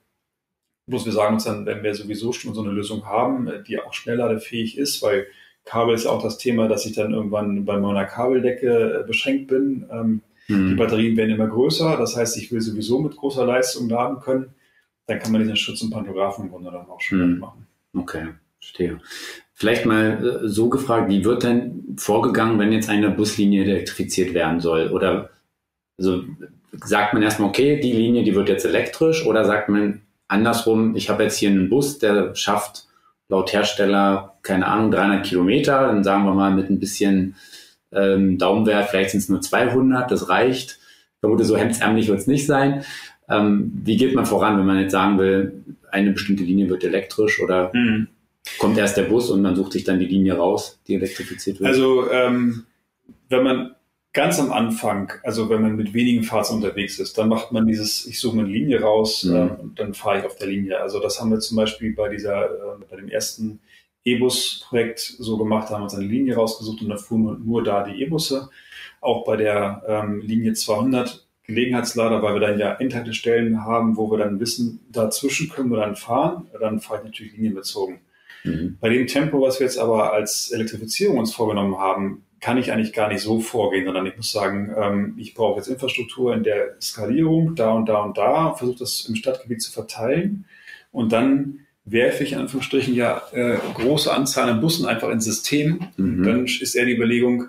Bloß 0.87 1.05
wir 1.05 1.13
sagen 1.13 1.35
uns 1.35 1.45
dann, 1.45 1.65
wenn 1.65 1.83
wir 1.83 1.95
sowieso 1.95 2.33
schon 2.33 2.53
so 2.53 2.61
eine 2.61 2.71
Lösung 2.71 3.05
haben, 3.05 3.49
die 3.67 3.79
auch 3.79 3.93
schnellladefähig 3.93 4.77
ist, 4.77 5.01
weil 5.01 5.27
Kabel 5.63 5.95
ist 5.95 6.05
ja 6.05 6.11
auch 6.11 6.23
das 6.23 6.37
Thema, 6.37 6.67
dass 6.67 6.85
ich 6.85 6.93
dann 6.93 7.13
irgendwann 7.13 7.65
bei 7.65 7.77
meiner 7.77 8.05
Kabeldecke 8.05 9.01
äh, 9.01 9.07
beschränkt 9.07 9.47
bin. 9.47 9.85
Ähm, 9.91 10.21
die 10.47 10.53
Mhm. 10.53 10.75
Batterien 10.75 11.15
werden 11.17 11.31
immer 11.31 11.47
größer, 11.47 11.97
das 11.97 12.15
heißt, 12.15 12.37
ich 12.37 12.51
will 12.51 12.61
sowieso 12.61 12.99
mit 12.99 13.15
großer 13.15 13.45
Leistung 13.45 13.89
laden 13.89 14.19
können. 14.19 14.53
Dann 15.07 15.19
kann 15.19 15.31
man 15.31 15.41
diesen 15.41 15.55
Schutz 15.55 15.79
zum 15.79 15.89
Pantographen 15.91 16.45
im 16.45 16.51
Grunde 16.51 16.71
dann 16.71 16.87
auch 16.87 16.99
schon 17.01 17.33
Mhm. 17.33 17.39
machen. 17.39 17.67
Okay, 17.93 18.27
verstehe. 18.59 18.99
Vielleicht 19.53 19.85
mal 19.85 20.41
äh, 20.43 20.47
so 20.47 20.69
gefragt, 20.69 21.09
wie 21.09 21.23
wird 21.23 21.43
denn 21.43 21.95
vorgegangen, 21.97 22.57
wenn 22.59 22.71
jetzt 22.71 22.89
eine 22.89 23.09
Buslinie 23.11 23.63
elektrifiziert 23.63 24.33
werden 24.33 24.59
soll? 24.59 24.89
Oder 24.89 25.29
also 25.99 26.23
sagt 26.83 27.13
man 27.13 27.21
erstmal, 27.21 27.49
okay, 27.49 27.79
die 27.79 27.91
Linie, 27.91 28.23
die 28.23 28.33
wird 28.33 28.49
jetzt 28.49 28.65
elektrisch, 28.65 29.25
oder 29.25 29.45
sagt 29.45 29.69
man 29.69 30.01
andersrum, 30.27 30.95
ich 30.95 31.09
habe 31.09 31.23
jetzt 31.23 31.37
hier 31.37 31.49
einen 31.49 31.69
Bus, 31.69 31.99
der 31.99 32.33
schafft 32.35 32.87
laut 33.27 33.53
Hersteller, 33.53 34.37
keine 34.41 34.65
Ahnung, 34.67 34.89
300 34.91 35.25
Kilometer, 35.25 35.87
dann 35.87 36.03
sagen 36.03 36.25
wir 36.25 36.33
mal 36.33 36.51
mit 36.51 36.69
ein 36.69 36.79
bisschen 36.79 37.35
ähm, 37.91 38.37
Daumenwert, 38.37 38.89
vielleicht 38.89 39.11
sind 39.11 39.19
es 39.19 39.29
nur 39.29 39.41
200, 39.41 40.09
das 40.11 40.29
reicht. 40.29 40.79
Ich 41.15 41.19
vermute, 41.19 41.45
so 41.45 41.57
hemdsärmlich 41.57 42.07
wird 42.07 42.19
es 42.19 42.27
nicht 42.27 42.45
sein. 42.47 42.83
Ähm, 43.29 43.71
wie 43.83 43.97
geht 43.97 44.15
man 44.15 44.25
voran, 44.25 44.57
wenn 44.57 44.65
man 44.65 44.79
jetzt 44.79 44.91
sagen 44.91 45.17
will, 45.19 45.63
eine 45.91 46.11
bestimmte 46.11 46.43
Linie 46.43 46.69
wird 46.69 46.83
elektrisch 46.83 47.41
oder 47.41 47.71
kommt 48.57 48.77
erst 48.77 48.97
der 48.97 49.03
Bus 49.03 49.29
und 49.29 49.41
man 49.41 49.55
sucht 49.55 49.73
sich 49.73 49.83
dann 49.83 49.99
die 49.99 50.05
Linie 50.05 50.33
raus, 50.37 50.79
die 50.87 50.95
elektrifiziert 50.95 51.59
wird? 51.59 51.69
Also 51.69 52.09
ähm, 52.11 52.63
wenn 53.29 53.43
man 53.43 53.75
ganz 54.13 54.39
am 54.39 54.51
Anfang, 54.51 55.13
also 55.23 55.49
wenn 55.49 55.61
man 55.61 55.75
mit 55.75 55.93
wenigen 55.93 56.23
Fahrzeugen 56.23 56.63
unterwegs 56.63 56.99
ist, 56.99 57.17
dann 57.17 57.29
macht 57.29 57.51
man 57.51 57.65
dieses, 57.67 58.05
ich 58.07 58.19
suche 58.19 58.39
eine 58.39 58.47
Linie 58.47 58.81
raus 58.81 59.23
Mhm. 59.23 59.35
ähm, 59.35 59.51
und 59.61 59.79
dann 59.79 59.93
fahre 59.93 60.19
ich 60.19 60.25
auf 60.25 60.35
der 60.35 60.47
Linie. 60.47 60.81
Also 60.81 60.99
das 60.99 61.19
haben 61.19 61.31
wir 61.31 61.39
zum 61.39 61.55
Beispiel 61.57 61.93
bei 61.93 62.09
dieser, 62.09 62.45
äh, 62.45 62.83
bei 62.89 62.97
dem 62.97 63.07
ersten 63.09 63.59
E-Bus-Projekt 64.05 64.99
so 64.99 65.37
gemacht, 65.37 65.69
da 65.69 65.75
haben 65.75 65.81
wir 65.81 65.85
uns 65.85 65.95
eine 65.95 66.05
Linie 66.05 66.35
rausgesucht 66.35 66.81
und 66.81 66.89
dann 66.89 66.97
fuhren 66.97 67.23
nur, 67.23 67.37
nur 67.37 67.63
da 67.63 67.83
die 67.83 68.01
E-Busse. 68.01 68.49
Auch 68.99 69.23
bei 69.25 69.35
der 69.35 69.83
ähm, 69.87 70.21
Linie 70.21 70.53
200 70.53 71.25
Gelegenheitslader, 71.43 72.21
weil 72.21 72.33
wir 72.33 72.39
dann 72.39 72.59
ja 72.59 72.73
Endhaltestellen 72.73 73.63
haben, 73.63 73.97
wo 73.97 74.09
wir 74.09 74.17
dann 74.17 74.39
wissen, 74.39 74.79
dazwischen 74.89 75.49
können 75.49 75.69
wir 75.69 75.79
dann 75.79 75.95
fahren, 75.95 76.47
dann 76.59 76.79
fahre 76.79 76.99
ich 76.99 77.05
natürlich 77.05 77.33
linienbezogen. 77.33 77.99
Mhm. 78.43 78.77
Bei 78.79 78.89
dem 78.89 79.07
Tempo, 79.07 79.41
was 79.41 79.59
wir 79.59 79.67
jetzt 79.67 79.77
aber 79.77 80.13
als 80.13 80.51
Elektrifizierung 80.51 81.17
uns 81.17 81.33
vorgenommen 81.33 81.77
haben, 81.77 82.23
kann 82.39 82.57
ich 82.57 82.71
eigentlich 82.71 82.93
gar 82.93 83.07
nicht 83.07 83.21
so 83.21 83.39
vorgehen, 83.39 83.85
sondern 83.85 84.07
ich 84.07 84.17
muss 84.17 84.31
sagen, 84.31 84.73
ähm, 84.75 85.15
ich 85.17 85.35
brauche 85.35 85.57
jetzt 85.57 85.67
Infrastruktur 85.67 86.33
in 86.33 86.43
der 86.43 86.75
Skalierung, 86.81 87.55
da 87.55 87.71
und 87.71 87.87
da 87.87 88.01
und 88.01 88.17
da, 88.17 88.53
versuche 88.53 88.79
das 88.79 89.05
im 89.07 89.15
Stadtgebiet 89.15 89.61
zu 89.61 89.71
verteilen 89.71 90.45
und 90.91 91.11
dann 91.11 91.59
werfe 91.85 92.23
ich 92.23 92.33
in 92.33 92.39
Anführungsstrichen 92.39 92.93
ja 92.93 93.21
äh, 93.33 93.57
große 93.73 94.13
Anzahl 94.13 94.49
an 94.49 94.61
Bussen 94.61 94.85
einfach 94.85 95.09
ins 95.09 95.25
System. 95.25 95.87
Mhm. 95.97 96.23
Dann 96.23 96.45
ist 96.45 96.75
eher 96.75 96.85
die 96.85 96.95
Überlegung, 96.95 97.45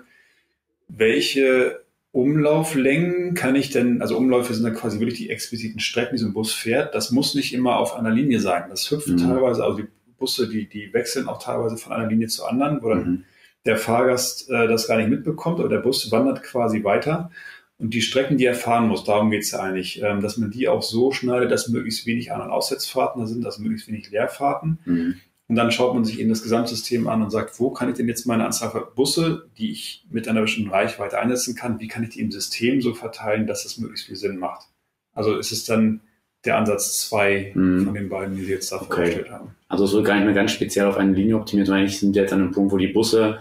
welche 0.87 1.83
Umlauflängen 2.11 3.33
kann 3.33 3.55
ich 3.55 3.71
denn, 3.71 4.01
also 4.01 4.17
Umläufe 4.17 4.53
sind 4.53 4.63
dann 4.63 4.75
quasi 4.75 4.99
wirklich 4.99 5.17
die 5.17 5.29
expliziten 5.29 5.79
Strecken, 5.79 6.15
die 6.15 6.21
so 6.21 6.27
ein 6.27 6.33
Bus 6.33 6.53
fährt. 6.53 6.93
Das 6.93 7.11
muss 7.11 7.33
nicht 7.35 7.53
immer 7.53 7.77
auf 7.77 7.95
einer 7.95 8.11
Linie 8.11 8.39
sein. 8.39 8.65
Das 8.69 8.89
hüpft 8.91 9.07
Mhm. 9.07 9.17
teilweise, 9.17 9.63
also 9.63 9.77
die 9.77 9.87
Busse, 10.19 10.47
die, 10.47 10.67
die 10.69 10.93
wechseln 10.93 11.27
auch 11.27 11.41
teilweise 11.41 11.77
von 11.77 11.91
einer 11.91 12.07
Linie 12.07 12.27
zur 12.27 12.49
anderen, 12.49 12.81
wo 12.83 12.89
dann 12.89 12.99
Mhm. 13.03 13.23
der 13.65 13.77
Fahrgast 13.77 14.49
äh, 14.49 14.67
das 14.67 14.87
gar 14.87 14.97
nicht 14.97 15.09
mitbekommt, 15.09 15.59
aber 15.59 15.69
der 15.69 15.79
Bus 15.79 16.11
wandert 16.11 16.43
quasi 16.43 16.83
weiter. 16.83 17.31
Und 17.77 17.93
die 17.93 18.01
Strecken, 18.01 18.37
die 18.37 18.45
er 18.45 18.55
fahren 18.55 18.87
muss, 18.87 19.03
darum 19.03 19.31
geht 19.31 19.41
es 19.41 19.51
ja 19.51 19.59
eigentlich, 19.59 20.01
ähm, 20.01 20.21
dass 20.21 20.37
man 20.37 20.51
die 20.51 20.67
auch 20.67 20.81
so 20.81 21.11
schneidet, 21.11 21.51
dass 21.51 21.69
möglichst 21.69 22.05
wenig 22.05 22.31
An- 22.31 22.41
und 22.41 22.49
Aussetzfahrten 22.49 23.21
da 23.21 23.27
sind, 23.27 23.43
dass 23.43 23.59
möglichst 23.59 23.87
wenig 23.87 24.09
Leerfahrten. 24.09 24.79
Mhm. 24.85 25.15
Und 25.47 25.55
dann 25.55 25.71
schaut 25.71 25.93
man 25.93 26.05
sich 26.05 26.19
eben 26.19 26.29
das 26.29 26.41
Gesamtsystem 26.41 27.07
an 27.07 27.21
und 27.21 27.29
sagt, 27.29 27.59
wo 27.59 27.69
kann 27.69 27.89
ich 27.89 27.95
denn 27.95 28.07
jetzt 28.07 28.25
meine 28.25 28.45
Anzahl 28.45 28.71
von 28.71 28.83
Busse, 28.95 29.49
die 29.57 29.71
ich 29.71 30.05
mit 30.09 30.27
einer 30.27 30.41
bestimmten 30.41 30.71
Reichweite 30.71 31.19
einsetzen 31.19 31.55
kann, 31.55 31.79
wie 31.79 31.87
kann 31.87 32.03
ich 32.03 32.09
die 32.09 32.21
im 32.21 32.31
System 32.31 32.81
so 32.81 32.93
verteilen, 32.93 33.45
dass 33.45 33.63
das 33.63 33.77
möglichst 33.77 34.07
viel 34.07 34.15
Sinn 34.15 34.37
macht. 34.37 34.67
Also 35.13 35.37
ist 35.37 35.51
es 35.51 35.65
dann 35.65 36.01
der 36.45 36.57
Ansatz 36.57 37.07
zwei 37.07 37.51
mhm. 37.53 37.85
von 37.85 37.93
den 37.93 38.09
beiden, 38.09 38.35
die 38.35 38.43
Sie 38.43 38.51
jetzt 38.51 38.71
da 38.71 38.77
okay. 38.77 38.87
vorgestellt 38.87 39.31
haben. 39.31 39.55
Also 39.67 39.85
es 39.85 39.93
wird 39.93 40.05
gar 40.05 40.15
nicht 40.15 40.25
mehr 40.25 40.33
ganz 40.33 40.51
speziell 40.51 40.85
auf 40.85 40.97
eine 40.97 41.13
Linie 41.13 41.37
optimiert, 41.37 41.67
sondern 41.67 41.83
eigentlich 41.83 41.99
sind 41.99 42.15
wir 42.15 42.21
jetzt 42.21 42.33
an 42.33 42.41
einem 42.41 42.51
Punkt, 42.51 42.71
wo 42.71 42.77
die 42.77 42.87
Busse, 42.87 43.39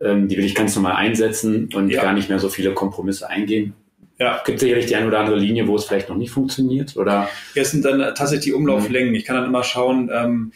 ähm, 0.00 0.28
die 0.28 0.36
will 0.36 0.44
ich 0.44 0.54
ganz 0.54 0.74
normal 0.74 0.96
einsetzen 0.96 1.68
und 1.74 1.90
ja. 1.90 2.02
gar 2.02 2.12
nicht 2.12 2.28
mehr 2.28 2.38
so 2.38 2.48
viele 2.48 2.74
Kompromisse 2.74 3.28
eingehen. 3.28 3.74
Ja. 4.18 4.40
Gibt 4.44 4.56
es 4.56 4.62
sicherlich 4.62 4.86
die 4.86 4.96
eine 4.96 5.06
oder 5.06 5.20
andere 5.20 5.36
Linie, 5.36 5.66
wo 5.66 5.76
es 5.76 5.84
vielleicht 5.84 6.08
noch 6.08 6.16
nicht 6.16 6.30
funktioniert? 6.30 6.96
Oder? 6.96 7.28
Ja, 7.54 7.62
es 7.62 7.70
sind 7.70 7.84
dann 7.84 7.98
tatsächlich 8.14 8.46
die 8.46 8.52
Umlauflängen. 8.54 9.10
Mhm. 9.10 9.14
Ich 9.14 9.24
kann 9.24 9.36
dann 9.36 9.44
immer 9.44 9.62
schauen, 9.62 10.10
ähm, 10.12 10.52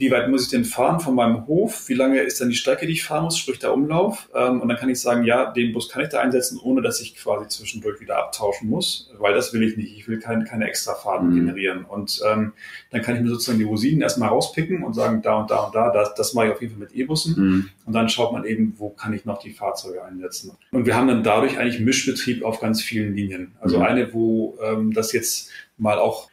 wie 0.00 0.10
weit 0.10 0.30
muss 0.30 0.44
ich 0.44 0.48
denn 0.48 0.64
fahren 0.64 0.98
von 0.98 1.14
meinem 1.14 1.46
Hof, 1.46 1.90
wie 1.90 1.94
lange 1.94 2.20
ist 2.22 2.40
dann 2.40 2.48
die 2.48 2.54
Strecke, 2.54 2.86
die 2.86 2.94
ich 2.94 3.04
fahren 3.04 3.24
muss, 3.24 3.36
sprich 3.36 3.58
der 3.58 3.74
Umlauf. 3.74 4.30
Ähm, 4.34 4.62
und 4.62 4.68
dann 4.68 4.78
kann 4.78 4.88
ich 4.88 4.98
sagen, 4.98 5.24
ja, 5.24 5.52
den 5.52 5.74
Bus 5.74 5.90
kann 5.90 6.02
ich 6.02 6.08
da 6.08 6.20
einsetzen, 6.20 6.58
ohne 6.58 6.80
dass 6.80 7.02
ich 7.02 7.14
quasi 7.14 7.48
zwischendurch 7.48 8.00
wieder 8.00 8.16
abtauschen 8.16 8.70
muss, 8.70 9.10
weil 9.18 9.34
das 9.34 9.52
will 9.52 9.62
ich 9.62 9.76
nicht. 9.76 9.94
Ich 9.94 10.08
will 10.08 10.18
kein, 10.18 10.46
keine 10.46 10.66
extra 10.66 10.94
Fahrten 10.94 11.28
mhm. 11.28 11.34
generieren. 11.34 11.84
Und 11.84 12.18
ähm, 12.26 12.54
dann 12.90 13.02
kann 13.02 13.16
ich 13.16 13.20
mir 13.20 13.28
sozusagen 13.28 13.58
die 13.58 13.64
Rosinen 13.66 14.00
erstmal 14.00 14.30
rauspicken 14.30 14.82
und 14.84 14.94
sagen, 14.94 15.20
da 15.20 15.34
und 15.34 15.50
da 15.50 15.64
und 15.64 15.74
da, 15.74 15.92
das, 15.92 16.14
das 16.14 16.32
mache 16.32 16.46
ich 16.46 16.52
auf 16.52 16.62
jeden 16.62 16.72
Fall 16.72 16.80
mit 16.80 16.92
E-Bussen. 16.92 17.34
Mhm. 17.36 17.68
Und 17.84 17.92
dann 17.92 18.08
schaut 18.08 18.32
man 18.32 18.46
eben, 18.46 18.72
wo 18.78 18.88
kann 18.88 19.12
ich 19.12 19.26
noch 19.26 19.38
die 19.38 19.52
Fahrzeuge 19.52 20.02
einsetzen. 20.02 20.52
Und 20.72 20.86
wir 20.86 20.96
haben 20.96 21.08
dann 21.08 21.22
dadurch 21.22 21.58
eigentlich 21.58 21.78
Mischbetrieb 21.78 22.42
auf 22.42 22.58
ganz 22.58 22.80
vielen 22.80 23.14
Linien. 23.14 23.52
Also 23.60 23.76
mhm. 23.76 23.84
eine, 23.84 24.14
wo 24.14 24.56
ähm, 24.62 24.94
das 24.94 25.12
jetzt 25.12 25.50
mal 25.76 25.98
auch 25.98 26.29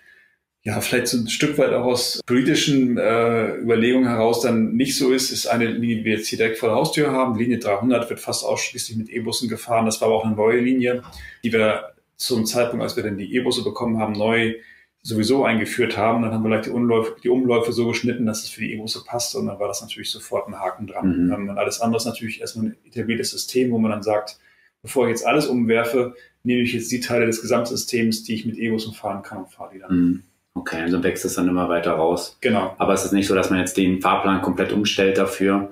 ja, 0.67 0.81
vielleicht 0.81 1.07
so 1.07 1.17
ein 1.17 1.29
Stück 1.29 1.57
weit 1.57 1.71
auch 1.71 1.85
aus 1.85 2.19
politischen 2.25 2.97
äh, 2.97 3.55
Überlegungen 3.55 4.09
heraus 4.09 4.41
dann 4.41 4.73
nicht 4.73 4.97
so 4.97 5.13
ist, 5.13 5.31
ist 5.31 5.47
eine 5.47 5.65
Linie, 5.65 5.99
die 5.99 6.03
wir 6.03 6.17
jetzt 6.17 6.27
hier 6.27 6.37
direkt 6.37 6.57
vor 6.57 6.67
der 6.67 6.75
Haustür 6.75 7.13
haben. 7.13 7.39
Linie 7.39 7.59
300 7.59 8.09
wird 8.09 8.19
fast 8.19 8.43
ausschließlich 8.43 8.97
mit 8.97 9.09
E-Bussen 9.09 9.47
gefahren. 9.47 9.85
Das 9.85 10.01
war 10.01 10.09
aber 10.09 10.17
auch 10.17 10.25
eine 10.25 10.35
neue 10.35 10.59
Linie, 10.59 11.03
die 11.41 11.53
wir 11.53 11.93
zum 12.17 12.45
Zeitpunkt, 12.45 12.83
als 12.83 12.97
wir 12.97 13.03
dann 13.03 13.17
die 13.17 13.33
E-Busse 13.33 13.63
bekommen 13.63 13.97
haben, 13.97 14.11
neu 14.11 14.55
sowieso 15.03 15.45
eingeführt 15.45 15.95
haben. 15.95 16.23
Dann 16.23 16.33
haben 16.33 16.43
wir 16.43 16.49
gleich 16.49 16.65
die 16.65 16.71
Umläufe, 16.71 17.15
die 17.23 17.29
Umläufe 17.29 17.71
so 17.71 17.87
geschnitten, 17.87 18.25
dass 18.25 18.43
es 18.43 18.49
für 18.49 18.59
die 18.59 18.73
E-Busse 18.73 19.05
passt 19.05 19.37
und 19.37 19.45
dann 19.45 19.59
war 19.59 19.69
das 19.69 19.81
natürlich 19.81 20.11
sofort 20.11 20.49
ein 20.49 20.59
Haken 20.59 20.85
dran. 20.85 21.27
Mhm. 21.27 21.31
Ähm, 21.31 21.49
und 21.49 21.57
alles 21.57 21.79
andere 21.79 21.95
ist 21.95 22.05
natürlich 22.05 22.41
erstmal 22.41 22.65
ein 22.65 22.77
etabliertes 22.85 23.31
System, 23.31 23.71
wo 23.71 23.77
man 23.77 23.91
dann 23.91 24.03
sagt, 24.03 24.37
bevor 24.81 25.05
ich 25.05 25.11
jetzt 25.11 25.25
alles 25.25 25.47
umwerfe, 25.47 26.13
nehme 26.43 26.63
ich 26.63 26.73
jetzt 26.73 26.91
die 26.91 26.99
Teile 26.99 27.25
des 27.25 27.41
Gesamtsystems, 27.41 28.23
die 28.23 28.33
ich 28.33 28.45
mit 28.45 28.57
E-Bussen 28.57 28.93
fahren 28.93 29.23
kann 29.23 29.37
und 29.37 29.49
fahre 29.49 29.71
die 29.73 29.79
dann. 29.79 29.97
Mhm. 29.97 30.23
Okay, 30.57 30.81
also 30.81 31.03
wächst 31.03 31.23
es 31.23 31.35
dann 31.35 31.47
immer 31.47 31.69
weiter 31.69 31.93
raus. 31.93 32.37
Genau. 32.41 32.73
Aber 32.77 32.93
es 32.93 33.05
ist 33.05 33.11
nicht 33.11 33.27
so, 33.27 33.35
dass 33.35 33.49
man 33.49 33.59
jetzt 33.59 33.77
den 33.77 34.01
Fahrplan 34.01 34.41
komplett 34.41 34.71
umstellt 34.71 35.17
dafür, 35.17 35.69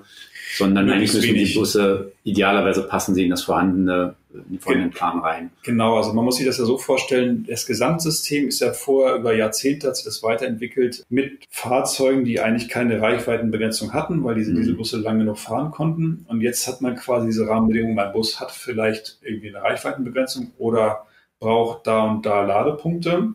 sondern 0.56 0.88
eigentlich 0.88 1.12
müssen 1.12 1.28
wenig. 1.28 1.52
die 1.52 1.58
Busse 1.58 2.12
idealerweise 2.22 2.84
passen 2.84 3.14
sie 3.14 3.24
in 3.24 3.30
das 3.30 3.42
vorhandene, 3.42 4.14
in 4.32 4.44
den 4.50 4.58
vorhandenen 4.60 4.92
Plan 4.92 5.18
rein. 5.18 5.50
Genau, 5.64 5.96
also 5.96 6.12
man 6.12 6.24
muss 6.24 6.36
sich 6.36 6.46
das 6.46 6.58
ja 6.58 6.64
so 6.64 6.78
vorstellen, 6.78 7.44
das 7.48 7.66
Gesamtsystem 7.66 8.46
ist 8.46 8.60
ja 8.60 8.72
vorher 8.72 9.16
über 9.16 9.34
Jahrzehnte 9.34 9.88
hat 9.88 9.96
sich 9.96 10.04
das 10.04 10.22
weiterentwickelt 10.22 11.04
mit 11.08 11.44
Fahrzeugen, 11.50 12.24
die 12.24 12.40
eigentlich 12.40 12.68
keine 12.68 13.00
Reichweitenbegrenzung 13.00 13.92
hatten, 13.92 14.22
weil 14.24 14.36
diese 14.36 14.52
mhm. 14.52 14.56
Dieselbusse 14.56 14.98
lange 14.98 15.24
noch 15.24 15.38
fahren 15.38 15.72
konnten. 15.72 16.24
Und 16.28 16.42
jetzt 16.42 16.68
hat 16.68 16.80
man 16.80 16.94
quasi 16.94 17.26
diese 17.26 17.48
Rahmenbedingungen, 17.48 17.96
mein 17.96 18.12
Bus 18.12 18.40
hat 18.40 18.52
vielleicht 18.52 19.18
irgendwie 19.22 19.48
eine 19.48 19.62
Reichweitenbegrenzung 19.62 20.52
oder 20.58 21.06
braucht 21.40 21.86
da 21.86 22.04
und 22.04 22.24
da 22.24 22.44
Ladepunkte. 22.44 23.34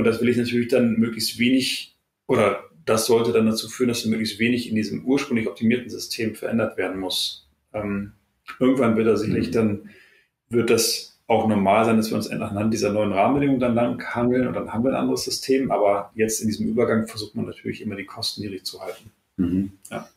Und 0.00 0.06
das 0.06 0.22
will 0.22 0.30
ich 0.30 0.38
natürlich 0.38 0.68
dann 0.68 0.94
möglichst 0.94 1.38
wenig 1.38 1.94
oder 2.26 2.64
das 2.86 3.04
sollte 3.04 3.32
dann 3.32 3.44
dazu 3.44 3.68
führen, 3.68 3.88
dass 3.88 4.06
möglichst 4.06 4.38
wenig 4.38 4.66
in 4.66 4.74
diesem 4.74 5.04
ursprünglich 5.04 5.46
optimierten 5.46 5.90
System 5.90 6.34
verändert 6.34 6.78
werden 6.78 6.98
muss. 6.98 7.46
Ähm, 7.74 8.12
irgendwann 8.58 8.96
wird 8.96 9.08
er 9.08 9.18
sicherlich 9.18 9.48
mhm. 9.48 9.52
dann, 9.52 9.90
wird 10.48 10.70
das 10.70 11.20
auch 11.26 11.46
normal 11.46 11.84
sein, 11.84 11.98
dass 11.98 12.08
wir 12.08 12.16
uns 12.16 12.28
anhand 12.28 12.72
dieser 12.72 12.92
neuen 12.94 13.12
Rahmenbedingungen 13.12 13.60
dann 13.60 13.74
lang 13.74 14.02
hangeln 14.02 14.48
und 14.48 14.54
dann 14.54 14.72
haben 14.72 14.84
wir 14.84 14.90
ein 14.90 14.96
anderes 14.96 15.24
System. 15.24 15.70
Aber 15.70 16.12
jetzt 16.14 16.40
in 16.40 16.48
diesem 16.48 16.66
Übergang 16.66 17.06
versucht 17.06 17.34
man 17.34 17.44
natürlich 17.44 17.82
immer 17.82 17.96
die 17.96 18.06
Kosten 18.06 18.40
niedrig 18.40 18.64
zu 18.64 18.80
halten. 18.80 19.10
Mhm. 19.36 19.72
Ja. 19.90 20.08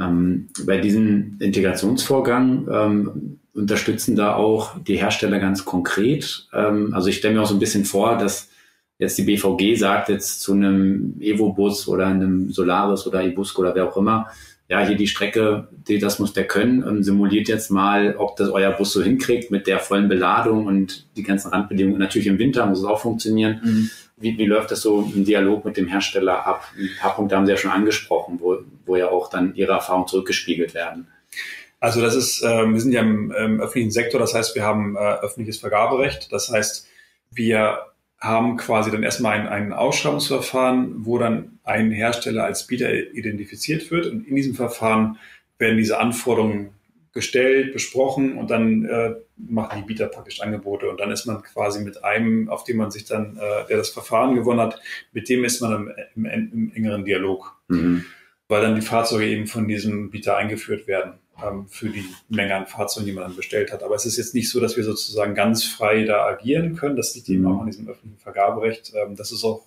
Ähm, 0.00 0.48
bei 0.64 0.78
diesem 0.78 1.36
Integrationsvorgang 1.38 2.66
ähm, 2.72 3.40
unterstützen 3.52 4.16
da 4.16 4.34
auch 4.34 4.78
die 4.82 4.96
Hersteller 4.96 5.38
ganz 5.38 5.66
konkret. 5.66 6.48
Ähm, 6.54 6.94
also 6.94 7.08
ich 7.08 7.18
stelle 7.18 7.34
mir 7.34 7.42
auch 7.42 7.46
so 7.46 7.54
ein 7.54 7.60
bisschen 7.60 7.84
vor, 7.84 8.16
dass 8.16 8.48
jetzt 8.98 9.18
die 9.18 9.22
BVG 9.22 9.78
sagt 9.78 10.08
jetzt 10.08 10.40
zu 10.40 10.52
einem 10.52 11.16
Evo-Bus 11.20 11.88
oder 11.88 12.06
einem 12.06 12.50
Solaris 12.50 13.06
oder 13.06 13.24
Ibusco 13.24 13.62
oder 13.62 13.74
wer 13.74 13.88
auch 13.88 13.96
immer, 13.96 14.30
ja, 14.68 14.84
hier 14.84 14.96
die 14.96 15.06
Strecke, 15.06 15.68
die, 15.86 15.98
das 15.98 16.18
muss 16.18 16.32
der 16.32 16.46
können, 16.46 16.82
und 16.82 17.04
simuliert 17.04 17.46
jetzt 17.46 17.70
mal, 17.70 18.16
ob 18.16 18.36
das 18.36 18.48
euer 18.48 18.72
Bus 18.72 18.92
so 18.92 19.02
hinkriegt 19.02 19.52
mit 19.52 19.68
der 19.68 19.78
vollen 19.78 20.08
Beladung 20.08 20.66
und 20.66 21.06
die 21.16 21.22
ganzen 21.22 21.52
Randbedingungen. 21.52 22.00
Natürlich 22.00 22.26
im 22.26 22.38
Winter 22.38 22.66
muss 22.66 22.80
es 22.80 22.84
auch 22.84 23.00
funktionieren. 23.00 23.60
Mhm. 23.62 23.90
Wie, 24.16 24.36
wie 24.38 24.46
läuft 24.46 24.72
das 24.72 24.80
so 24.80 25.08
im 25.14 25.24
Dialog 25.24 25.64
mit 25.64 25.76
dem 25.76 25.86
Hersteller 25.86 26.44
ab? 26.46 26.64
Ein 26.76 26.90
paar 27.00 27.14
Punkte 27.14 27.36
haben 27.36 27.46
Sie 27.46 27.52
ja 27.52 27.58
schon 27.58 27.70
angesprochen, 27.70 28.38
wo, 28.40 28.58
wo 28.86 28.96
ja 28.96 29.08
auch 29.08 29.30
dann 29.30 29.54
Ihre 29.54 29.72
Erfahrungen 29.72 30.08
zurückgespiegelt 30.08 30.74
werden. 30.74 31.06
Also 31.78 32.00
das 32.00 32.16
ist, 32.16 32.42
äh, 32.42 32.66
wir 32.66 32.80
sind 32.80 32.92
ja 32.92 33.02
im, 33.02 33.30
im 33.30 33.60
öffentlichen 33.60 33.92
Sektor, 33.92 34.18
das 34.18 34.34
heißt, 34.34 34.56
wir 34.56 34.64
haben 34.64 34.96
äh, 34.96 34.98
öffentliches 34.98 35.58
Vergaberecht. 35.58 36.32
Das 36.32 36.50
heißt, 36.50 36.88
wir 37.30 37.78
haben 38.18 38.56
quasi 38.56 38.90
dann 38.90 39.02
erstmal 39.02 39.38
ein, 39.38 39.48
ein 39.48 39.72
Ausschreibungsverfahren, 39.72 41.04
wo 41.04 41.18
dann 41.18 41.58
ein 41.64 41.90
Hersteller 41.90 42.44
als 42.44 42.66
Bieter 42.66 42.92
identifiziert 42.92 43.90
wird. 43.90 44.06
Und 44.06 44.26
in 44.26 44.36
diesem 44.36 44.54
Verfahren 44.54 45.18
werden 45.58 45.76
diese 45.76 45.98
Anforderungen 45.98 46.70
gestellt, 47.12 47.72
besprochen 47.72 48.36
und 48.36 48.50
dann 48.50 48.84
äh, 48.84 49.14
machen 49.36 49.80
die 49.80 49.86
Bieter 49.86 50.06
praktisch 50.06 50.40
Angebote. 50.40 50.90
Und 50.90 51.00
dann 51.00 51.10
ist 51.10 51.26
man 51.26 51.42
quasi 51.42 51.82
mit 51.82 52.04
einem, 52.04 52.48
auf 52.48 52.64
dem 52.64 52.76
man 52.76 52.90
sich 52.90 53.04
dann, 53.04 53.36
äh, 53.36 53.66
der 53.68 53.78
das 53.78 53.90
Verfahren 53.90 54.34
gewonnen 54.34 54.60
hat, 54.60 54.80
mit 55.12 55.28
dem 55.28 55.44
ist 55.44 55.60
man 55.60 55.94
im, 56.14 56.24
im, 56.26 56.52
im 56.52 56.72
engeren 56.74 57.04
Dialog. 57.04 57.56
Mhm. 57.68 58.04
Weil 58.48 58.62
dann 58.62 58.74
die 58.74 58.82
Fahrzeuge 58.82 59.26
eben 59.26 59.46
von 59.46 59.66
diesem 59.66 60.10
Bieter 60.10 60.36
eingeführt 60.36 60.86
werden 60.86 61.14
für 61.68 61.90
die 61.90 62.04
Menge 62.28 62.54
an 62.54 62.66
Fahrzeugen, 62.66 63.06
die 63.06 63.12
man 63.12 63.24
dann 63.24 63.36
bestellt 63.36 63.72
hat. 63.72 63.82
Aber 63.82 63.94
es 63.94 64.06
ist 64.06 64.16
jetzt 64.16 64.34
nicht 64.34 64.48
so, 64.48 64.60
dass 64.60 64.76
wir 64.76 64.84
sozusagen 64.84 65.34
ganz 65.34 65.64
frei 65.64 66.04
da 66.04 66.24
agieren 66.24 66.76
können. 66.76 66.96
Das 66.96 67.14
liegt 67.14 67.28
eben 67.28 67.42
mhm. 67.42 67.46
auch 67.48 67.60
an 67.60 67.66
diesem 67.66 67.88
öffentlichen 67.88 68.18
Vergaberecht. 68.18 68.92
Ähm, 68.94 69.16
das 69.16 69.32
ist 69.32 69.44
auch 69.44 69.64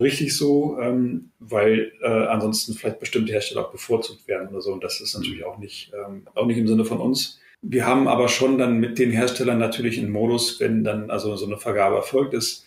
richtig 0.00 0.36
so, 0.36 0.78
ähm, 0.80 1.30
weil 1.38 1.92
äh, 2.02 2.06
ansonsten 2.06 2.74
vielleicht 2.74 3.00
bestimmte 3.00 3.32
Hersteller 3.32 3.66
auch 3.66 3.72
bevorzugt 3.72 4.26
werden 4.26 4.48
oder 4.48 4.60
so. 4.60 4.72
Und 4.72 4.82
das 4.82 5.00
ist 5.00 5.14
natürlich 5.16 5.44
auch 5.44 5.58
nicht, 5.58 5.92
ähm, 5.94 6.26
auch 6.34 6.46
nicht 6.46 6.58
im 6.58 6.66
Sinne 6.66 6.84
von 6.84 6.98
uns. 6.98 7.40
Wir 7.62 7.86
haben 7.86 8.08
aber 8.08 8.28
schon 8.28 8.58
dann 8.58 8.80
mit 8.80 8.98
den 8.98 9.12
Herstellern 9.12 9.58
natürlich 9.58 9.98
einen 9.98 10.10
Modus, 10.10 10.58
wenn 10.58 10.82
dann 10.82 11.10
also 11.10 11.36
so 11.36 11.46
eine 11.46 11.58
Vergabe 11.58 11.96
erfolgt 11.96 12.34
ist. 12.34 12.66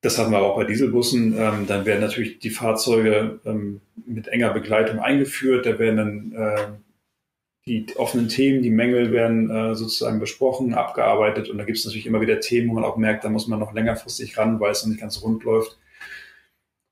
Das 0.00 0.18
haben 0.18 0.30
wir 0.30 0.38
auch 0.38 0.56
bei 0.56 0.64
Dieselbussen. 0.64 1.36
Ähm, 1.38 1.66
dann 1.66 1.84
werden 1.84 2.00
natürlich 2.00 2.38
die 2.38 2.50
Fahrzeuge 2.50 3.40
ähm, 3.44 3.82
mit 4.06 4.28
enger 4.28 4.54
Begleitung 4.54 5.00
eingeführt. 5.00 5.66
Da 5.66 5.78
werden 5.78 5.96
dann 6.32 6.80
die 7.68 7.86
offenen 7.96 8.28
Themen, 8.28 8.62
die 8.62 8.70
Mängel 8.70 9.10
werden 9.12 9.50
äh, 9.50 9.74
sozusagen 9.74 10.20
besprochen, 10.20 10.74
abgearbeitet 10.74 11.48
und 11.48 11.58
da 11.58 11.64
gibt 11.64 11.78
es 11.78 11.84
natürlich 11.84 12.06
immer 12.06 12.20
wieder 12.20 12.38
Themen, 12.38 12.68
wo 12.70 12.74
man 12.74 12.84
auch 12.84 12.96
merkt, 12.96 13.24
da 13.24 13.28
muss 13.28 13.48
man 13.48 13.58
noch 13.58 13.74
längerfristig 13.74 14.38
ran, 14.38 14.60
weil 14.60 14.70
es 14.70 14.84
noch 14.84 14.90
nicht 14.90 15.00
ganz 15.00 15.20
rund 15.22 15.42
läuft. 15.42 15.76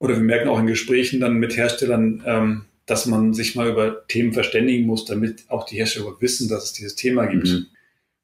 Oder 0.01 0.17
wir 0.17 0.23
merken 0.23 0.49
auch 0.49 0.59
in 0.59 0.67
Gesprächen 0.67 1.21
dann 1.21 1.35
mit 1.35 1.57
Herstellern, 1.57 2.23
ähm, 2.27 2.65
dass 2.87 3.07
man 3.07 3.33
sich 3.33 3.55
mal 3.55 3.71
über 3.71 4.07
Themen 4.09 4.33
verständigen 4.33 4.87
muss, 4.87 5.05
damit 5.05 5.45
auch 5.49 5.65
die 5.65 5.77
Hersteller 5.77 6.17
wissen, 6.21 6.49
dass 6.49 6.65
es 6.65 6.73
dieses 6.73 6.97
Thema 6.97 7.27
gibt. 7.27 7.47
Mhm. 7.47 7.67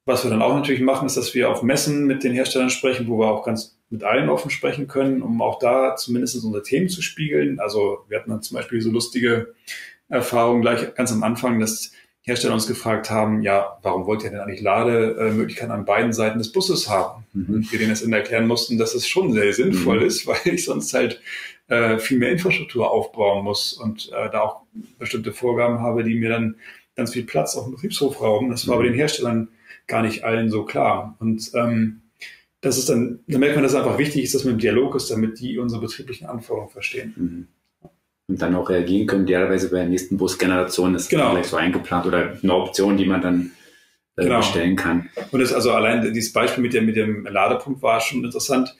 Was 0.05 0.23
wir 0.23 0.29
dann 0.29 0.41
auch 0.41 0.53
natürlich 0.53 0.81
machen, 0.81 1.05
ist, 1.05 1.15
dass 1.15 1.33
wir 1.33 1.49
auf 1.49 1.63
Messen 1.63 2.05
mit 2.05 2.23
den 2.23 2.33
Herstellern 2.33 2.69
sprechen, 2.69 3.07
wo 3.07 3.19
wir 3.19 3.27
auch 3.27 3.45
ganz 3.45 3.77
mit 3.89 4.03
allen 4.03 4.29
offen 4.29 4.51
sprechen 4.51 4.87
können, 4.87 5.21
um 5.21 5.41
auch 5.41 5.59
da 5.59 5.95
zumindest 5.95 6.43
unsere 6.43 6.63
Themen 6.63 6.89
zu 6.89 7.01
spiegeln. 7.01 7.59
Also 7.59 7.99
wir 8.09 8.19
hatten 8.19 8.29
dann 8.29 8.41
zum 8.41 8.55
Beispiel 8.55 8.81
so 8.81 8.89
lustige 8.89 9.53
Erfahrungen 10.09 10.61
gleich 10.61 10.93
ganz 10.95 11.11
am 11.11 11.23
Anfang, 11.23 11.59
dass 11.59 11.91
Hersteller 12.23 12.53
uns 12.53 12.67
gefragt 12.67 13.09
haben, 13.09 13.41
ja, 13.41 13.77
warum 13.81 14.05
wollt 14.05 14.23
ihr 14.23 14.29
denn 14.29 14.39
eigentlich 14.39 14.61
Lademöglichkeiten 14.61 15.71
an 15.71 15.85
beiden 15.85 16.13
Seiten 16.13 16.37
des 16.37 16.51
Busses 16.51 16.87
haben? 16.87 17.25
Mhm. 17.33 17.55
Und 17.55 17.71
wir 17.71 17.79
denen 17.79 17.89
jetzt 17.89 18.05
erklären 18.05 18.47
mussten, 18.47 18.77
dass 18.77 18.93
es 18.93 19.07
schon 19.07 19.33
sehr 19.33 19.51
sinnvoll 19.53 20.01
mhm. 20.01 20.05
ist, 20.05 20.27
weil 20.27 20.39
ich 20.45 20.65
sonst 20.65 20.93
halt 20.93 21.19
äh, 21.67 21.97
viel 21.97 22.19
mehr 22.19 22.31
Infrastruktur 22.31 22.91
aufbauen 22.91 23.43
muss 23.43 23.73
und 23.73 24.11
äh, 24.11 24.29
da 24.29 24.41
auch 24.41 24.61
bestimmte 24.99 25.33
Vorgaben 25.33 25.79
habe, 25.79 26.03
die 26.03 26.15
mir 26.15 26.29
dann 26.29 26.55
ganz 26.95 27.13
viel 27.13 27.23
Platz 27.23 27.55
auf 27.55 27.65
dem 27.65 27.73
Betriebshof 27.73 28.21
rauben. 28.21 28.51
Das 28.51 28.67
war 28.67 28.75
mhm. 28.75 28.79
bei 28.81 28.87
den 28.89 28.95
Herstellern 28.95 29.47
gar 29.87 30.03
nicht 30.03 30.23
allen 30.23 30.51
so 30.51 30.63
klar. 30.63 31.15
Und 31.19 31.51
ähm, 31.55 32.01
das 32.61 32.77
ist 32.77 32.89
dann, 32.89 33.21
da 33.27 33.39
merkt 33.39 33.55
man, 33.55 33.63
dass 33.63 33.73
es 33.73 33.79
einfach 33.79 33.97
wichtig 33.97 34.23
ist, 34.23 34.35
dass 34.35 34.43
man 34.43 34.53
im 34.53 34.59
Dialog 34.59 34.93
ist, 34.95 35.09
damit 35.09 35.39
die 35.39 35.57
unsere 35.57 35.81
betrieblichen 35.81 36.27
Anforderungen 36.27 36.71
verstehen. 36.71 37.47
Und 38.31 38.41
dann 38.41 38.55
auch 38.55 38.69
reagieren 38.69 39.07
können. 39.07 39.23
Idealerweise 39.23 39.69
bei 39.69 39.79
der 39.79 39.87
nächsten 39.87 40.15
Busgeneration 40.15 40.95
ist 40.95 41.09
genau. 41.09 41.31
vielleicht 41.31 41.49
so 41.49 41.57
eingeplant 41.57 42.05
oder 42.05 42.37
eine 42.41 42.53
Option, 42.53 42.95
die 42.95 43.05
man 43.05 43.21
dann 43.21 43.51
äh, 44.15 44.23
genau. 44.23 44.37
bestellen 44.37 44.77
kann. 44.77 45.09
Und 45.31 45.41
das, 45.41 45.51
also 45.51 45.73
allein 45.73 46.13
dieses 46.13 46.31
Beispiel 46.31 46.63
mit 46.63 46.71
dem, 46.73 46.85
mit 46.85 46.95
dem 46.95 47.25
Ladepunkt 47.25 47.81
war 47.81 47.99
schon 47.99 48.23
interessant. 48.23 48.73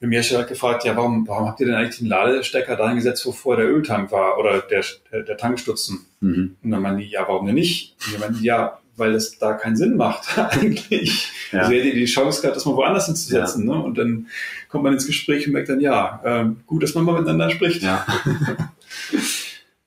Bei 0.00 0.06
mir 0.06 0.20
ist 0.20 0.30
ja 0.30 0.42
gefragt, 0.42 0.84
ja, 0.84 0.94
warum, 0.96 1.26
warum 1.26 1.48
habt 1.48 1.60
ihr 1.60 1.66
denn 1.66 1.76
eigentlich 1.76 1.96
den 1.96 2.08
Ladestecker 2.08 2.76
da 2.76 2.84
eingesetzt, 2.84 3.24
wo 3.24 3.32
vorher 3.32 3.64
der 3.64 3.74
Öltank 3.74 4.12
war 4.12 4.38
oder 4.38 4.60
der, 4.60 4.84
der, 5.10 5.22
der 5.22 5.36
Tankstutzen? 5.38 6.04
Mhm. 6.20 6.56
Und 6.62 6.70
dann 6.70 6.82
meinen 6.82 6.98
die, 6.98 7.08
ja, 7.08 7.24
warum 7.26 7.46
denn 7.46 7.54
nicht? 7.54 7.96
Und 8.04 8.14
die 8.14 8.18
meinen, 8.18 8.44
ja, 8.44 8.80
weil 8.96 9.14
es 9.14 9.38
da 9.38 9.54
keinen 9.54 9.76
Sinn 9.76 9.96
macht 9.96 10.38
eigentlich. 10.38 11.32
Ja. 11.52 11.60
Also 11.60 11.72
hätte 11.72 11.94
die 11.94 12.04
Chance 12.04 12.42
gehabt, 12.42 12.56
das 12.56 12.66
mal 12.66 12.76
woanders 12.76 13.06
hinzusetzen. 13.06 13.66
Ja. 13.66 13.76
Ne? 13.76 13.82
Und 13.82 13.96
dann 13.96 14.26
kommt 14.68 14.84
man 14.84 14.92
ins 14.92 15.06
Gespräch 15.06 15.46
und 15.46 15.54
merkt 15.54 15.70
dann, 15.70 15.80
ja, 15.80 16.20
ähm, 16.22 16.60
gut, 16.66 16.82
dass 16.82 16.94
man 16.94 17.04
mal 17.04 17.18
miteinander 17.18 17.48
spricht. 17.48 17.82
Ja. 17.82 18.06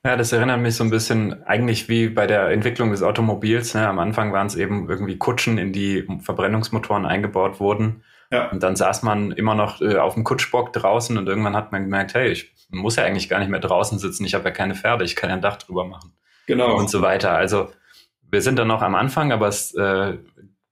Ja, 0.06 0.18
das 0.18 0.34
erinnert 0.34 0.60
mich 0.60 0.76
so 0.76 0.84
ein 0.84 0.90
bisschen 0.90 1.44
eigentlich 1.46 1.88
wie 1.88 2.10
bei 2.10 2.28
der 2.28 2.50
Entwicklung 2.50 2.92
des 2.92 3.04
Automobils. 3.04 3.74
Ne? 3.74 3.88
Am 3.88 4.00
Anfang 4.00 4.34
waren 4.34 4.48
es 4.48 4.56
eben 4.56 4.90
irgendwie 4.90 5.18
Kutschen, 5.18 5.58
in 5.58 5.72
die 5.72 6.06
Verbrennungsmotoren 6.20 7.06
eingebaut 7.06 7.62
wurden. 7.62 8.04
Ja. 8.30 8.50
Und 8.50 8.64
dann 8.64 8.76
saß 8.76 9.04
man 9.04 9.32
immer 9.32 9.56
noch 9.56 9.82
äh, 9.82 9.98
auf 9.98 10.16
dem 10.16 10.24
Kutschbock 10.24 10.74
draußen 10.74 11.18
und 11.18 11.28
irgendwann 11.28 11.56
hat 11.56 11.72
man 11.72 11.84
gemerkt, 11.84 12.16
hey, 12.16 12.32
ich 12.32 12.54
muss 12.70 12.96
ja 12.96 13.06
eigentlich 13.06 13.30
gar 13.30 13.40
nicht 13.40 13.50
mehr 13.50 13.60
draußen 13.60 14.00
sitzen, 14.00 14.26
ich 14.26 14.34
habe 14.34 14.46
ja 14.46 14.52
keine 14.52 14.76
Pferde, 14.76 15.06
ich 15.06 15.16
kann 15.16 15.30
ja 15.30 15.36
ein 15.36 15.42
Dach 15.42 15.58
drüber 15.58 15.86
machen. 15.86 16.14
Genau. 16.48 16.76
Und 16.76 16.90
so 16.90 17.02
weiter. 17.02 17.32
Also 17.32 17.70
wir 18.30 18.42
sind 18.42 18.58
dann 18.58 18.68
noch 18.68 18.82
am 18.82 18.96
Anfang, 18.96 19.32
aber 19.32 19.48
es 19.48 19.74
äh, 19.76 20.18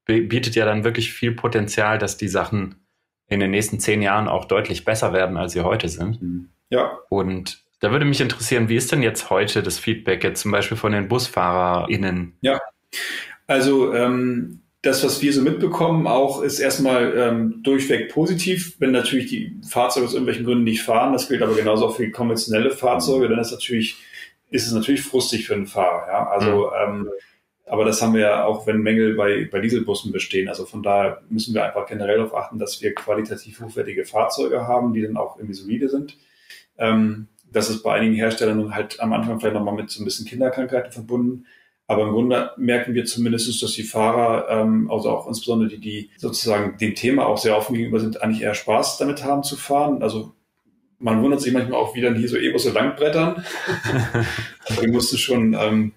bietet 0.06 0.56
ja 0.56 0.66
dann 0.66 0.84
wirklich 0.84 1.14
viel 1.14 1.32
Potenzial, 1.34 1.99
dass 1.99 2.18
die 2.18 2.28
Sachen 2.28 2.88
in 3.28 3.39
den 3.39 3.52
nächsten 3.52 3.80
zehn 3.80 4.02
Jahren 4.02 4.28
auch 4.28 4.45
deutlich 4.45 4.84
besser 4.84 5.14
werden, 5.14 5.38
als 5.38 5.54
sie 5.54 5.62
heute 5.62 5.88
sind. 5.88 6.22
Mhm. 6.22 6.49
Ja. 6.70 6.97
Und 7.10 7.64
da 7.82 7.91
würde 7.91 8.05
mich 8.05 8.21
interessieren, 8.21 8.69
wie 8.69 8.75
ist 8.75 8.91
denn 8.91 9.03
jetzt 9.03 9.29
heute 9.29 9.61
das 9.61 9.79
Feedback 9.79 10.23
jetzt 10.23 10.41
zum 10.41 10.51
Beispiel 10.51 10.77
von 10.77 10.93
den 10.93 11.07
BusfahrerInnen? 11.07 12.34
Ja, 12.41 12.61
also 13.47 13.93
ähm, 13.93 14.61
das, 14.82 15.03
was 15.03 15.21
wir 15.21 15.34
so 15.34 15.41
mitbekommen, 15.41 16.07
auch 16.07 16.41
ist 16.41 16.59
erstmal 16.59 17.17
ähm, 17.17 17.61
durchweg 17.63 18.13
positiv, 18.13 18.75
wenn 18.79 18.91
natürlich 18.91 19.27
die 19.27 19.59
Fahrzeuge 19.67 20.05
aus 20.05 20.13
irgendwelchen 20.13 20.45
Gründen 20.45 20.63
nicht 20.63 20.84
fahren. 20.84 21.11
Das 21.11 21.27
gilt 21.27 21.41
aber 21.41 21.55
genauso 21.55 21.88
auch 21.88 21.95
für 21.95 22.09
konventionelle 22.11 22.71
Fahrzeuge, 22.71 23.27
dann 23.27 23.39
ist 23.39 23.51
natürlich, 23.51 23.97
ist 24.49 24.67
es 24.67 24.73
natürlich 24.73 25.03
frustig 25.03 25.47
für 25.47 25.55
den 25.55 25.67
Fahrer. 25.67 26.07
Ja? 26.07 26.27
Also 26.27 26.67
mhm. 26.67 27.03
ähm, 27.05 27.09
aber 27.65 27.86
das 27.86 28.01
haben 28.01 28.13
wir 28.13 28.21
ja 28.21 28.43
auch, 28.43 28.67
wenn 28.67 28.82
Mängel 28.82 29.15
bei, 29.15 29.47
bei 29.49 29.61
Dieselbussen 29.61 30.11
bestehen. 30.11 30.49
Also 30.49 30.65
von 30.65 30.84
daher 30.84 31.21
müssen 31.29 31.53
wir 31.53 31.63
einfach 31.63 31.88
generell 31.88 32.17
darauf 32.17 32.36
achten, 32.36 32.59
dass 32.59 32.82
wir 32.82 32.93
qualitativ 32.93 33.61
hochwertige 33.61 34.03
Fahrzeuge 34.03 34.67
haben, 34.67 34.93
die 34.93 35.01
dann 35.01 35.15
auch 35.15 35.38
irgendwie 35.38 35.53
solide 35.53 35.88
sind. 35.88 36.17
Ähm, 36.77 37.29
das 37.52 37.70
ist 37.70 37.84
bei 37.84 37.93
einigen 37.93 38.16
Herstellern 38.16 38.74
halt 38.74 38.99
am 38.99 39.14
Anfang 39.14 39.39
vielleicht 39.39 39.56
nochmal 39.56 39.76
mit 39.76 39.89
so 39.89 40.02
ein 40.02 40.06
bisschen 40.06 40.26
Kinderkrankheiten 40.26 40.91
verbunden. 40.91 41.45
Aber 41.88 42.04
im 42.04 42.12
Grunde 42.12 42.52
merken 42.56 42.93
wir 42.93 43.04
zumindest, 43.04 43.62
dass 43.62 43.74
die 43.74 43.84
Fahrer, 43.84 44.47
ähm, 44.49 44.89
also 44.89 45.10
auch 45.10 45.28
insbesondere 45.28 45.70
die, 45.70 45.80
die 45.80 46.10
sozusagen 46.18 46.78
dem 46.78 46.95
Thema 46.95 47.26
auch 47.26 47.38
sehr 47.38 47.58
offen 47.58 47.76
gegenüber 47.76 47.99
sind, 47.99 48.22
eigentlich 48.22 48.43
eher 48.43 48.54
Spaß 48.54 48.97
damit 48.97 49.26
haben 49.26 49.43
zu 49.43 49.58
fahren. 49.58 50.02
Also 50.02 50.34
man 50.99 51.22
wundert 51.22 51.41
sich 51.41 51.52
manchmal 51.52 51.80
auch, 51.80 51.93
wie 51.93 52.02
dann 52.02 52.16
hier 52.16 52.30
so 52.30 52.38
E-Busse 52.38 52.72
langbrettern. 52.72 53.43
wir 54.80 54.89
mussten 54.89 55.18
schon 55.18 55.54
ähm, 55.54 55.91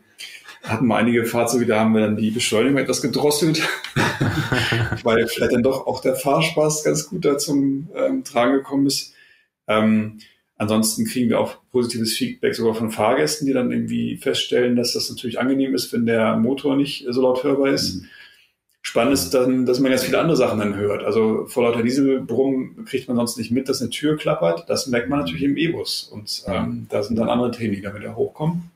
hatten 0.64 0.86
wir 0.86 0.96
einige 0.96 1.26
Fahrzeuge, 1.26 1.66
da 1.66 1.80
haben 1.80 1.94
wir 1.94 2.00
dann 2.00 2.16
die 2.16 2.30
Beschleunigung 2.30 2.78
etwas 2.78 3.02
gedrosselt, 3.02 3.62
weil 5.02 5.28
vielleicht 5.28 5.52
dann 5.52 5.62
doch 5.62 5.86
auch 5.86 6.00
der 6.00 6.16
Fahrspaß 6.16 6.84
ganz 6.84 7.08
gut 7.08 7.24
da 7.24 7.36
zum 7.36 7.88
ähm, 7.94 8.24
Tragen 8.24 8.54
gekommen 8.54 8.86
ist. 8.86 9.14
Ähm, 9.68 10.18
ansonsten 10.56 11.04
kriegen 11.04 11.30
wir 11.30 11.40
auch 11.40 11.56
positives 11.70 12.14
Feedback 12.16 12.54
sogar 12.54 12.74
von 12.74 12.90
Fahrgästen, 12.90 13.46
die 13.46 13.52
dann 13.52 13.72
irgendwie 13.72 14.16
feststellen, 14.16 14.76
dass 14.76 14.92
das 14.92 15.10
natürlich 15.10 15.38
angenehm 15.38 15.74
ist, 15.74 15.92
wenn 15.92 16.06
der 16.06 16.36
Motor 16.36 16.76
nicht 16.76 17.06
so 17.08 17.22
laut 17.22 17.44
hörbar 17.44 17.68
ist. 17.68 17.96
Mhm. 17.96 18.08
Spannend 18.86 19.14
ist 19.14 19.30
dann, 19.30 19.64
dass 19.64 19.80
man 19.80 19.90
ganz 19.90 20.04
viele 20.04 20.20
andere 20.20 20.36
Sachen 20.36 20.58
dann 20.58 20.76
hört. 20.76 21.04
Also 21.04 21.46
vor 21.46 21.62
lauter 21.62 21.82
Dieselbrummen 21.82 22.84
kriegt 22.84 23.08
man 23.08 23.16
sonst 23.16 23.38
nicht 23.38 23.50
mit, 23.50 23.68
dass 23.68 23.80
eine 23.80 23.88
Tür 23.88 24.18
klappert. 24.18 24.68
Das 24.68 24.86
merkt 24.88 25.08
man 25.08 25.20
natürlich 25.20 25.42
im 25.42 25.56
E-Bus. 25.56 26.04
Und 26.12 26.44
ähm, 26.46 26.86
da 26.90 27.02
sind 27.02 27.16
dann 27.16 27.30
andere 27.30 27.50
Themen, 27.50 27.74
die 27.74 27.80
da 27.80 27.94
wieder 27.94 28.14
hochkommen. 28.14 28.70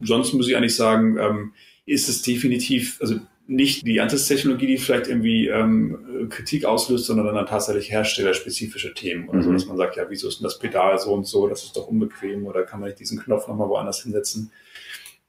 Sonst 0.00 0.32
muss 0.32 0.48
ich 0.48 0.56
eigentlich 0.56 0.74
sagen, 0.74 1.16
ähm, 1.18 1.52
ist 1.86 2.08
es 2.08 2.22
definitiv, 2.22 2.98
also 3.00 3.20
nicht 3.48 3.86
die 3.86 4.00
Antistechnologie, 4.00 4.66
die 4.66 4.78
vielleicht 4.78 5.08
irgendwie 5.08 5.46
ähm, 5.48 6.28
Kritik 6.30 6.64
auslöst, 6.64 7.06
sondern 7.06 7.34
dann 7.34 7.46
tatsächlich 7.46 7.90
herstellerspezifische 7.90 8.94
Themen. 8.94 9.28
Oder 9.28 9.38
mhm. 9.38 9.42
so, 9.42 9.52
dass 9.52 9.66
man 9.66 9.76
sagt, 9.76 9.96
ja, 9.96 10.06
wieso 10.08 10.28
ist 10.28 10.40
denn 10.40 10.44
das 10.44 10.58
Pedal 10.58 10.98
so 10.98 11.12
und 11.12 11.26
so, 11.26 11.46
das 11.46 11.64
ist 11.64 11.76
doch 11.76 11.86
unbequem 11.86 12.46
oder 12.46 12.64
kann 12.64 12.80
man 12.80 12.88
nicht 12.88 13.00
diesen 13.00 13.20
Knopf 13.20 13.46
nochmal 13.46 13.68
woanders 13.68 14.02
hinsetzen? 14.02 14.50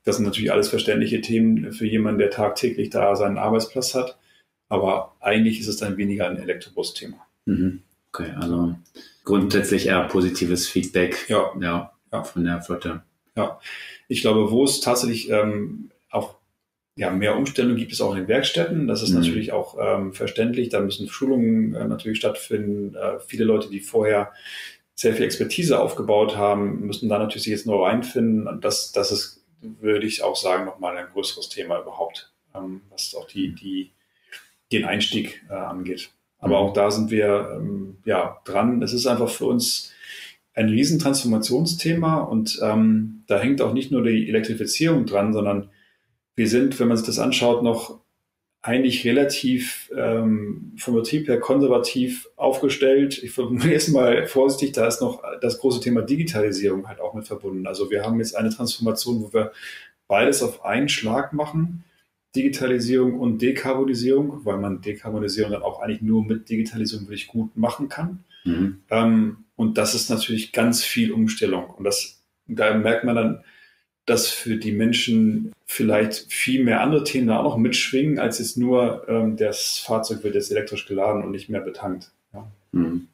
Das 0.04 0.16
sind 0.16 0.26
natürlich 0.26 0.52
alles 0.52 0.70
verständliche 0.70 1.22
Themen 1.22 1.74
für 1.74 1.86
jemanden, 1.86 2.20
der 2.20 2.32
tagtäglich 2.32 2.90
da 2.90 3.16
seinen 3.16 3.38
Arbeitsplatz 3.38 3.94
hat. 3.94 4.18
Aber 4.70 5.16
eigentlich 5.20 5.60
ist 5.60 5.68
es 5.68 5.78
dann 5.78 5.98
weniger 5.98 6.30
ein 6.30 6.38
Elektrobus-Thema. 6.38 7.18
Mhm. 7.46 7.82
Okay, 8.12 8.32
also 8.36 8.76
grundsätzlich 9.26 9.88
eher 9.88 10.04
positives 10.08 10.68
Feedback 10.68 11.30
ja. 11.30 11.52
Ja, 11.60 11.92
ja. 12.12 12.24
von 12.24 12.44
der 12.44 12.62
Flotte. 12.62 13.04
Ja, 13.36 13.60
ich 14.08 14.22
glaube, 14.22 14.50
wo 14.50 14.64
es 14.64 14.80
tatsächlich 14.80 15.30
ähm, 15.30 15.92
auch 16.10 16.36
ja, 16.98 17.12
mehr 17.12 17.38
Umstellung 17.38 17.76
gibt 17.76 17.94
es 17.94 18.02
auch 18.02 18.12
in 18.12 18.22
den 18.22 18.28
Werkstätten. 18.28 18.88
Das 18.88 19.04
ist 19.04 19.10
mhm. 19.10 19.20
natürlich 19.20 19.52
auch 19.52 19.78
ähm, 19.80 20.14
verständlich. 20.14 20.70
Da 20.70 20.80
müssen 20.80 21.08
Schulungen 21.08 21.76
äh, 21.76 21.88
natürlich 21.88 22.18
stattfinden. 22.18 22.96
Äh, 22.96 23.20
viele 23.20 23.46
Leute, 23.46 23.70
die 23.70 23.82
vorher 23.82 24.34
sehr 24.96 25.14
viel 25.14 25.26
Expertise 25.26 25.80
aufgebaut 25.80 26.36
haben, 26.36 26.88
müssen 26.88 27.08
da 27.08 27.20
natürlich 27.20 27.44
sich 27.44 27.52
jetzt 27.52 27.68
nur 27.68 27.86
reinfinden. 27.86 28.48
Und 28.48 28.66
das, 28.66 28.92
das 28.92 29.12
ist, 29.12 29.46
würde 29.62 30.08
ich 30.08 30.24
auch 30.24 30.36
sagen, 30.36 30.66
nochmal 30.66 30.98
ein 30.98 31.06
größeres 31.14 31.50
Thema 31.50 31.80
überhaupt, 31.80 32.34
ähm, 32.56 32.82
was 32.90 33.14
auch 33.14 33.28
die, 33.28 33.54
die, 33.54 33.92
den 34.72 34.86
Einstieg 34.86 35.46
äh, 35.52 35.54
angeht. 35.54 36.10
Aber 36.40 36.60
mhm. 36.60 36.68
auch 36.68 36.74
da 36.74 36.90
sind 36.90 37.12
wir 37.12 37.60
ähm, 37.60 37.98
ja 38.06 38.42
dran. 38.44 38.82
Es 38.82 38.94
ist 38.94 39.06
einfach 39.06 39.30
für 39.30 39.46
uns 39.46 39.94
ein 40.56 40.70
Riesentransformationsthema 40.70 42.22
und 42.22 42.60
ähm, 42.64 43.24
da 43.28 43.38
hängt 43.38 43.62
auch 43.62 43.74
nicht 43.74 43.92
nur 43.92 44.02
die 44.02 44.28
Elektrifizierung 44.28 45.06
dran, 45.06 45.32
sondern 45.32 45.70
wir 46.38 46.48
sind, 46.48 46.80
wenn 46.80 46.88
man 46.88 46.96
sich 46.96 47.06
das 47.06 47.20
anschaut, 47.20 47.64
noch 47.64 48.00
eigentlich 48.62 49.06
relativ 49.06 49.92
ähm, 49.96 50.74
vom 50.78 50.96
Betrieb 50.96 51.28
her 51.28 51.40
konservativ 51.40 52.28
aufgestellt. 52.36 53.22
Ich 53.24 53.32
formuliere 53.32 53.76
es 53.76 53.88
mal 53.88 54.28
vorsichtig, 54.28 54.74
da 54.74 54.88
ist 54.88 55.02
noch 55.02 55.24
das 55.42 55.60
große 55.60 55.82
Thema 55.82 56.02
Digitalisierung 56.02 56.88
halt 56.88 57.02
auch 57.02 57.14
mit 57.14 57.28
verbunden. 57.28 57.66
Also 57.66 57.90
wir 57.90 58.04
haben 58.04 58.20
jetzt 58.20 58.36
eine 58.36 58.50
Transformation, 58.50 59.22
wo 59.22 59.34
wir 59.34 59.52
beides 60.08 60.44
auf 60.44 60.64
einen 60.64 60.90
Schlag 60.90 61.34
machen. 61.34 61.84
Digitalisierung 62.36 63.20
und 63.20 63.42
Dekarbonisierung, 63.42 64.46
weil 64.46 64.58
man 64.58 64.82
Dekarbonisierung 64.82 65.52
dann 65.52 65.64
auch 65.64 65.80
eigentlich 65.80 66.02
nur 66.02 66.24
mit 66.24 66.50
Digitalisierung 66.50 67.06
wirklich 67.06 67.28
gut 67.28 67.58
machen 67.58 67.90
kann. 67.90 68.26
Mhm. 68.44 68.82
Ähm, 68.90 69.38
und 69.56 69.78
das 69.80 69.96
ist 69.96 70.10
natürlich 70.10 70.52
ganz 70.52 70.84
viel 70.84 71.12
Umstellung. 71.12 71.70
Und 71.72 71.84
das, 71.84 72.22
da 72.46 72.76
merkt 72.76 73.06
man 73.06 73.16
dann, 73.16 73.44
dass 74.08 74.30
für 74.30 74.56
die 74.56 74.72
Menschen 74.72 75.52
vielleicht 75.66 76.32
viel 76.32 76.64
mehr 76.64 76.82
andere 76.82 77.04
Themen 77.04 77.28
da 77.28 77.40
auch 77.40 77.44
noch 77.44 77.58
mitschwingen, 77.58 78.20
als 78.20 78.40
jetzt 78.40 78.58
nur 78.58 79.06
ähm, 79.08 79.36
das 79.36 79.80
Fahrzeug 79.80 80.24
wird 80.24 80.34
jetzt 80.34 80.50
elektrisch 80.50 80.88
geladen 80.88 81.24
und 81.24 81.32
nicht 81.32 81.50
mehr 81.50 81.62
betankt. 81.62 82.12
Ja. 82.34 82.48
Mhm. 82.72 83.10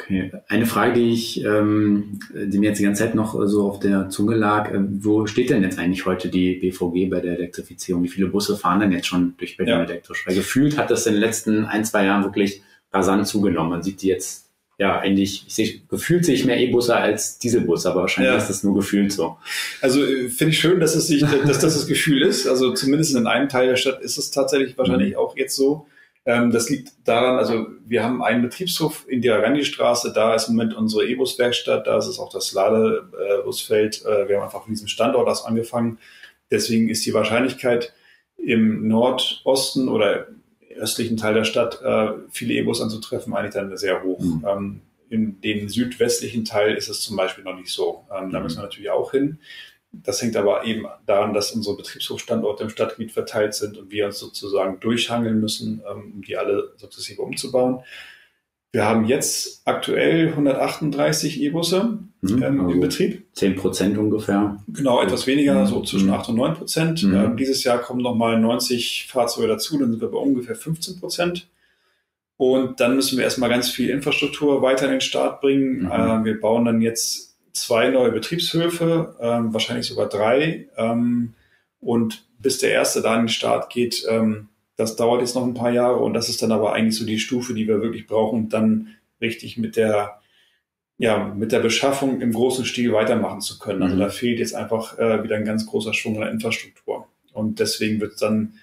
Okay. 0.00 0.32
Eine 0.48 0.66
Frage, 0.66 0.94
die 0.94 1.10
ich, 1.12 1.44
ähm, 1.44 2.18
die 2.34 2.58
mir 2.58 2.70
jetzt 2.70 2.78
die 2.78 2.84
ganze 2.84 3.04
Zeit 3.04 3.14
noch 3.14 3.38
so 3.46 3.68
auf 3.68 3.78
der 3.78 4.08
Zunge 4.08 4.34
lag, 4.34 4.72
äh, 4.72 4.80
wo 4.80 5.26
steht 5.26 5.50
denn 5.50 5.62
jetzt 5.62 5.78
eigentlich 5.78 6.06
heute 6.06 6.28
die 6.28 6.54
BVG 6.54 7.08
bei 7.08 7.20
der 7.20 7.36
Elektrifizierung? 7.36 8.02
Wie 8.02 8.08
viele 8.08 8.26
Busse 8.26 8.56
fahren 8.56 8.80
denn 8.80 8.92
jetzt 8.92 9.06
schon 9.06 9.34
durch 9.36 9.56
Berlin 9.56 9.74
ja. 9.74 9.84
elektrisch? 9.84 10.26
Weil 10.26 10.34
gefühlt 10.34 10.76
hat 10.76 10.90
das 10.90 11.06
in 11.06 11.12
den 11.12 11.20
letzten 11.20 11.66
ein, 11.66 11.84
zwei 11.84 12.06
Jahren 12.06 12.24
wirklich 12.24 12.62
rasant 12.92 13.28
zugenommen. 13.28 13.70
Man 13.70 13.82
sieht 13.84 14.02
die 14.02 14.08
jetzt 14.08 14.49
ja, 14.80 14.98
eigentlich, 14.98 15.44
ich 15.46 15.54
sehe, 15.54 15.80
gefühlt 15.90 16.24
sehe 16.24 16.34
ich 16.34 16.46
mehr 16.46 16.58
E-Busse 16.58 16.96
als 16.96 17.38
Dieselbusse, 17.38 17.90
aber 17.90 18.00
wahrscheinlich 18.00 18.32
ja. 18.32 18.38
ist 18.38 18.48
das 18.48 18.64
nur 18.64 18.74
gefühlt 18.74 19.12
so. 19.12 19.36
Also 19.82 20.02
äh, 20.02 20.30
finde 20.30 20.52
ich 20.54 20.58
schön, 20.58 20.80
dass 20.80 20.94
es 20.94 21.06
sich, 21.06 21.20
dass 21.20 21.58
das 21.58 21.74
das 21.74 21.86
Gefühl 21.86 22.22
ist. 22.22 22.48
Also 22.48 22.72
zumindest 22.72 23.14
in 23.14 23.26
einem 23.26 23.50
Teil 23.50 23.68
der 23.68 23.76
Stadt 23.76 24.00
ist 24.00 24.16
es 24.16 24.30
tatsächlich 24.30 24.78
wahrscheinlich 24.78 25.10
mhm. 25.10 25.16
auch 25.18 25.36
jetzt 25.36 25.54
so. 25.54 25.86
Ähm, 26.24 26.50
das 26.50 26.70
liegt 26.70 26.92
daran, 27.04 27.36
also 27.36 27.66
wir 27.86 28.02
haben 28.02 28.22
einen 28.22 28.40
Betriebshof 28.40 29.04
in 29.06 29.20
der 29.20 29.42
Randi-Straße, 29.42 30.14
da 30.14 30.34
ist 30.34 30.48
im 30.48 30.56
Moment 30.56 30.74
unsere 30.74 31.06
E-Bus-Werkstatt, 31.06 31.86
da 31.86 31.98
ist 31.98 32.06
es 32.06 32.18
auch 32.18 32.32
das 32.32 32.52
Ladebusfeld. 32.54 34.02
Äh, 34.06 34.28
wir 34.30 34.36
haben 34.36 34.44
einfach 34.44 34.62
von 34.62 34.72
diesem 34.72 34.88
Standort 34.88 35.28
aus 35.28 35.44
angefangen. 35.44 35.98
Deswegen 36.50 36.88
ist 36.88 37.04
die 37.04 37.12
Wahrscheinlichkeit 37.12 37.92
im 38.38 38.88
Nordosten 38.88 39.90
oder 39.90 40.28
östlichen 40.80 41.16
Teil 41.16 41.34
der 41.34 41.44
Stadt 41.44 41.80
äh, 41.82 42.12
viele 42.30 42.54
E-Bus 42.54 42.80
anzutreffen, 42.80 43.34
eigentlich 43.34 43.54
dann 43.54 43.76
sehr 43.76 44.02
hoch. 44.02 44.20
Mhm. 44.20 44.46
Ähm, 44.48 44.80
in 45.08 45.40
den 45.40 45.68
südwestlichen 45.68 46.44
Teil 46.44 46.74
ist 46.76 46.88
es 46.88 47.00
zum 47.00 47.16
Beispiel 47.16 47.44
noch 47.44 47.56
nicht 47.56 47.70
so. 47.70 48.06
Ähm, 48.14 48.30
da 48.30 48.38
mhm. 48.38 48.44
müssen 48.44 48.58
wir 48.58 48.62
natürlich 48.62 48.90
auch 48.90 49.10
hin. 49.10 49.38
Das 49.92 50.22
hängt 50.22 50.36
aber 50.36 50.64
eben 50.64 50.86
daran, 51.04 51.34
dass 51.34 51.50
unsere 51.50 51.76
Betriebshofstandorte 51.76 52.62
im 52.62 52.70
Stadtgebiet 52.70 53.10
verteilt 53.12 53.54
sind 53.54 53.76
und 53.76 53.90
wir 53.90 54.06
uns 54.06 54.20
sozusagen 54.20 54.78
durchhangeln 54.78 55.40
müssen, 55.40 55.82
ähm, 55.90 56.12
um 56.14 56.22
die 56.22 56.36
alle 56.36 56.72
sukzessive 56.76 57.22
umzubauen. 57.22 57.80
Wir 58.72 58.84
haben 58.84 59.04
jetzt 59.04 59.62
aktuell 59.64 60.28
138 60.28 61.42
E-Busse 61.42 61.98
mhm, 62.20 62.42
ähm, 62.42 62.60
also 62.60 62.72
im 62.72 62.80
Betrieb. 62.80 63.26
10 63.34 63.56
Prozent 63.56 63.98
ungefähr. 63.98 64.62
Genau, 64.68 65.02
etwas 65.02 65.26
weniger, 65.26 65.66
so 65.66 65.82
zwischen 65.82 66.06
mhm. 66.06 66.14
8 66.14 66.28
und 66.28 66.36
9 66.36 66.54
Prozent. 66.54 67.02
Mhm. 67.02 67.14
Ähm, 67.14 67.36
dieses 67.36 67.64
Jahr 67.64 67.78
kommen 67.78 68.00
nochmal 68.00 68.38
90 68.38 69.08
Fahrzeuge 69.10 69.48
dazu, 69.48 69.76
dann 69.78 69.90
sind 69.90 70.00
wir 70.00 70.10
bei 70.10 70.18
ungefähr 70.18 70.54
15 70.54 71.00
Prozent. 71.00 71.48
Und 72.36 72.80
dann 72.80 72.94
müssen 72.94 73.18
wir 73.18 73.24
erstmal 73.24 73.50
ganz 73.50 73.68
viel 73.68 73.90
Infrastruktur 73.90 74.62
weiter 74.62 74.86
in 74.86 74.92
den 74.92 75.00
Start 75.00 75.40
bringen. 75.40 75.82
Mhm. 75.82 75.90
Äh, 75.90 76.24
wir 76.24 76.40
bauen 76.40 76.64
dann 76.64 76.80
jetzt 76.80 77.36
zwei 77.52 77.90
neue 77.90 78.12
Betriebshöfe, 78.12 79.16
äh, 79.18 79.52
wahrscheinlich 79.52 79.86
sogar 79.86 80.08
drei. 80.08 80.68
Ähm, 80.76 81.34
und 81.80 82.24
bis 82.38 82.58
der 82.58 82.70
erste 82.70 83.02
da 83.02 83.14
in 83.16 83.22
den 83.22 83.28
Start 83.28 83.70
geht, 83.70 84.04
ähm, 84.08 84.48
das 84.80 84.96
dauert 84.96 85.20
jetzt 85.20 85.34
noch 85.34 85.44
ein 85.44 85.54
paar 85.54 85.70
Jahre 85.70 85.98
und 85.98 86.14
das 86.14 86.30
ist 86.30 86.42
dann 86.42 86.52
aber 86.52 86.72
eigentlich 86.72 86.96
so 86.96 87.04
die 87.04 87.18
Stufe, 87.18 87.52
die 87.52 87.68
wir 87.68 87.82
wirklich 87.82 88.06
brauchen, 88.06 88.44
um 88.44 88.48
dann 88.48 88.96
richtig 89.20 89.58
mit 89.58 89.76
der, 89.76 90.20
ja, 90.96 91.34
mit 91.34 91.52
der 91.52 91.60
Beschaffung 91.60 92.22
im 92.22 92.32
großen 92.32 92.64
Stil 92.64 92.92
weitermachen 92.94 93.42
zu 93.42 93.58
können. 93.58 93.82
Also 93.82 93.94
mhm. 93.94 94.00
da 94.00 94.08
fehlt 94.08 94.38
jetzt 94.38 94.54
einfach 94.54 94.98
äh, 94.98 95.22
wieder 95.22 95.36
ein 95.36 95.44
ganz 95.44 95.66
großer 95.66 95.92
Schwung 95.92 96.14
in 96.14 96.22
der 96.22 96.30
Infrastruktur. 96.30 97.06
Und 97.34 97.60
deswegen 97.60 98.00
wird 98.00 98.22
dann 98.22 98.54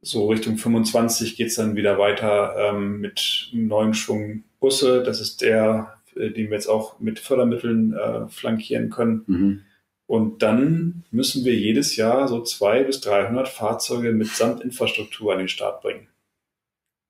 so 0.00 0.28
Richtung 0.28 0.58
25 0.58 1.36
geht 1.36 1.48
es 1.48 1.54
dann 1.54 1.76
wieder 1.76 1.98
weiter 1.98 2.54
ähm, 2.58 3.00
mit 3.00 3.50
neuen 3.52 3.94
Schwung 3.94 4.42
Busse. 4.58 5.04
Das 5.04 5.20
ist 5.20 5.40
der, 5.40 5.94
äh, 6.16 6.30
den 6.30 6.50
wir 6.50 6.54
jetzt 6.54 6.68
auch 6.68 6.98
mit 6.98 7.20
Fördermitteln 7.20 7.94
äh, 7.94 8.28
flankieren 8.28 8.90
können. 8.90 9.22
Mhm. 9.26 9.60
Und 10.08 10.42
dann 10.42 11.04
müssen 11.10 11.44
wir 11.44 11.54
jedes 11.54 11.96
Jahr 11.96 12.28
so 12.28 12.42
zwei 12.42 12.82
bis 12.82 13.02
300 13.02 13.46
Fahrzeuge 13.46 14.12
mit 14.12 14.28
Samtinfrastruktur 14.28 15.32
an 15.32 15.38
den 15.38 15.48
Start 15.48 15.82
bringen. 15.82 16.08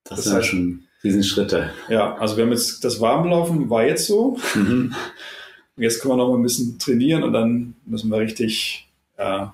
Das, 0.03 0.17
das 0.17 0.25
sind 0.25 0.37
heißt, 0.37 0.49
schon 0.49 0.83
Riesenschritte. 1.05 1.71
Ja, 1.89 2.17
also 2.17 2.37
wir 2.37 2.45
haben 2.45 2.51
jetzt 2.51 2.85
das 2.85 3.01
Warmlaufen 3.01 3.71
war 3.71 3.87
jetzt 3.87 4.07
so. 4.07 4.37
Mhm. 4.55 4.95
Jetzt 5.77 6.01
können 6.01 6.15
wir 6.15 6.17
noch 6.17 6.31
mal 6.31 6.39
ein 6.39 6.43
bisschen 6.43 6.77
trainieren 6.81 7.23
und 7.23 7.33
dann 7.33 7.77
müssen 7.87 8.11
wir 8.11 8.19
richtig 8.19 8.89
äh, 9.17 9.47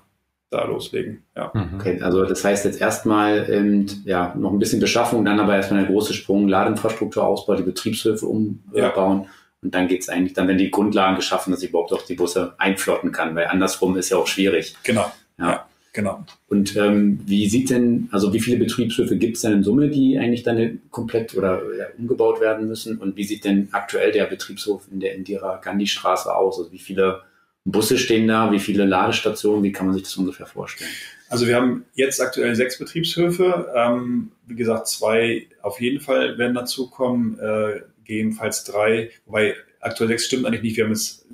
da 0.49 0.63
loslegen. 0.65 1.21
Ja. 1.35 1.51
Mhm. 1.53 1.79
Okay, 1.79 2.01
also 2.01 2.25
das 2.25 2.43
heißt 2.43 2.65
jetzt 2.65 2.81
erstmal 2.81 3.47
ähm, 3.47 3.85
ja, 4.05 4.33
noch 4.35 4.53
ein 4.53 4.57
bisschen 4.57 4.79
Beschaffung, 4.79 5.23
dann 5.23 5.39
aber 5.39 5.55
erstmal 5.55 5.81
der 5.81 5.91
große 5.91 6.15
Sprung, 6.15 6.47
Ladeinfrastruktur 6.47 7.23
ausbauen, 7.23 7.57
die 7.57 7.63
Betriebshöfe 7.63 8.25
umbauen. 8.25 8.63
Ja. 8.73 9.27
Und 9.65 9.73
dann 9.73 9.87
geht 9.87 10.03
es 10.03 10.09
eigentlich, 10.09 10.33
dann 10.33 10.47
werden 10.47 10.59
die 10.59 10.69
Grundlagen 10.69 11.15
geschaffen, 11.15 11.49
dass 11.49 11.63
ich 11.63 11.69
überhaupt 11.69 11.91
auch 11.91 12.03
die 12.03 12.13
Busse 12.13 12.53
einflotten 12.59 13.11
kann, 13.11 13.33
weil 13.33 13.47
andersrum 13.47 13.97
ist 13.97 14.11
ja 14.11 14.17
auch 14.17 14.27
schwierig. 14.27 14.75
Genau. 14.83 15.11
Ja. 15.39 15.49
ja 15.49 15.65
genau. 15.91 16.23
Und 16.47 16.75
ähm, 16.75 17.19
wie 17.25 17.49
sieht 17.49 17.71
denn, 17.71 18.07
also 18.11 18.31
wie 18.31 18.39
viele 18.39 18.57
Betriebshöfe 18.57 19.17
gibt 19.17 19.37
es 19.37 19.41
denn 19.41 19.53
in 19.53 19.63
Summe, 19.63 19.89
die 19.89 20.19
eigentlich 20.19 20.43
dann 20.43 20.81
komplett 20.91 21.35
oder 21.35 21.63
ja, 21.79 21.87
umgebaut 21.97 22.41
werden 22.41 22.67
müssen? 22.67 22.99
Und 22.99 23.17
wie 23.17 23.23
sieht 23.23 23.43
denn 23.43 23.69
aktuell 23.71 24.11
der 24.11 24.25
Betriebshof 24.25 24.83
in 24.91 24.99
der 24.99 25.15
Indira 25.15 25.55
Gandhi 25.55 25.87
Straße 25.87 26.31
aus? 26.31 26.59
Also 26.59 26.71
wie 26.71 26.77
viele 26.77 27.23
Busse 27.63 27.97
stehen 27.97 28.27
da? 28.27 28.51
Wie 28.51 28.59
viele 28.59 28.85
Ladestationen? 28.85 29.63
Wie 29.63 29.71
kann 29.71 29.87
man 29.87 29.95
sich 29.95 30.03
das 30.03 30.15
ungefähr 30.15 30.45
vorstellen? 30.45 30.91
Also 31.27 31.47
wir 31.47 31.55
haben 31.55 31.85
jetzt 31.95 32.21
aktuell 32.21 32.55
sechs 32.55 32.77
Betriebshöfe. 32.77 33.73
Ähm, 33.75 34.31
wie 34.45 34.55
gesagt, 34.55 34.87
zwei 34.87 35.47
auf 35.63 35.81
jeden 35.81 36.01
Fall 36.01 36.37
werden 36.37 36.53
dazukommen. 36.53 37.39
Äh, 37.39 37.81
gegebenenfalls 38.05 38.63
drei, 38.63 39.11
wobei 39.25 39.55
aktuell 39.79 40.09
sechs 40.09 40.25
stimmt 40.25 40.45
eigentlich 40.45 40.63
nicht. 40.63 40.77
Wir 40.77 40.85
haben 40.85 40.91
jetzt 40.91 41.25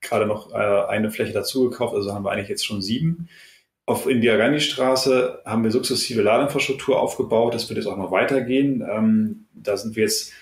gerade 0.00 0.26
noch 0.26 0.52
äh, 0.52 0.86
eine 0.88 1.10
Fläche 1.10 1.32
dazu 1.32 1.68
gekauft, 1.70 1.94
also 1.94 2.12
haben 2.12 2.24
wir 2.24 2.32
eigentlich 2.32 2.48
jetzt 2.48 2.66
schon 2.66 2.82
sieben. 2.82 3.28
Auf 3.86 4.06
Indiagani-Straße 4.06 5.42
haben 5.44 5.62
wir 5.62 5.70
sukzessive 5.70 6.22
Ladeinfrastruktur 6.22 6.98
aufgebaut. 6.98 7.52
Das 7.52 7.68
wird 7.68 7.76
jetzt 7.76 7.86
auch 7.86 7.98
noch 7.98 8.10
weitergehen. 8.10 8.82
Ähm, 8.88 9.44
da 9.52 9.76
sind 9.76 9.94
wir 9.94 10.04
jetzt 10.04 10.32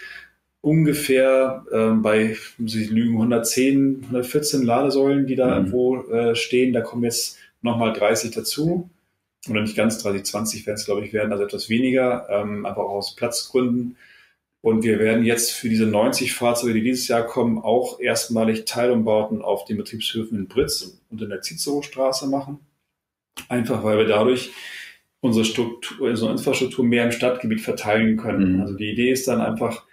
ungefähr 0.60 1.64
ähm, 1.72 2.02
bei, 2.02 2.36
muss 2.58 2.76
ich 2.76 2.90
lügen, 2.90 3.14
110, 3.14 4.02
114 4.04 4.62
Ladesäulen, 4.62 5.26
die 5.26 5.34
da 5.34 5.46
mhm. 5.46 5.52
irgendwo 5.52 6.02
äh, 6.12 6.36
stehen. 6.36 6.72
Da 6.72 6.82
kommen 6.82 7.02
jetzt 7.02 7.38
nochmal 7.62 7.92
30 7.92 8.30
dazu. 8.30 8.88
Oder 9.50 9.62
nicht 9.62 9.76
ganz 9.76 9.98
30, 9.98 10.24
20 10.24 10.66
werden 10.66 10.76
es, 10.76 10.84
glaube 10.84 11.04
ich, 11.04 11.12
werden, 11.12 11.32
also 11.32 11.42
etwas 11.42 11.68
weniger, 11.68 12.28
ähm, 12.30 12.64
einfach 12.64 12.82
auch 12.82 12.90
aus 12.90 13.16
Platzgründen. 13.16 13.96
Und 14.62 14.84
wir 14.84 15.00
werden 15.00 15.24
jetzt 15.24 15.50
für 15.50 15.68
diese 15.68 15.86
90 15.86 16.34
Fahrzeuge, 16.34 16.74
die 16.74 16.82
dieses 16.82 17.08
Jahr 17.08 17.26
kommen, 17.26 17.58
auch 17.58 17.98
erstmalig 17.98 18.64
Teilumbauten 18.64 19.42
auf 19.42 19.64
den 19.64 19.76
Betriebshöfen 19.76 20.38
in 20.38 20.46
Britz 20.46 21.00
und 21.10 21.20
in 21.20 21.30
der 21.30 21.42
Cicero-Straße 21.42 22.28
machen. 22.28 22.60
Einfach 23.48 23.82
weil 23.82 23.98
wir 23.98 24.06
dadurch 24.06 24.52
unsere, 25.20 25.44
Struktur, 25.44 26.08
unsere 26.08 26.30
Infrastruktur 26.30 26.84
mehr 26.84 27.04
im 27.04 27.12
Stadtgebiet 27.12 27.60
verteilen 27.60 28.16
können. 28.16 28.54
Mhm. 28.56 28.60
Also 28.60 28.74
die 28.74 28.92
Idee 28.92 29.10
ist 29.10 29.26
dann 29.26 29.40
einfach, 29.40 29.84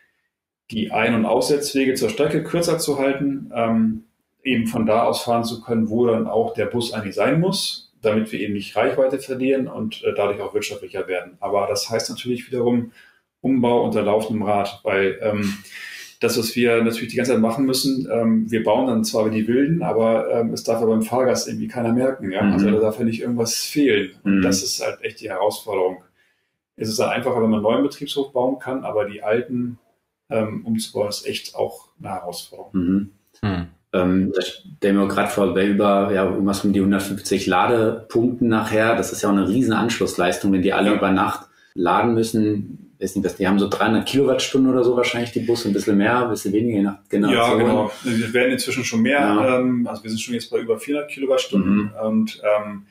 die 0.70 0.92
Ein- 0.92 1.16
und 1.16 1.26
Aussetzwege 1.26 1.96
zur 1.96 2.10
Strecke 2.10 2.44
kürzer 2.44 2.78
zu 2.78 3.00
halten, 3.00 3.52
ähm, 3.56 4.04
eben 4.44 4.68
von 4.68 4.86
da 4.86 5.04
aus 5.04 5.24
fahren 5.24 5.44
zu 5.44 5.62
können, 5.62 5.90
wo 5.90 6.06
dann 6.06 6.28
auch 6.28 6.54
der 6.54 6.68
Bus 6.68 6.94
eigentlich 6.94 7.16
sein 7.16 7.40
muss, 7.40 7.92
damit 8.02 8.32
wir 8.32 8.40
eben 8.40 8.54
nicht 8.54 8.76
Reichweite 8.76 9.18
verlieren 9.18 9.68
und 9.68 10.04
äh, 10.04 10.14
dadurch 10.16 10.42
auch 10.42 10.54
wirtschaftlicher 10.54 11.08
werden. 11.08 11.38
Aber 11.40 11.66
das 11.68 11.90
heißt 11.90 12.10
natürlich 12.12 12.48
wiederum, 12.48 12.92
Umbau 13.42 13.84
unter 13.86 14.02
laufendem 14.02 14.44
Rad, 14.44 14.82
weil 14.84 15.20
ähm, 15.22 15.54
das, 16.20 16.38
was 16.38 16.56
wir 16.56 16.84
natürlich 16.84 17.12
die 17.12 17.16
ganze 17.16 17.32
Zeit 17.32 17.42
machen 17.42 17.66
müssen, 17.66 18.08
ähm, 18.12 18.52
wir 18.52 18.64
bauen 18.64 18.88
dann 18.88 19.06
zwar 19.06 19.30
wie 19.30 19.36
die 19.36 19.48
Wilden, 19.48 19.82
aber 19.82 20.30
ähm, 20.32 20.54
es 20.54 20.64
darf 20.64 20.82
ja 20.82 20.86
beim 20.88 21.02
Fahrgast 21.02 21.48
irgendwie 21.48 21.68
keiner 21.68 21.94
merken. 21.94 22.32
Ja? 22.32 22.44
Mhm. 22.44 22.54
Also 22.54 22.72
da 22.72 22.80
darf 22.80 23.00
ja 23.00 23.06
nicht 23.06 23.22
irgendwas 23.22 23.56
fehlen. 23.56 24.12
Und 24.24 24.40
mhm. 24.40 24.42
das 24.42 24.62
ist 24.62 24.86
halt 24.86 25.02
echt 25.02 25.22
die 25.22 25.30
Herausforderung. 25.30 26.04
Es 26.76 26.90
ist 26.90 27.00
halt 27.00 27.12
einfacher, 27.12 27.42
wenn 27.42 27.50
man 27.50 27.56
einen 27.56 27.64
neuen 27.64 27.84
Betriebshof 27.84 28.34
bauen 28.34 28.60
kann, 28.60 28.84
aber 28.84 29.06
die 29.06 29.24
alten 29.24 29.80
ähm, 30.30 30.66
umzubauen 30.66 31.10
ist 31.10 31.26
echt 31.26 31.56
auch 31.56 31.90
eine 32.00 32.10
Herausforderung. 32.10 32.72
Mhm. 32.74 33.10
Mhm. 33.42 33.68
Ähm, 33.92 34.34
da 34.36 34.42
stellen 34.42 34.98
wir 34.98 35.08
gerade 35.08 35.30
vor, 35.30 35.54
bei 35.54 35.66
über 35.66 36.14
ja, 36.14 36.26
irgendwas 36.26 36.64
um 36.64 36.74
die 36.74 36.80
150 36.80 37.48
Ladepunkten 37.48 38.48
nachher. 38.48 38.96
Das 38.96 39.14
ist 39.14 39.22
ja 39.22 39.30
auch 39.30 39.34
eine 39.34 39.48
riesen 39.48 39.74
Anschlussleistung, 39.74 40.52
wenn 40.52 40.62
die 40.62 40.74
alle 40.74 40.90
ja. 40.90 40.96
über 40.96 41.12
Nacht 41.12 41.48
laden 41.74 42.14
müssen 42.14 42.89
weiß 43.00 43.16
nicht, 43.16 43.40
die 43.40 43.48
haben 43.48 43.60
so 43.60 43.70
300 43.70 44.06
Kilowattstunden 44.06 44.72
oder 44.72 44.84
so 44.84 44.96
wahrscheinlich 44.98 45.32
die 45.32 45.40
Busse, 45.40 45.70
ein 45.70 45.74
bisschen 45.74 45.98
mehr, 45.98 46.24
ein 46.24 46.30
bisschen 46.30 46.54
weniger, 46.54 46.78
je 46.78 46.84
nach 46.84 46.98
Generation. 47.10 47.60
Ja, 47.60 47.66
genau. 47.66 47.92
Wir 48.04 48.34
werden 48.34 48.52
inzwischen 48.52 48.84
schon 48.84 49.02
mehr, 49.02 49.20
ja. 49.20 49.60
ähm, 49.60 49.88
also 49.88 50.04
wir 50.04 50.10
sind 50.10 50.20
schon 50.20 50.34
jetzt 50.34 50.50
bei 50.50 50.60
über 50.60 50.80
400 50.80 51.10
Kilowattstunden 51.10 51.76
mhm. 51.76 51.92
und 52.02 52.42
ähm, 52.44 52.86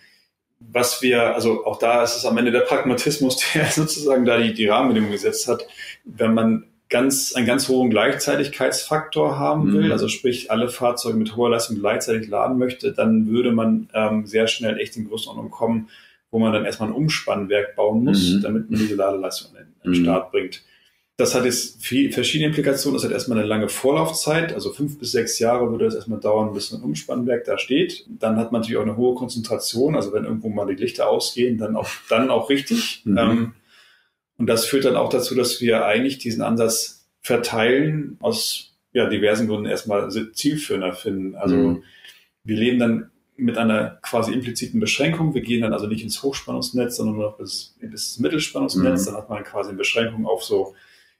was 0.61 1.03
wir, 1.03 1.35
also 1.35 1.65
auch 1.65 1.79
da 1.79 2.03
ist 2.03 2.17
es 2.17 2.27
am 2.27 2.37
Ende 2.39 2.51
der 2.51 2.61
Pragmatismus, 2.61 3.39
der 3.55 3.67
sozusagen 3.67 4.25
da 4.25 4.39
die, 4.39 4.55
die 4.55 4.67
Rahmenbedingungen 4.67 5.13
gesetzt 5.13 5.47
hat. 5.47 5.67
Wenn 6.05 6.35
man 6.35 6.65
ganz, 6.89 7.35
einen 7.35 7.47
ganz 7.47 7.69
hohen 7.69 7.91
Gleichzeitigkeitsfaktor 7.91 9.39
haben 9.39 9.73
will, 9.73 9.87
mhm. 9.87 9.93
also 9.93 10.09
sprich 10.09 10.51
alle 10.51 10.69
Fahrzeuge 10.69 11.19
mit 11.19 11.37
hoher 11.37 11.51
Leistung 11.51 11.79
gleichzeitig 11.79 12.29
laden 12.29 12.59
möchte, 12.59 12.93
dann 12.93 13.29
würde 13.29 13.53
man 13.53 13.89
ähm, 13.95 14.27
sehr 14.27 14.49
schnell 14.49 14.79
echt 14.79 14.97
in 14.97 15.07
Größenordnung 15.07 15.51
kommen, 15.51 15.91
wo 16.31 16.39
man 16.39 16.53
dann 16.53 16.65
erstmal 16.65 16.89
ein 16.89 16.95
Umspannwerk 16.95 17.77
bauen 17.77 18.05
muss, 18.05 18.33
mhm. 18.33 18.43
damit 18.43 18.71
man 18.71 18.79
diese 18.81 18.95
Ladeleistung 18.95 19.55
den 19.55 19.68
mhm. 19.85 19.95
Start 19.95 20.31
bringt. 20.31 20.63
Das 21.17 21.35
hat 21.35 21.45
jetzt 21.45 21.83
viel, 21.85 22.13
verschiedene 22.13 22.49
Implikationen. 22.49 22.97
Das 22.97 23.05
hat 23.05 23.11
erstmal 23.11 23.39
eine 23.39 23.49
lange 23.49 23.69
Vorlaufzeit, 23.69 24.55
also 24.55 24.73
fünf 24.73 25.01
bis 25.01 25.11
sechs 25.11 25.41
Jahre 25.41 25.69
würde 25.71 25.87
es 25.87 25.97
erstmal 25.97 26.21
dauern, 26.21 26.55
bis 26.55 26.73
ein 26.73 26.81
Umspannwerk 26.81 27.45
da 27.45 27.59
steht. 27.59 28.07
Dann 28.09 28.37
hat 28.37 28.53
man 28.53 28.61
natürlich 28.61 28.79
auch 28.79 28.85
eine 28.87 28.97
hohe 28.97 29.17
Konzentration, 29.17 29.97
also 29.97 30.13
wenn 30.13 30.25
irgendwo 30.25 30.49
mal 30.49 30.67
die 30.67 30.81
Lichter 30.81 31.09
ausgehen, 31.09 31.59
dann 31.59 31.75
auch, 31.77 31.89
dann 32.09 32.31
auch 32.31 32.51
richtig. 32.51 33.03
Mhm. 33.05 33.19
Ähm, 33.19 33.53
und 34.37 34.47
das 34.47 34.65
führt 34.67 34.85
dann 34.85 34.95
auch 34.95 35.11
dazu, 35.11 35.35
dass 35.35 35.61
wir 35.61 35.85
eigentlich 35.85 36.19
diesen 36.19 36.43
Ansatz 36.43 37.09
verteilen 37.21 38.17
aus 38.21 38.77
ja, 38.93 39.09
diversen 39.09 39.49
Gründen 39.49 39.67
erstmal 39.67 40.11
zielführender 40.11 40.93
finden. 40.93 41.35
Also 41.35 41.57
mhm. 41.57 41.83
wir 42.45 42.57
leben 42.57 42.79
dann 42.79 43.11
mit 43.39 43.57
einer 43.57 43.99
quasi 44.03 44.33
impliziten 44.33 44.81
Beschränkung. 44.81 45.33
Wir 45.33 45.43
gehen 45.43 45.63
dann 45.63 45.73
also 45.73 45.87
nicht 45.87 46.03
ins 46.03 46.23
Hochspannungsnetz, 46.23 46.97
sondern 46.97 47.17
nur 47.17 47.31
noch 47.31 47.39
bis, 47.39 47.77
bis 47.81 47.91
ins 47.91 48.19
Mittelspannungsnetz. 48.19 49.03
Mhm. 49.03 49.07
Dann 49.07 49.17
hat 49.17 49.31
man 49.31 49.45
quasi 49.45 49.71
eine 49.71 49.79
Beschränkung 49.79 50.27
auf 50.27 50.43
so 50.43 50.75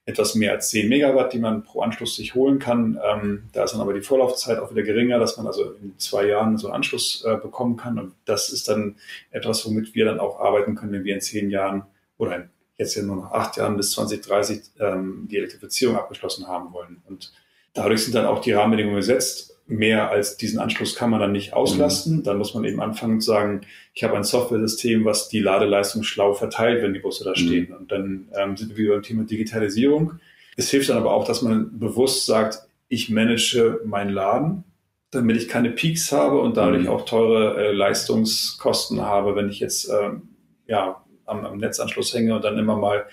etwas 0.05 0.35
mehr 0.35 0.53
als 0.53 0.71
10 0.71 0.89
Megawatt, 0.89 1.33
die 1.33 1.39
man 1.39 1.63
pro 1.63 1.81
Anschluss 1.83 2.17
sich 2.17 2.35
holen 2.35 2.59
kann. 2.59 2.99
Ähm, 3.05 3.45
da 3.53 3.65
ist 3.65 3.73
dann 3.73 3.81
aber 3.81 3.93
die 3.93 4.01
Vorlaufzeit 4.01 4.59
auch 4.59 4.71
wieder 4.73 4.83
geringer, 4.83 5.19
dass 5.19 5.37
man 5.37 5.47
also 5.47 5.73
in 5.83 5.97
zwei 5.99 6.27
Jahren 6.27 6.59
so 6.59 6.67
einen 6.67 6.77
Anschluss 6.77 7.25
äh, 7.25 7.37
bekommen 7.37 7.77
kann. 7.77 7.99
Und 7.99 8.15
das 8.25 8.51
ist 8.51 8.69
dann 8.69 8.97
etwas, 9.31 9.65
womit 9.65 9.95
wir 9.95 10.07
dann 10.07 10.19
auch 10.19 10.41
arbeiten 10.41 10.75
können, 10.75 10.93
wenn 10.93 11.05
wir 11.05 11.15
in 11.15 11.21
zehn 11.21 11.51
Jahren 11.51 11.85
oder 12.17 12.49
jetzt 12.79 12.97
ja 12.97 13.03
nur 13.03 13.17
noch 13.17 13.33
acht 13.33 13.59
Jahren 13.59 13.77
bis 13.77 13.93
2030 13.93 14.63
ähm, 14.81 15.29
die 15.31 15.37
Elektrifizierung 15.37 15.97
abgeschlossen 15.97 16.49
haben 16.49 16.73
wollen. 16.73 17.03
Und 17.07 17.33
dadurch 17.75 18.03
sind 18.03 18.15
dann 18.15 18.27
auch 18.27 18.41
die 18.41 18.53
Rahmenbedingungen 18.53 18.97
gesetzt 18.97 19.58
mehr 19.69 20.11
als 20.11 20.39
diesen 20.39 20.59
Anschluss 20.59 20.97
kann 20.97 21.11
man 21.11 21.21
dann 21.21 21.33
nicht 21.33 21.53
auslasten. 21.53 22.19
Mhm. 22.19 22.23
Dann 22.25 22.39
muss 22.39 22.55
man 22.55 22.65
eben 22.65 22.81
anfangen 22.81 23.21
zu 23.21 23.27
sagen, 23.27 23.61
ich 23.95 24.03
habe 24.03 24.17
ein 24.17 24.25
Software-System, 24.25 25.05
was 25.05 25.29
die 25.29 25.41
Ladeleistung 25.41 26.03
schlau 26.03 26.33
verteilt, 26.33 26.83
wenn 26.83 26.95
die 26.95 27.01
Busse 27.01 27.25
da 27.25 27.31
mhm. 27.31 27.37
stehen. 27.37 27.73
Und 27.75 27.93
dann 27.93 28.29
ähm, 28.35 28.57
sind 28.57 28.71
wir 28.71 28.79
wieder 28.79 28.95
beim 28.95 29.03
Thema 29.03 29.25
Digitalisierung. 29.25 30.15
Es 30.57 30.71
hilft 30.71 30.89
dann 30.89 30.97
aber 30.97 31.13
auch, 31.13 31.25
dass 31.25 31.43
man 31.43 31.79
bewusst 31.79 32.27
sagt, 32.27 32.61
ich 32.89 33.11
manage 33.11 33.81
meinen 33.85 34.11
Laden, 34.11 34.65
damit 35.11 35.37
ich 35.37 35.49
keine 35.49 35.71
Peaks 35.71 36.11
habe 36.11 36.41
und 36.41 36.57
dadurch 36.57 36.85
mhm. 36.85 36.89
auch 36.89 37.05
teure 37.05 37.63
äh, 37.63 37.73
Leistungskosten 37.73 39.03
habe, 39.03 39.37
wenn 39.37 39.51
ich 39.51 39.61
jetzt 39.61 39.89
ähm, 39.91 40.23
ja, 40.67 41.05
am, 41.27 41.45
am 41.45 41.59
Netzanschluss 41.59 42.15
hänge 42.15 42.35
und 42.35 42.45
dann 42.45 42.59
immer 42.59 42.77
mal 42.77 43.07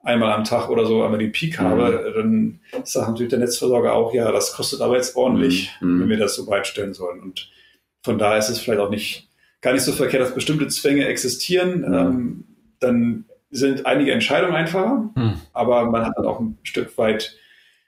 einmal 0.00 0.32
am 0.32 0.44
Tag 0.44 0.68
oder 0.68 0.86
so 0.86 1.02
einmal 1.02 1.18
die 1.18 1.28
Peak 1.28 1.60
mhm. 1.60 1.64
habe, 1.64 2.12
dann 2.16 2.60
sagt 2.84 3.08
natürlich 3.08 3.30
der 3.30 3.40
Netzversorger 3.40 3.94
auch, 3.94 4.14
ja, 4.14 4.30
das 4.32 4.52
kostet 4.52 4.80
aber 4.80 4.96
jetzt 4.96 5.16
ordentlich, 5.16 5.72
mhm. 5.80 6.00
wenn 6.00 6.08
wir 6.08 6.18
das 6.18 6.34
so 6.34 6.46
bereitstellen 6.46 6.94
sollen. 6.94 7.20
Und 7.20 7.50
von 8.02 8.18
daher 8.18 8.38
ist 8.38 8.48
es 8.48 8.60
vielleicht 8.60 8.80
auch 8.80 8.90
nicht 8.90 9.28
gar 9.60 9.72
nicht 9.72 9.82
so 9.82 9.92
verkehrt, 9.92 10.22
dass 10.22 10.34
bestimmte 10.34 10.68
Zwänge 10.68 11.06
existieren. 11.06 11.80
Mhm. 11.80 11.94
Ähm, 11.94 12.44
dann 12.80 13.24
sind 13.50 13.86
einige 13.86 14.12
Entscheidungen 14.12 14.54
einfacher, 14.54 15.10
mhm. 15.14 15.40
aber 15.52 15.86
man 15.90 16.06
hat 16.06 16.14
dann 16.16 16.26
auch 16.26 16.38
ein 16.38 16.58
Stück 16.62 16.96
weit 16.98 17.36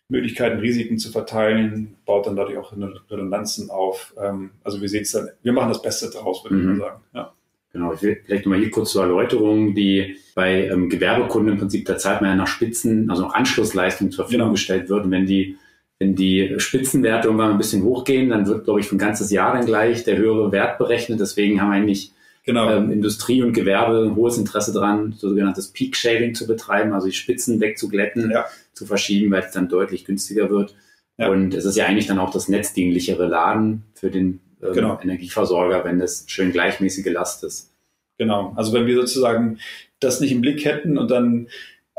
Möglichkeiten, 0.09 0.59
Risiken 0.59 0.99
zu 0.99 1.13
verteilen, 1.13 1.97
baut 2.05 2.27
dann 2.27 2.35
dadurch 2.35 2.59
auch 2.59 2.73
Redundanzen 2.73 3.71
auf. 3.71 4.15
Ähm, 4.21 4.51
also 4.65 4.81
wir 4.81 4.89
sehen 4.89 5.03
es 5.03 5.13
dann, 5.13 5.29
wir 5.43 5.53
machen 5.53 5.69
das 5.69 5.83
Beste 5.83 6.11
daraus, 6.11 6.43
würde 6.45 6.59
ich 6.59 6.65
mal 6.65 6.77
sagen. 6.77 7.01
Ja. 7.15 7.33
Genau, 7.73 7.93
ich 7.93 8.03
will 8.03 8.21
vielleicht 8.25 8.47
nochmal 8.47 8.61
hier 8.61 8.71
kurz 8.71 8.91
zur 8.91 9.03
Erläuterung, 9.03 9.75
die 9.75 10.17
bei 10.35 10.67
ähm, 10.69 10.89
Gewerbekunden 10.89 11.53
im 11.53 11.59
Prinzip, 11.59 11.87
zahlt 11.99 12.21
man 12.21 12.31
ja 12.31 12.37
nach 12.37 12.49
Spitzen, 12.49 13.09
also 13.11 13.23
noch 13.23 13.35
Anschlussleistung 13.35 14.11
zur 14.11 14.25
Verfügung 14.25 14.47
genau. 14.47 14.53
gestellt 14.53 14.89
wird. 14.89 15.05
Und 15.05 15.11
wenn 15.13 15.27
die, 15.27 15.57
wenn 16.01 16.17
die 16.17 16.55
Spitzenwerte 16.59 17.29
irgendwann 17.29 17.53
ein 17.53 17.59
bisschen 17.59 17.85
hochgehen, 17.85 18.31
dann 18.31 18.47
wird, 18.47 18.65
glaube 18.65 18.81
ich, 18.81 18.87
für 18.87 18.97
ein 18.97 18.99
ganzes 18.99 19.31
Jahr 19.31 19.53
dann 19.53 19.67
gleich 19.67 20.03
der 20.03 20.17
höhere 20.17 20.51
Wert 20.51 20.79
berechnet. 20.79 21.21
Deswegen 21.21 21.61
haben 21.61 21.71
eigentlich 21.71 22.13
genau. 22.45 22.71
ähm, 22.71 22.91
Industrie 22.91 23.43
und 23.43 23.53
Gewerbe 23.53 24.05
ein 24.05 24.17
hohes 24.17 24.37
Interesse 24.37 24.73
daran, 24.73 25.13
sogenanntes 25.13 25.69
Peak 25.69 25.95
Shading 25.95 26.35
zu 26.35 26.49
betreiben, 26.49 26.93
also 26.93 27.07
die 27.07 27.13
Spitzen 27.13 27.61
wegzuglätten, 27.61 28.33
ja. 28.33 28.47
zu 28.73 28.85
verschieben, 28.85 29.31
weil 29.31 29.45
es 29.45 29.53
dann 29.53 29.69
deutlich 29.69 30.05
günstiger 30.05 30.51
wird. 30.51 30.75
Ja. 31.19 31.29
Und 31.29 31.55
es 31.55 31.65
ist 31.65 31.77
ja 31.77 31.87
eigentlich 31.87 32.07
dann 32.07 32.19
auch 32.19 32.31
das 32.31 32.49
netzdienlichere 32.49 33.29
Laden 33.29 33.85
für 33.95 34.11
den 34.11 34.41
ähm, 34.63 34.73
genau. 34.73 35.01
Energieversorger, 35.03 35.85
wenn 35.85 35.99
das 35.99 36.25
schön 36.27 36.53
gleichmäßige 36.53 37.13
Last 37.13 37.45
ist. 37.45 37.73
Genau. 38.19 38.53
Also 38.57 38.73
wenn 38.73 38.87
wir 38.87 38.97
sozusagen 38.97 39.59
das 40.01 40.21
nicht 40.21 40.33
im 40.33 40.41
Blick 40.41 40.65
hätten 40.65 40.99
und 40.99 41.11
dann 41.11 41.49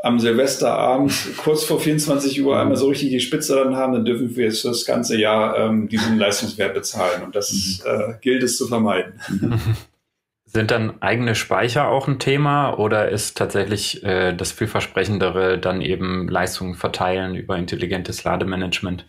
am 0.02 0.18
Silvesterabend 0.18 1.12
kurz 1.36 1.62
vor 1.62 1.80
24 1.80 2.42
Uhr 2.42 2.58
einmal 2.58 2.76
so 2.76 2.88
richtig 2.88 3.10
die 3.10 3.20
Spitze 3.20 3.54
dann 3.54 3.76
haben, 3.76 3.92
dann 3.92 4.04
dürfen 4.04 4.34
wir 4.34 4.46
jetzt 4.46 4.64
das 4.64 4.84
ganze 4.84 5.16
Jahr 5.16 5.56
ähm, 5.58 5.88
diesen 5.88 6.18
Leistungswert 6.18 6.74
bezahlen. 6.74 7.22
Und 7.22 7.36
das 7.36 7.52
mhm. 7.52 7.90
äh, 7.90 8.14
gilt 8.20 8.42
es 8.42 8.58
zu 8.58 8.66
vermeiden. 8.66 9.20
Sind 10.44 10.70
dann 10.70 11.00
eigene 11.00 11.34
Speicher 11.34 11.88
auch 11.88 12.08
ein 12.08 12.18
Thema 12.18 12.74
oder 12.74 13.08
ist 13.08 13.38
tatsächlich 13.38 14.04
äh, 14.04 14.34
das 14.34 14.52
vielversprechendere 14.52 15.58
dann 15.58 15.80
eben 15.80 16.28
Leistungen 16.28 16.74
verteilen 16.74 17.34
über 17.34 17.56
intelligentes 17.56 18.22
Lademanagement? 18.24 19.06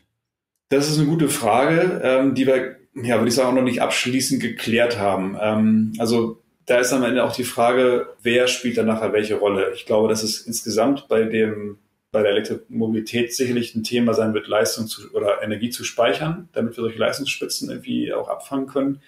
Das 0.70 0.89
ist 0.89 0.99
eine 0.99 1.08
gute 1.08 1.28
Frage, 1.28 2.01
ähm, 2.01 2.34
die 2.34 2.47
wir, 2.47 2.78
ja, 2.96 3.18
würde 3.18 3.30
ich 3.30 3.36
sagen, 3.36 3.50
auch 3.50 3.56
noch 3.56 3.64
nicht 3.64 3.82
abschließend 3.82 4.41
geklärt 4.41 5.00
haben. 5.00 5.38
Ähm, 5.39 5.94
also 5.98 6.41
da 6.66 6.80
ist 6.80 6.94
am 6.94 7.04
Ende 7.04 7.24
auch 7.24 7.36
die 7.36 7.44
Frage, 7.44 8.08
wer 8.22 8.48
spielt 8.48 8.78
dann 8.78 8.86
nachher 8.86 9.14
welche 9.14 9.36
Rolle. 9.36 9.74
Ich 9.74 9.86
glaube, 9.86 10.08
dass 10.08 10.24
es 10.24 10.41
insgesamt 10.41 11.08
bei 11.08 11.24
dem 11.24 11.78
bei 12.12 12.22
der 12.22 12.32
Elektromobilität 12.32 13.34
sicherlich 13.34 13.74
ein 13.74 13.84
Thema 13.84 14.14
sein 14.14 14.36
wird, 14.36 14.48
Leistung 14.48 14.86
zu, 14.86 15.12
oder 15.14 15.41
Energie 15.41 15.72
zu 15.72 15.84
speichern, 15.84 16.48
damit 16.54 16.78
wir 16.78 16.84
solche 16.84 17.00
Leistungsspitzen 17.00 17.72
irgendwie 17.72 18.14
auch 18.14 18.30
abfangen 18.30 18.68
können. 18.68 19.02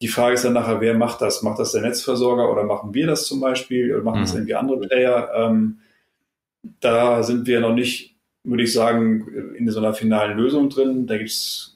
Die 0.00 0.08
Frage 0.08 0.34
ist 0.34 0.44
dann 0.44 0.54
nachher, 0.54 0.80
wer 0.80 0.94
macht 0.94 1.20
das? 1.20 1.42
Macht 1.42 1.58
das 1.58 1.72
der 1.72 1.82
Netzversorger 1.82 2.50
oder 2.50 2.64
machen 2.64 2.94
wir 2.94 3.06
das 3.06 3.26
zum 3.26 3.38
Beispiel 3.38 3.94
oder 3.94 4.02
machen 4.02 4.20
mhm. 4.20 4.24
das 4.24 4.34
irgendwie 4.34 4.54
andere 4.54 4.80
Player? 4.80 5.30
Ähm, 5.36 5.80
da 6.80 7.22
sind 7.22 7.46
wir 7.46 7.60
noch 7.60 7.74
nicht, 7.74 8.16
würde 8.44 8.62
ich 8.62 8.72
sagen, 8.72 9.54
in 9.54 9.68
so 9.68 9.78
einer 9.78 9.92
finalen 9.92 10.38
Lösung 10.38 10.70
drin. 10.70 11.06
Da 11.06 11.18
gibt 11.18 11.30
es 11.30 11.71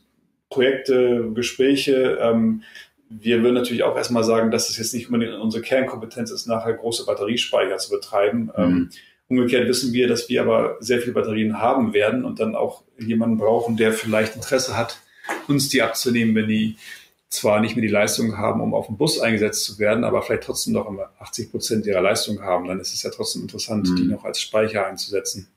Projekte, 0.57 1.30
Gespräche. 1.34 2.18
Ähm, 2.20 2.62
wir 3.11 3.42
würden 3.42 3.54
natürlich 3.54 3.82
auch 3.82 3.94
erstmal 3.94 4.24
sagen, 4.24 4.50
dass 4.50 4.70
es 4.70 4.78
jetzt 4.78 4.94
nicht 4.94 5.11
unbedingt 5.11 5.38
unsere 5.38 5.62
Kernkompetenz 5.62 6.30
ist, 6.30 6.46
nachher 6.46 6.72
große 6.72 7.04
Batteriespeicher 7.04 7.76
zu 7.76 7.90
betreiben. 7.90 8.44
Mhm. 8.44 8.52
Ähm, 8.57 8.90
umgekehrt 9.28 9.68
wissen 9.68 9.92
wir, 9.92 10.09
dass 10.09 10.30
wir 10.30 10.40
aber 10.40 10.78
sehr 10.80 11.00
viele 11.00 11.12
Batterien 11.12 11.61
haben 11.61 11.92
werden 11.92 12.24
und 12.24 12.40
dann 12.40 12.57
auch 12.57 12.84
jemanden 12.98 13.36
brauchen, 13.36 13.76
der 13.76 13.92
vielleicht 13.92 14.34
Interesse 14.34 14.76
hat, 14.76 14.98
uns 15.46 15.68
die 15.68 15.82
abzunehmen, 15.82 16.34
wenn 16.34 16.48
die 16.48 16.76
zwar 17.28 17.61
nicht 17.61 17.76
mehr 17.76 17.82
die 17.82 17.92
Leistung 17.92 18.38
haben, 18.38 18.62
um 18.62 18.72
auf 18.72 18.86
dem 18.86 18.96
Bus 18.96 19.20
eingesetzt 19.20 19.64
zu 19.64 19.78
werden, 19.78 20.04
aber 20.04 20.22
vielleicht 20.22 20.44
trotzdem 20.44 20.72
noch 20.72 20.90
80 21.18 21.50
Prozent 21.50 21.86
ihrer 21.86 22.00
Leistung 22.00 22.40
haben, 22.40 22.66
dann 22.66 22.80
ist 22.80 22.94
es 22.94 23.02
ja 23.02 23.11
trotzdem 23.11 23.42
interessant, 23.42 23.90
mhm. 23.90 23.96
die 23.96 24.04
noch 24.04 24.24
als 24.24 24.40
Speicher 24.40 24.86
einzusetzen. 24.86 25.48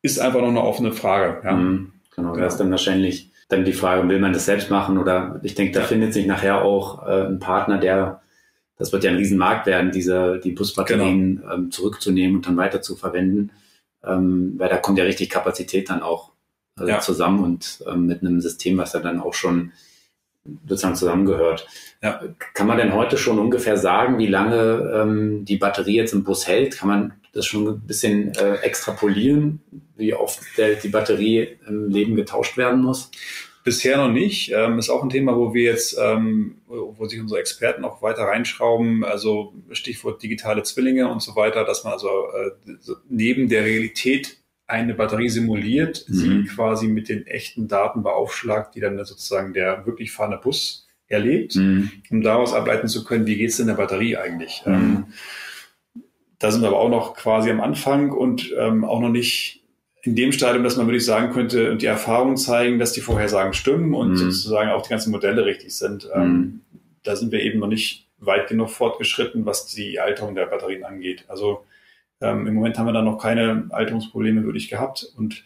Ist 0.00 0.20
einfach 0.20 0.40
noch 0.40 0.48
eine 0.48 0.62
offene 0.62 0.92
Frage. 0.92 1.44
Ja. 1.44 1.56
Mhm, 1.56 1.92
genau, 2.14 2.36
das 2.36 2.54
ist 2.54 2.60
dann 2.60 2.70
wahrscheinlich 2.70 3.31
dann 3.52 3.64
die 3.64 3.72
Frage, 3.72 4.08
will 4.08 4.18
man 4.18 4.32
das 4.32 4.46
selbst 4.46 4.70
machen 4.70 4.98
oder 4.98 5.40
ich 5.42 5.54
denke, 5.54 5.72
da 5.72 5.80
ja. 5.80 5.86
findet 5.86 6.12
sich 6.12 6.26
nachher 6.26 6.62
auch 6.62 7.06
äh, 7.06 7.26
ein 7.26 7.38
Partner, 7.38 7.78
der, 7.78 8.22
das 8.76 8.92
wird 8.92 9.04
ja 9.04 9.10
ein 9.10 9.16
Riesenmarkt 9.16 9.66
werden, 9.66 9.92
diese, 9.92 10.40
die 10.42 10.52
Busbatterien 10.52 11.36
genau. 11.36 11.54
ähm, 11.54 11.70
zurückzunehmen 11.70 12.36
und 12.36 12.46
dann 12.46 12.56
weiter 12.56 12.82
zu 12.82 12.96
verwenden, 12.96 13.50
ähm, 14.04 14.54
weil 14.56 14.68
da 14.68 14.78
kommt 14.78 14.98
ja 14.98 15.04
richtig 15.04 15.30
Kapazität 15.30 15.90
dann 15.90 16.02
auch 16.02 16.32
äh, 16.80 16.88
ja. 16.88 17.00
zusammen 17.00 17.44
und 17.44 17.84
ähm, 17.86 18.06
mit 18.06 18.22
einem 18.22 18.40
System, 18.40 18.78
was 18.78 18.94
ja 18.94 19.00
dann 19.00 19.20
auch 19.20 19.34
schon 19.34 19.72
sozusagen 20.66 20.96
zusammengehört. 20.96 21.68
Ja. 22.02 22.20
Kann 22.54 22.66
man 22.66 22.78
denn 22.78 22.94
heute 22.94 23.16
schon 23.16 23.38
ungefähr 23.38 23.76
sagen, 23.76 24.18
wie 24.18 24.26
lange 24.26 24.92
ähm, 24.94 25.44
die 25.44 25.56
Batterie 25.56 25.96
jetzt 25.96 26.14
im 26.14 26.24
Bus 26.24 26.48
hält? 26.48 26.78
Kann 26.78 26.88
man 26.88 27.12
das 27.32 27.46
schon 27.46 27.66
ein 27.66 27.80
bisschen 27.80 28.34
äh, 28.34 28.56
extrapolieren, 28.56 29.60
wie 29.96 30.14
oft 30.14 30.40
der, 30.56 30.74
die 30.74 30.88
Batterie 30.88 31.56
im 31.66 31.88
Leben 31.88 32.14
getauscht 32.14 32.56
werden 32.56 32.82
muss? 32.82 33.10
Bisher 33.64 33.96
noch 33.96 34.10
nicht. 34.10 34.52
Ähm, 34.52 34.78
ist 34.78 34.90
auch 34.90 35.02
ein 35.02 35.10
Thema, 35.10 35.36
wo 35.36 35.54
wir 35.54 35.62
jetzt, 35.62 35.96
ähm, 35.98 36.56
wo 36.66 37.06
sich 37.06 37.20
unsere 37.20 37.40
Experten 37.40 37.84
auch 37.84 38.02
weiter 38.02 38.24
reinschrauben. 38.24 39.04
Also 39.04 39.54
Stichwort 39.70 40.22
digitale 40.22 40.64
Zwillinge 40.64 41.08
und 41.08 41.22
so 41.22 41.36
weiter, 41.36 41.64
dass 41.64 41.84
man 41.84 41.92
also 41.92 42.08
äh, 42.08 42.72
neben 43.08 43.48
der 43.48 43.64
Realität 43.64 44.38
eine 44.66 44.94
Batterie 44.94 45.28
simuliert, 45.28 46.06
mhm. 46.08 46.14
sie 46.14 46.44
quasi 46.44 46.88
mit 46.88 47.08
den 47.08 47.26
echten 47.26 47.68
Daten 47.68 48.02
beaufschlagt, 48.02 48.74
die 48.74 48.80
dann 48.80 48.96
sozusagen 49.04 49.52
der 49.52 49.86
wirklich 49.86 50.10
fahrende 50.10 50.38
Bus 50.38 50.88
erlebt, 51.06 51.54
mhm. 51.54 51.90
um 52.10 52.22
daraus 52.22 52.54
ableiten 52.54 52.88
zu 52.88 53.04
können, 53.04 53.26
wie 53.26 53.36
geht's 53.36 53.58
denn 53.58 53.66
der 53.66 53.74
Batterie 53.74 54.16
eigentlich. 54.16 54.62
Mhm. 54.64 54.74
Ähm, 54.74 55.04
da 56.42 56.50
sind 56.50 56.62
wir 56.62 56.68
aber 56.68 56.80
auch 56.80 56.88
noch 56.88 57.14
quasi 57.14 57.50
am 57.50 57.60
Anfang 57.60 58.10
und 58.10 58.52
ähm, 58.58 58.84
auch 58.84 59.00
noch 59.00 59.08
nicht 59.08 59.62
in 60.02 60.16
dem 60.16 60.32
Stadium, 60.32 60.64
dass 60.64 60.76
man 60.76 60.86
wirklich 60.86 61.04
sagen 61.04 61.32
könnte 61.32 61.70
und 61.70 61.82
die 61.82 61.86
Erfahrungen 61.86 62.36
zeigen, 62.36 62.78
dass 62.78 62.92
die 62.92 63.00
Vorhersagen 63.00 63.52
stimmen 63.52 63.94
und 63.94 64.10
mhm. 64.10 64.16
sozusagen 64.16 64.70
auch 64.70 64.82
die 64.82 64.90
ganzen 64.90 65.12
Modelle 65.12 65.44
richtig 65.46 65.76
sind. 65.76 66.08
Ähm, 66.14 66.28
mhm. 66.28 66.60
da 67.04 67.16
sind 67.16 67.32
wir 67.32 67.40
eben 67.42 67.60
noch 67.60 67.68
nicht 67.68 68.08
weit 68.18 68.48
genug 68.48 68.70
fortgeschritten, 68.70 69.46
was 69.46 69.66
die 69.66 70.00
Alterung 70.00 70.34
der 70.34 70.46
Batterien 70.46 70.84
angeht. 70.84 71.24
Also 71.28 71.64
ähm, 72.22 72.46
Im 72.46 72.54
Moment 72.54 72.78
haben 72.78 72.86
wir 72.86 72.92
da 72.92 73.02
noch 73.02 73.18
keine 73.18 73.66
Alterungsprobleme 73.70 74.44
wirklich 74.44 74.68
gehabt. 74.68 75.12
Und 75.16 75.44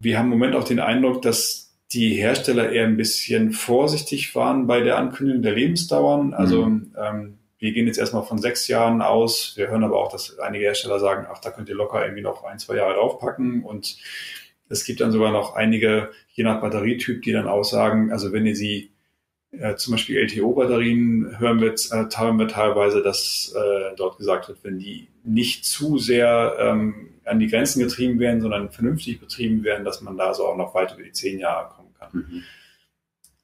wir 0.00 0.18
haben 0.18 0.32
im 0.32 0.38
Moment 0.38 0.56
auch 0.56 0.64
den 0.64 0.80
Eindruck, 0.80 1.22
dass 1.22 1.74
die 1.92 2.14
Hersteller 2.14 2.72
eher 2.72 2.86
ein 2.86 2.96
bisschen 2.96 3.52
vorsichtig 3.52 4.34
waren 4.34 4.66
bei 4.66 4.80
der 4.80 4.98
Ankündigung 4.98 5.42
der 5.42 5.52
Lebensdauern. 5.52 6.34
Also 6.34 6.66
mhm. 6.66 6.94
ähm, 6.98 7.38
wir 7.62 7.70
gehen 7.70 7.86
jetzt 7.86 7.98
erstmal 7.98 8.24
von 8.24 8.38
sechs 8.38 8.66
Jahren 8.66 9.02
aus. 9.02 9.52
Wir 9.54 9.68
hören 9.68 9.84
aber 9.84 9.96
auch, 9.96 10.10
dass 10.10 10.36
einige 10.40 10.64
Hersteller 10.64 10.98
sagen, 10.98 11.28
ach, 11.30 11.38
da 11.38 11.52
könnt 11.52 11.68
ihr 11.68 11.76
locker 11.76 12.02
irgendwie 12.02 12.20
noch 12.20 12.42
ein, 12.42 12.58
zwei 12.58 12.74
Jahre 12.74 12.94
draufpacken. 12.94 13.62
Und 13.62 13.98
es 14.68 14.84
gibt 14.84 15.00
dann 15.00 15.12
sogar 15.12 15.30
noch 15.30 15.54
einige, 15.54 16.10
je 16.32 16.42
nach 16.42 16.60
Batterietyp, 16.60 17.22
die 17.22 17.30
dann 17.30 17.46
aussagen, 17.46 18.10
also 18.10 18.32
wenn 18.32 18.46
ihr 18.46 18.56
sie 18.56 18.90
äh, 19.52 19.76
zum 19.76 19.92
Beispiel 19.92 20.18
LTO-Batterien 20.18 21.38
hören 21.38 21.60
wir, 21.60 21.72
äh, 21.72 22.10
haben 22.16 22.40
wir 22.40 22.48
teilweise, 22.48 23.00
dass 23.00 23.54
äh, 23.54 23.94
dort 23.96 24.18
gesagt 24.18 24.48
wird, 24.48 24.64
wenn 24.64 24.80
die 24.80 25.06
nicht 25.22 25.64
zu 25.64 25.98
sehr 25.98 26.56
ähm, 26.58 27.10
an 27.24 27.38
die 27.38 27.46
Grenzen 27.46 27.78
getrieben 27.78 28.18
werden, 28.18 28.40
sondern 28.40 28.72
vernünftig 28.72 29.20
betrieben 29.20 29.62
werden, 29.62 29.84
dass 29.84 30.00
man 30.00 30.16
da 30.16 30.34
so 30.34 30.48
auch 30.48 30.56
noch 30.56 30.74
weit 30.74 30.94
über 30.94 31.04
die 31.04 31.12
zehn 31.12 31.38
Jahre 31.38 31.72
kommen 31.76 31.94
kann. 31.96 32.10
Mhm. 32.12 32.42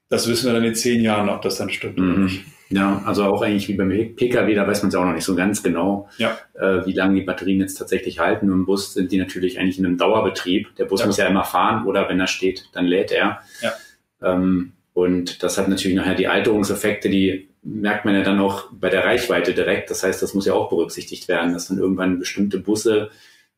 Das 0.08 0.28
wissen 0.28 0.46
wir 0.46 0.54
dann 0.54 0.64
in 0.64 0.74
zehn 0.74 1.02
Jahren, 1.02 1.28
ob 1.28 1.42
das 1.42 1.56
dann 1.56 1.70
stimmt 1.70 1.98
mhm. 1.98 2.30
Ja, 2.70 3.02
also 3.06 3.24
auch 3.24 3.40
eigentlich 3.40 3.68
wie 3.68 3.74
beim 3.74 3.88
Pkw, 3.88 4.54
da 4.54 4.66
weiß 4.66 4.82
man 4.82 4.90
es 4.90 4.94
auch 4.94 5.04
noch 5.04 5.14
nicht 5.14 5.24
so 5.24 5.34
ganz 5.34 5.62
genau, 5.62 6.08
ja. 6.18 6.36
äh, 6.52 6.84
wie 6.84 6.92
lange 6.92 7.14
die 7.14 7.24
Batterien 7.24 7.60
jetzt 7.60 7.76
tatsächlich 7.76 8.18
halten. 8.18 8.52
Im 8.52 8.66
Bus 8.66 8.92
sind 8.92 9.10
die 9.10 9.16
natürlich 9.16 9.58
eigentlich 9.58 9.78
in 9.78 9.86
einem 9.86 9.96
Dauerbetrieb. 9.96 10.76
Der 10.76 10.84
Bus 10.84 11.00
ja. 11.00 11.06
muss 11.06 11.16
ja 11.16 11.26
immer 11.26 11.44
fahren 11.44 11.86
oder 11.86 12.08
wenn 12.10 12.20
er 12.20 12.26
steht, 12.26 12.68
dann 12.74 12.84
lädt 12.84 13.10
er. 13.10 13.40
Ja. 13.62 13.72
Ähm, 14.22 14.72
und 14.92 15.42
das 15.42 15.56
hat 15.56 15.68
natürlich 15.68 15.96
nachher 15.96 16.14
die 16.14 16.28
Alterungseffekte, 16.28 17.08
die 17.08 17.48
merkt 17.62 18.04
man 18.04 18.14
ja 18.14 18.22
dann 18.22 18.40
auch 18.40 18.68
bei 18.72 18.90
der 18.90 19.04
Reichweite 19.04 19.54
direkt. 19.54 19.90
Das 19.90 20.02
heißt, 20.02 20.20
das 20.20 20.34
muss 20.34 20.46
ja 20.46 20.52
auch 20.52 20.68
berücksichtigt 20.68 21.28
werden, 21.28 21.54
dass 21.54 21.68
dann 21.68 21.78
irgendwann 21.78 22.18
bestimmte 22.18 22.58
Busse 22.58 23.10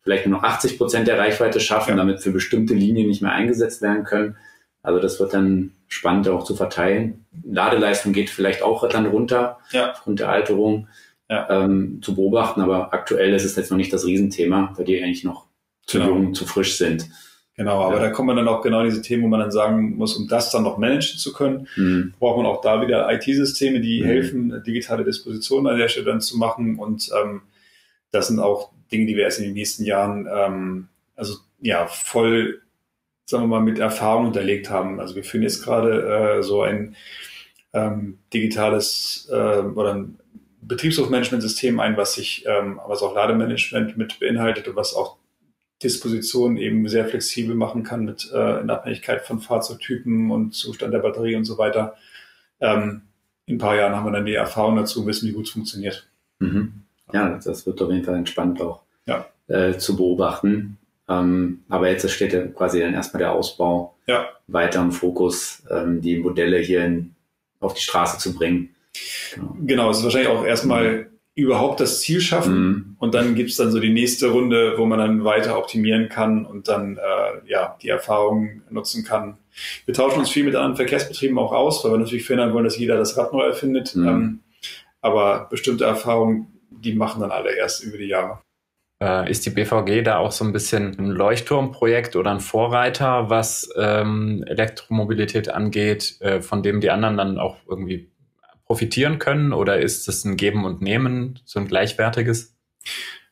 vielleicht 0.02 0.26
nur 0.26 0.38
noch 0.38 0.44
80 0.44 0.78
Prozent 0.78 1.08
der 1.08 1.18
Reichweite 1.18 1.60
schaffen, 1.60 1.96
damit 1.96 2.20
für 2.20 2.30
bestimmte 2.30 2.74
Linien 2.74 3.08
nicht 3.08 3.22
mehr 3.22 3.32
eingesetzt 3.32 3.82
werden 3.82 4.04
können. 4.04 4.36
Also 4.82 5.00
das 5.00 5.20
wird 5.20 5.34
dann 5.34 5.72
spannend 5.88 6.28
auch 6.28 6.44
zu 6.44 6.56
verteilen. 6.56 7.26
Ladeleistung 7.44 8.12
geht 8.12 8.30
vielleicht 8.30 8.62
auch 8.62 8.88
dann 8.88 9.06
runter 9.06 9.58
ja. 9.72 9.92
aufgrund 9.92 10.20
der 10.20 10.30
Alterung 10.30 10.88
ja. 11.28 11.48
ähm, 11.50 12.00
zu 12.02 12.14
beobachten, 12.14 12.60
aber 12.60 12.92
aktuell 12.92 13.34
ist 13.34 13.44
es 13.44 13.56
jetzt 13.56 13.70
noch 13.70 13.76
nicht 13.76 13.92
das 13.92 14.06
Riesenthema, 14.06 14.72
weil 14.76 14.84
die 14.84 15.02
eigentlich 15.02 15.24
noch 15.24 15.46
zu 15.86 15.98
genau. 15.98 16.10
jung, 16.10 16.34
zu 16.34 16.46
frisch 16.46 16.76
sind. 16.76 17.08
Genau, 17.56 17.82
aber 17.82 17.96
ja. 17.96 18.04
da 18.04 18.10
kommen 18.10 18.28
wir 18.28 18.34
dann 18.36 18.48
auch 18.48 18.62
genau 18.62 18.82
diese 18.84 19.02
Themen, 19.02 19.24
wo 19.24 19.28
man 19.28 19.40
dann 19.40 19.50
sagen 19.50 19.96
muss, 19.96 20.16
um 20.16 20.28
das 20.28 20.50
dann 20.50 20.62
noch 20.62 20.78
managen 20.78 21.18
zu 21.18 21.32
können, 21.32 21.68
mhm. 21.76 22.14
braucht 22.18 22.38
man 22.38 22.46
auch 22.46 22.62
da 22.62 22.80
wieder 22.80 23.12
IT-Systeme, 23.12 23.80
die 23.80 24.00
mhm. 24.00 24.06
helfen, 24.06 24.62
digitale 24.66 25.04
Dispositionen 25.04 25.70
an 25.70 25.78
der 25.78 25.88
Stelle 25.88 26.06
dann 26.06 26.22
zu 26.22 26.38
machen. 26.38 26.78
Und 26.78 27.10
ähm, 27.20 27.42
das 28.12 28.28
sind 28.28 28.38
auch 28.38 28.70
Dinge, 28.90 29.04
die 29.04 29.14
wir 29.14 29.24
erst 29.24 29.40
in 29.40 29.44
den 29.44 29.52
nächsten 29.52 29.84
Jahren, 29.84 30.26
ähm, 30.32 30.88
also 31.16 31.34
ja, 31.60 31.86
voll, 31.86 32.62
sagen 33.30 33.44
wir 33.44 33.48
mal, 33.48 33.60
mit 33.60 33.78
Erfahrung 33.78 34.26
unterlegt 34.26 34.68
haben. 34.70 35.00
Also 35.00 35.14
wir 35.14 35.24
führen 35.24 35.42
jetzt 35.42 35.64
gerade 35.64 36.38
äh, 36.38 36.42
so 36.42 36.62
ein 36.62 36.96
ähm, 37.72 38.18
digitales 38.34 39.28
äh, 39.30 39.60
oder 39.60 39.94
ein 39.94 40.18
Betriebshofmanagementsystem 40.62 41.80
ein, 41.80 41.96
was 41.96 42.14
sich, 42.14 42.44
ähm, 42.46 42.80
was 42.86 43.02
auch 43.02 43.14
Lademanagement 43.14 43.96
mit 43.96 44.20
beinhaltet 44.20 44.68
und 44.68 44.76
was 44.76 44.94
auch 44.94 45.16
Dispositionen 45.82 46.58
eben 46.58 46.86
sehr 46.88 47.06
flexibel 47.06 47.54
machen 47.54 47.84
kann 47.84 48.04
mit 48.04 48.30
äh, 48.32 48.60
in 48.60 48.68
Abhängigkeit 48.68 49.22
von 49.22 49.40
Fahrzeugtypen 49.40 50.30
und 50.30 50.52
Zustand 50.52 50.92
der 50.92 50.98
Batterie 50.98 51.36
und 51.36 51.44
so 51.44 51.56
weiter. 51.56 51.96
Ähm, 52.60 53.02
in 53.46 53.54
ein 53.54 53.58
paar 53.58 53.76
Jahren 53.76 53.96
haben 53.96 54.04
wir 54.04 54.12
dann 54.12 54.26
die 54.26 54.34
Erfahrung 54.34 54.76
dazu, 54.76 55.06
wissen, 55.06 55.28
wie 55.28 55.32
gut 55.32 55.46
es 55.46 55.52
funktioniert. 55.52 56.08
Mhm. 56.38 56.82
Ja, 57.12 57.40
das 57.42 57.66
wird 57.66 57.80
auf 57.80 57.90
jeden 57.90 58.04
Fall 58.04 58.16
entspannt 58.16 58.60
auch 58.60 58.82
ja. 59.06 59.26
äh, 59.48 59.78
zu 59.78 59.96
beobachten. 59.96 60.78
Ähm, 61.10 61.64
aber 61.68 61.90
jetzt 61.90 62.08
steht 62.10 62.32
ja 62.32 62.46
quasi 62.46 62.80
dann 62.80 62.94
erstmal 62.94 63.18
der 63.18 63.32
Ausbau 63.32 63.96
ja. 64.06 64.28
weiter 64.46 64.80
im 64.80 64.92
Fokus, 64.92 65.64
ähm, 65.68 66.00
die 66.00 66.18
Modelle 66.18 66.58
hier 66.58 66.84
in, 66.84 67.14
auf 67.58 67.74
die 67.74 67.82
Straße 67.82 68.18
zu 68.18 68.34
bringen. 68.34 68.76
Genau, 69.34 69.56
genau 69.60 69.90
es 69.90 69.98
ist 69.98 70.04
wahrscheinlich 70.04 70.30
auch 70.30 70.44
erstmal 70.44 70.92
mhm. 70.92 71.06
überhaupt 71.34 71.80
das 71.80 72.00
Ziel 72.00 72.20
schaffen 72.20 72.62
mhm. 72.62 72.96
und 72.98 73.14
dann 73.14 73.34
gibt 73.34 73.50
es 73.50 73.56
dann 73.56 73.72
so 73.72 73.80
die 73.80 73.92
nächste 73.92 74.28
Runde, 74.30 74.74
wo 74.76 74.86
man 74.86 75.00
dann 75.00 75.24
weiter 75.24 75.58
optimieren 75.58 76.08
kann 76.08 76.46
und 76.46 76.68
dann 76.68 76.96
äh, 76.96 77.50
ja 77.50 77.76
die 77.82 77.88
Erfahrungen 77.88 78.62
nutzen 78.70 79.04
kann. 79.04 79.36
Wir 79.86 79.94
tauschen 79.94 80.20
uns 80.20 80.30
viel 80.30 80.44
mit 80.44 80.54
anderen 80.54 80.76
Verkehrsbetrieben 80.76 81.38
auch 81.38 81.52
aus, 81.52 81.84
weil 81.84 81.92
wir 81.92 81.98
natürlich 81.98 82.24
verhindern 82.24 82.54
wollen, 82.54 82.64
dass 82.64 82.78
jeder 82.78 82.96
das 82.96 83.16
Rad 83.16 83.32
neu 83.32 83.42
erfindet. 83.42 83.96
Mhm. 83.96 84.08
Ähm, 84.08 84.40
aber 85.00 85.48
bestimmte 85.50 85.84
Erfahrungen, 85.84 86.46
die 86.70 86.94
machen 86.94 87.20
dann 87.20 87.32
alle 87.32 87.56
erst 87.56 87.82
über 87.82 87.98
die 87.98 88.06
Jahre. 88.06 88.40
Äh, 89.02 89.30
ist 89.30 89.46
die 89.46 89.50
BVG 89.50 90.02
da 90.02 90.18
auch 90.18 90.30
so 90.30 90.44
ein 90.44 90.52
bisschen 90.52 90.98
ein 90.98 91.06
Leuchtturmprojekt 91.06 92.16
oder 92.16 92.32
ein 92.32 92.40
Vorreiter, 92.40 93.30
was 93.30 93.70
ähm, 93.76 94.44
Elektromobilität 94.46 95.48
angeht, 95.48 96.16
äh, 96.20 96.42
von 96.42 96.62
dem 96.62 96.80
die 96.80 96.90
anderen 96.90 97.16
dann 97.16 97.38
auch 97.38 97.56
irgendwie 97.68 98.10
profitieren 98.66 99.18
können? 99.18 99.52
Oder 99.52 99.80
ist 99.80 100.06
es 100.06 100.24
ein 100.24 100.36
Geben 100.36 100.64
und 100.64 100.82
Nehmen, 100.82 101.40
so 101.44 101.58
ein 101.58 101.66
gleichwertiges? 101.66 102.54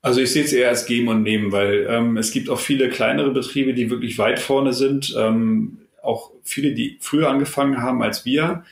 Also 0.01 0.21
ich 0.21 0.33
sehe 0.33 0.45
es 0.45 0.53
eher 0.53 0.71
als 0.71 0.87
Geben 0.87 1.09
und 1.09 1.23
Nehmen, 1.23 1.53
weil 1.53 1.87
ähm, 1.89 2.16
es 2.16 2.31
gibt 2.31 2.49
auch 2.49 2.61
viele 2.61 2.89
kleinere 2.89 3.31
Betriebe, 3.31 3.75
die 3.75 3.91
wirklich 3.91 4.19
weit 4.19 4.39
vorne 4.39 4.73
sind. 4.73 5.14
Ähm, 5.19 5.81
auch 6.03 6.33
viele, 6.45 6.73
die 6.73 6.97
früher 7.01 7.29
angefangen 7.29 7.83
haben 7.83 8.03
als 8.03 8.25
wir. 8.25 8.64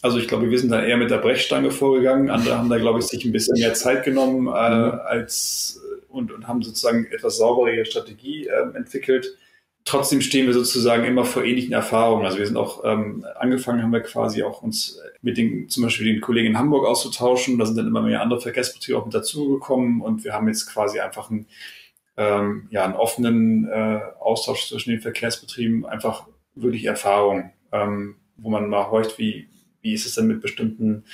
Also 0.00 0.18
ich 0.18 0.26
glaube, 0.26 0.50
wir 0.50 0.58
sind 0.58 0.70
da 0.70 0.82
eher 0.82 0.96
mit 0.96 1.10
der 1.10 1.18
Brechstange 1.18 1.70
vorgegangen. 1.70 2.30
Andere 2.30 2.58
haben 2.58 2.68
da, 2.68 2.78
glaube 2.78 2.98
ich, 2.98 3.06
sich 3.06 3.24
ein 3.24 3.30
bisschen 3.30 3.60
mehr 3.60 3.74
Zeit 3.74 4.04
genommen 4.04 4.48
äh, 4.48 4.50
als 4.50 5.80
und, 6.12 6.32
und 6.32 6.48
haben 6.48 6.62
sozusagen 6.62 7.06
etwas 7.06 7.38
saubere 7.38 7.84
Strategie 7.84 8.46
äh, 8.46 8.76
entwickelt. 8.76 9.36
Trotzdem 9.84 10.20
stehen 10.20 10.46
wir 10.46 10.54
sozusagen 10.54 11.04
immer 11.04 11.24
vor 11.24 11.44
ähnlichen 11.44 11.72
Erfahrungen. 11.72 12.24
Also 12.24 12.38
wir 12.38 12.46
sind 12.46 12.56
auch 12.56 12.84
ähm, 12.84 13.26
angefangen, 13.40 13.82
haben 13.82 13.92
wir 13.92 14.00
quasi 14.00 14.44
auch 14.44 14.62
uns 14.62 15.00
mit 15.22 15.36
den 15.36 15.68
zum 15.68 15.82
Beispiel 15.82 16.06
den 16.06 16.20
Kollegen 16.20 16.48
in 16.48 16.58
Hamburg 16.58 16.86
auszutauschen. 16.86 17.58
Da 17.58 17.66
sind 17.66 17.76
dann 17.76 17.88
immer 17.88 18.02
mehr 18.02 18.22
andere 18.22 18.40
Verkehrsbetriebe 18.40 18.96
auch 18.96 19.04
mit 19.04 19.14
dazugekommen 19.14 20.00
und 20.00 20.22
wir 20.22 20.34
haben 20.34 20.46
jetzt 20.46 20.72
quasi 20.72 21.00
einfach 21.00 21.30
einen, 21.30 21.46
ähm, 22.16 22.68
ja, 22.70 22.84
einen 22.84 22.94
offenen 22.94 23.68
äh, 23.68 24.00
Austausch 24.20 24.68
zwischen 24.68 24.90
den 24.90 25.00
Verkehrsbetrieben, 25.00 25.84
einfach 25.84 26.28
wirklich 26.54 26.84
Erfahrung, 26.84 27.50
ähm, 27.72 28.16
wo 28.36 28.50
man 28.50 28.68
mal 28.68 28.88
horcht, 28.88 29.18
wie, 29.18 29.48
wie 29.80 29.94
ist 29.94 30.06
es 30.06 30.14
denn 30.14 30.28
mit 30.28 30.42
bestimmten 30.42 31.04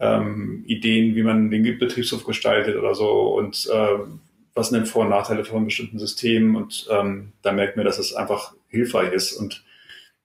ähm, 0.00 0.64
Ideen, 0.66 1.14
wie 1.16 1.22
man 1.22 1.50
den 1.50 1.78
Betriebshof 1.78 2.24
gestaltet 2.24 2.76
oder 2.76 2.94
so 2.94 3.36
und 3.36 3.68
ähm, 3.72 4.20
was 4.56 4.70
sind 4.70 4.78
denn 4.78 4.86
Vor- 4.86 5.04
und 5.04 5.10
Nachteile 5.10 5.44
von 5.44 5.66
bestimmten 5.66 5.98
Systemen 5.98 6.56
und 6.56 6.88
ähm, 6.90 7.32
da 7.42 7.52
merkt 7.52 7.76
man, 7.76 7.84
dass 7.84 7.98
es 7.98 8.14
einfach 8.14 8.54
hilfreich 8.68 9.12
ist. 9.12 9.34
Und 9.34 9.62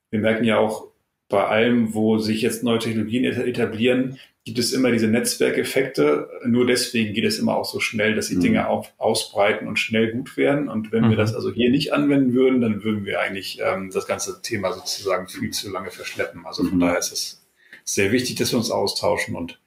wir 0.09 0.19
merken 0.19 0.45
ja 0.45 0.57
auch 0.57 0.87
bei 1.27 1.45
allem, 1.45 1.93
wo 1.93 2.17
sich 2.17 2.41
jetzt 2.41 2.63
neue 2.63 2.79
Technologien 2.79 3.25
etablieren, 3.25 4.17
gibt 4.45 4.57
es 4.57 4.71
immer 4.71 4.91
diese 4.91 5.07
Netzwerkeffekte. 5.07 6.29
Nur 6.45 6.65
deswegen 6.65 7.13
geht 7.13 7.25
es 7.25 7.39
immer 7.39 7.57
auch 7.57 7.65
so 7.65 7.81
schnell, 7.81 8.15
dass 8.15 8.29
die 8.29 8.37
mhm. 8.37 8.41
Dinge 8.41 8.69
auch 8.69 8.87
ausbreiten 8.97 9.67
und 9.67 9.77
schnell 9.77 10.13
gut 10.13 10.37
werden. 10.37 10.69
Und 10.69 10.93
wenn 10.93 11.05
mhm. 11.05 11.09
wir 11.09 11.17
das 11.17 11.35
also 11.35 11.51
hier 11.51 11.69
nicht 11.69 11.91
anwenden 11.91 12.33
würden, 12.33 12.61
dann 12.61 12.83
würden 12.85 13.05
wir 13.05 13.19
eigentlich 13.19 13.59
ähm, 13.61 13.91
das 13.93 14.07
ganze 14.07 14.41
Thema 14.41 14.71
sozusagen 14.71 15.27
viel 15.27 15.51
zu 15.51 15.69
lange 15.69 15.91
verschleppen. 15.91 16.45
Also 16.45 16.63
von 16.63 16.75
mhm. 16.75 16.79
daher 16.79 16.99
ist 16.99 17.11
es 17.11 17.45
sehr 17.83 18.13
wichtig, 18.13 18.37
dass 18.37 18.53
wir 18.53 18.57
uns 18.57 18.71
austauschen 18.71 19.35
und 19.35 19.59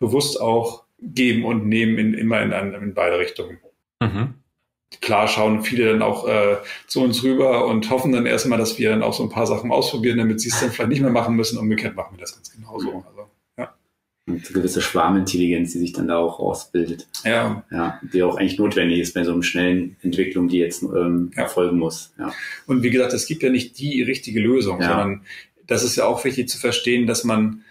bewusst 0.00 0.40
auch 0.40 0.84
geben 1.00 1.44
und 1.44 1.68
nehmen 1.68 1.98
in, 1.98 2.14
immer 2.14 2.42
in, 2.42 2.52
in 2.74 2.94
beide 2.94 3.18
Richtungen. 3.18 3.60
Mhm. 4.02 4.34
Klar 5.00 5.26
schauen 5.26 5.62
viele 5.62 5.90
dann 5.90 6.02
auch 6.02 6.28
äh, 6.28 6.58
zu 6.86 7.02
uns 7.02 7.22
rüber 7.22 7.66
und 7.66 7.88
hoffen 7.90 8.12
dann 8.12 8.26
erstmal, 8.26 8.58
dass 8.58 8.78
wir 8.78 8.90
dann 8.90 9.02
auch 9.02 9.14
so 9.14 9.22
ein 9.22 9.30
paar 9.30 9.46
Sachen 9.46 9.70
ausprobieren, 9.70 10.18
damit 10.18 10.40
sie 10.40 10.50
es 10.50 10.60
dann 10.60 10.70
vielleicht 10.70 10.90
nicht 10.90 11.00
mehr 11.00 11.10
machen 11.10 11.34
müssen. 11.34 11.58
Umgekehrt 11.58 11.96
machen 11.96 12.16
wir 12.16 12.20
das 12.20 12.34
ganz 12.34 12.52
genauso. 12.52 12.90
Mhm. 12.90 13.04
Also, 13.08 13.30
ja. 13.56 13.74
Und 14.26 14.34
eine 14.34 14.54
gewisse 14.54 14.82
Schwarmintelligenz, 14.82 15.72
die 15.72 15.78
sich 15.78 15.92
dann 15.92 16.08
da 16.08 16.18
auch 16.18 16.38
ausbildet. 16.38 17.08
Ja. 17.24 17.64
Ja, 17.70 18.00
die 18.12 18.22
auch 18.22 18.36
eigentlich 18.36 18.58
notwendig 18.58 18.98
ist 18.98 19.14
bei 19.14 19.24
so 19.24 19.32
einer 19.32 19.42
schnellen 19.42 19.96
Entwicklung, 20.02 20.48
die 20.48 20.58
jetzt 20.58 20.82
ähm, 20.82 21.30
ja. 21.34 21.44
erfolgen 21.44 21.78
muss. 21.78 22.12
Ja. 22.18 22.32
Und 22.66 22.82
wie 22.82 22.90
gesagt, 22.90 23.14
es 23.14 23.26
gibt 23.26 23.42
ja 23.42 23.48
nicht 23.48 23.78
die 23.78 24.02
richtige 24.02 24.40
Lösung, 24.40 24.80
ja. 24.80 24.88
sondern 24.88 25.22
das 25.66 25.84
ist 25.84 25.96
ja 25.96 26.04
auch 26.04 26.22
wichtig 26.24 26.50
zu 26.50 26.58
verstehen, 26.58 27.06
dass 27.06 27.24
man 27.24 27.64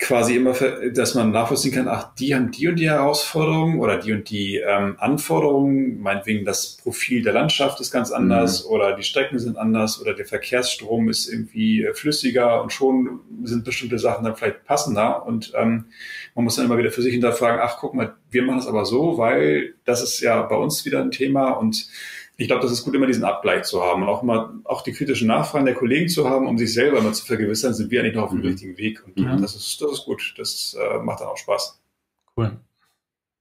quasi 0.00 0.36
immer, 0.36 0.54
dass 0.94 1.14
man 1.14 1.30
nachvollziehen 1.30 1.74
kann, 1.74 1.86
ach, 1.86 2.14
die 2.14 2.34
haben 2.34 2.50
die 2.50 2.66
und 2.68 2.76
die 2.76 2.88
Herausforderungen 2.88 3.78
oder 3.80 3.98
die 3.98 4.12
und 4.14 4.30
die 4.30 4.56
ähm, 4.56 4.96
Anforderungen, 4.98 6.00
meinetwegen 6.00 6.46
das 6.46 6.78
Profil 6.82 7.22
der 7.22 7.34
Landschaft 7.34 7.80
ist 7.80 7.92
ganz 7.92 8.10
anders 8.10 8.64
mhm. 8.64 8.70
oder 8.70 8.96
die 8.96 9.02
Strecken 9.02 9.38
sind 9.38 9.58
anders 9.58 10.00
oder 10.00 10.14
der 10.14 10.24
Verkehrsstrom 10.24 11.10
ist 11.10 11.28
irgendwie 11.28 11.84
äh, 11.84 11.92
flüssiger 11.92 12.62
und 12.62 12.72
schon 12.72 13.20
sind 13.44 13.64
bestimmte 13.64 13.98
Sachen 13.98 14.24
dann 14.24 14.36
vielleicht 14.36 14.64
passender 14.64 15.26
und 15.26 15.52
ähm, 15.54 15.84
man 16.34 16.44
muss 16.44 16.56
dann 16.56 16.64
immer 16.64 16.78
wieder 16.78 16.90
für 16.90 17.02
sich 17.02 17.12
hinterfragen, 17.12 17.60
ach, 17.62 17.76
guck 17.78 17.92
mal, 17.92 18.14
wir 18.30 18.42
machen 18.42 18.58
das 18.58 18.68
aber 18.68 18.86
so, 18.86 19.18
weil 19.18 19.74
das 19.84 20.02
ist 20.02 20.20
ja 20.20 20.40
bei 20.42 20.56
uns 20.56 20.86
wieder 20.86 21.00
ein 21.02 21.10
Thema 21.10 21.50
und 21.50 21.88
ich 22.40 22.46
glaube, 22.46 22.62
das 22.62 22.72
ist 22.72 22.84
gut, 22.84 22.94
immer 22.94 23.06
diesen 23.06 23.24
Abgleich 23.24 23.64
zu 23.64 23.82
haben 23.82 24.02
und 24.02 24.08
auch 24.08 24.22
mal 24.22 24.48
auch 24.64 24.80
die 24.80 24.92
kritischen 24.92 25.28
Nachfragen 25.28 25.66
der 25.66 25.74
Kollegen 25.74 26.08
zu 26.08 26.26
haben, 26.26 26.46
um 26.46 26.56
sich 26.56 26.72
selber 26.72 27.02
mal 27.02 27.12
zu 27.12 27.26
vergewissern, 27.26 27.74
sind 27.74 27.90
wir 27.90 28.00
eigentlich 28.00 28.14
noch 28.14 28.24
auf 28.24 28.30
dem 28.30 28.38
mhm. 28.38 28.46
richtigen 28.46 28.78
Weg. 28.78 29.04
Und 29.04 29.18
mhm. 29.18 29.42
das 29.42 29.54
ist, 29.54 29.78
das 29.82 29.92
ist 29.92 30.04
gut. 30.06 30.34
Das 30.38 30.74
äh, 30.80 31.02
macht 31.02 31.20
dann 31.20 31.28
auch 31.28 31.36
Spaß. 31.36 31.78
Cool. 32.38 32.52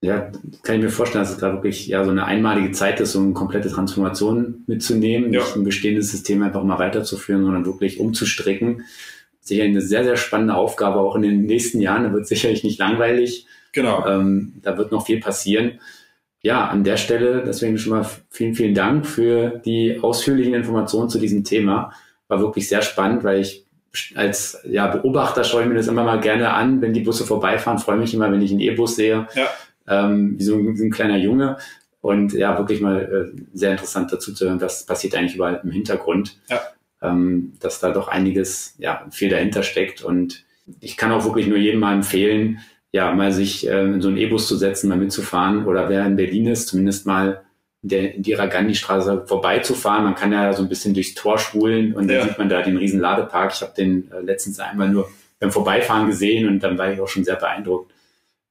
Ja, 0.02 0.30
kann 0.64 0.76
ich 0.76 0.82
mir 0.82 0.90
vorstellen, 0.90 1.24
dass 1.24 1.32
es 1.32 1.40
gerade 1.40 1.56
wirklich 1.56 1.88
ja 1.88 2.04
so 2.04 2.12
eine 2.12 2.26
einmalige 2.26 2.74
Zeit 2.74 3.00
ist, 3.00 3.16
um 3.16 3.24
eine 3.24 3.34
komplette 3.34 3.70
Transformation 3.70 4.66
mitzunehmen, 4.68 5.32
ja. 5.32 5.40
nicht 5.40 5.56
ein 5.56 5.64
bestehendes 5.64 6.12
System 6.12 6.44
einfach 6.44 6.64
mal 6.64 6.80
weiterzuführen, 6.80 7.44
sondern 7.44 7.66
wirklich 7.66 8.02
umzustricken. 8.02 8.84
Sicherlich 9.40 9.72
eine 9.72 9.82
sehr, 9.82 10.04
sehr 10.04 10.18
spannende 10.18 10.56
Aufgabe 10.56 11.00
auch 11.00 11.16
in 11.16 11.22
den 11.22 11.46
nächsten 11.46 11.80
Jahren. 11.80 12.04
Da 12.04 12.12
wird 12.12 12.28
sicherlich 12.28 12.66
nicht 12.66 12.80
langweilig. 12.80 13.46
Genau. 13.72 14.06
Ähm, 14.06 14.56
da 14.62 14.78
wird 14.78 14.92
noch 14.92 15.06
viel 15.06 15.22
passieren 15.22 15.80
ja, 16.42 16.68
an 16.68 16.84
der 16.84 16.98
Stelle 16.98 17.44
deswegen 17.46 17.78
schon 17.78 17.94
mal 17.94 18.06
vielen, 18.30 18.56
vielen 18.56 18.74
Dank 18.74 19.06
für 19.06 19.62
die 19.66 20.00
ausführlichen 20.02 20.54
Informationen 20.54 21.10
zu 21.10 21.20
diesem 21.20 21.44
Thema. 21.44 21.94
War 22.28 22.40
wirklich 22.40 22.70
sehr 22.70 22.82
spannend, 22.82 23.24
weil 23.24 23.42
ich 23.42 23.66
als 24.16 24.60
ja, 24.64 24.88
Beobachter 24.88 25.44
schaue 25.44 25.64
ich 25.64 25.68
mir 25.68 25.76
das 25.76 25.88
immer 25.88 26.04
mal 26.04 26.20
gerne 26.20 26.54
an, 26.54 26.82
wenn 26.82 26.94
die 26.94 27.02
Busse 27.02 27.26
vorbeifahren. 27.26 27.80
Freue 27.80 27.98
mich 27.98 28.14
immer, 28.14 28.32
wenn 28.32 28.42
ich 28.42 28.52
einen 28.52 28.60
E-Bus 28.60 28.96
sehe, 28.96 29.28
ja. 29.34 29.48
ähm, 29.88 30.38
wie 30.38 30.44
so 30.44 30.56
ein, 30.56 30.78
wie 30.78 30.84
ein, 30.84 30.92
kleiner 30.92 31.18
Junge. 31.18 31.58
Und 32.02 32.32
ja, 32.34 32.58
wirklich 32.58 32.80
mal 32.80 33.34
äh, 33.36 33.42
sehr 33.54 33.72
interessant 33.72 34.14
dazu 34.14 34.34
zu 34.34 34.46
hören, 34.46 34.62
was 34.62 34.86
passiert 34.86 35.16
eigentlich 35.16 35.36
überall 35.36 35.60
im 35.64 35.72
Hintergrund. 35.72 36.40
Ja. 36.50 36.62
Ähm, 37.02 37.54
dass 37.60 37.80
da 37.80 37.92
doch 37.92 38.08
einiges, 38.08 38.76
ja, 38.78 39.06
viel 39.10 39.30
dahinter 39.30 39.64
steckt. 39.64 40.04
Und 40.04 40.46
ich 40.80 40.96
kann 40.96 41.12
auch 41.12 41.26
wirklich 41.26 41.48
nur 41.48 41.58
jedem 41.58 41.80
mal 41.80 41.96
empfehlen, 41.96 42.60
ja, 42.92 43.14
mal 43.14 43.32
sich 43.32 43.68
äh, 43.68 43.86
in 43.86 44.02
so 44.02 44.08
einen 44.08 44.18
E-Bus 44.18 44.48
zu 44.48 44.56
setzen, 44.56 44.90
mal 44.90 44.98
mitzufahren 44.98 45.66
oder 45.66 45.90
wer 45.90 46.06
in 46.06 46.16
Berlin 46.16 46.48
ist, 46.48 46.68
zumindest 46.68 47.06
mal 47.06 47.42
in 47.82 47.90
der 47.90 48.16
Indira 48.16 48.48
Gandhi 48.48 48.76
Straße 48.76 49.26
vorbeizufahren. 49.28 50.04
Man 50.04 50.16
kann 50.16 50.32
ja 50.32 50.52
so 50.54 50.64
ein 50.64 50.70
bisschen 50.70 50.94
durchs 50.94 51.14
Tor 51.14 51.38
spulen 51.38 51.94
und 51.94 52.08
dann 52.08 52.28
sieht 52.28 52.38
man 52.38 52.50
da 52.50 52.62
den 52.62 52.78
riesen 52.78 53.00
Ladepark. 53.00 53.54
Ich 53.54 53.62
habe 53.62 53.74
den 53.76 54.12
äh, 54.12 54.22
letztens 54.22 54.60
einmal 54.60 54.90
nur 54.90 55.10
beim 55.40 55.52
Vorbeifahren 55.52 56.08
gesehen 56.08 56.48
und 56.48 56.60
dann 56.62 56.78
war 56.78 56.92
ich 56.92 57.00
auch 57.00 57.08
schon 57.08 57.24
sehr 57.24 57.38
beeindruckt, 57.38 57.94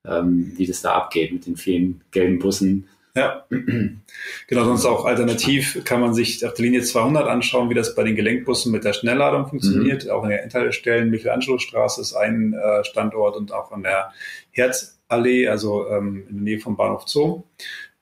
ähm, 0.07 0.53
wie 0.57 0.67
das 0.67 0.81
da 0.81 0.95
abgeht 0.95 1.33
mit 1.33 1.47
den 1.47 1.57
vielen 1.57 2.03
gelben 2.11 2.39
Bussen 2.39 2.89
ja, 3.15 3.47
genau, 3.51 4.65
sonst 4.65 4.85
auch 4.85 5.05
alternativ 5.05 5.83
kann 5.85 6.01
man 6.01 6.15
sich 6.15 6.45
auf 6.47 6.55
der 6.55 6.65
Linie 6.65 6.83
200 6.83 7.27
anschauen, 7.27 7.71
wie 7.71 7.75
das 7.75 7.95
bei 7.95 8.05
den 8.05 8.17
Gelenkbussen 8.17 8.73
mit 8.73 8.85
der 8.85 8.93
Schnellladung 8.93 9.49
funktioniert. 9.49 10.05
Mhm. 10.05 10.11
Auch 10.11 10.23
in 10.25 10.31
der 10.31 10.43
Endhaltestellen, 10.43 11.11
Michelangelostraße 11.11 12.01
ist 12.01 12.15
ein 12.15 12.55
äh, 12.55 12.85
Standort 12.85 13.37
und 13.37 13.53
auch 13.53 13.73
an 13.73 13.83
der 13.83 14.13
Herzallee, 14.51 15.49
also 15.49 15.89
ähm, 15.89 16.25
in 16.29 16.37
der 16.37 16.43
Nähe 16.43 16.61
vom 16.61 16.77
Bahnhof 16.77 17.05
Zoo, 17.07 17.45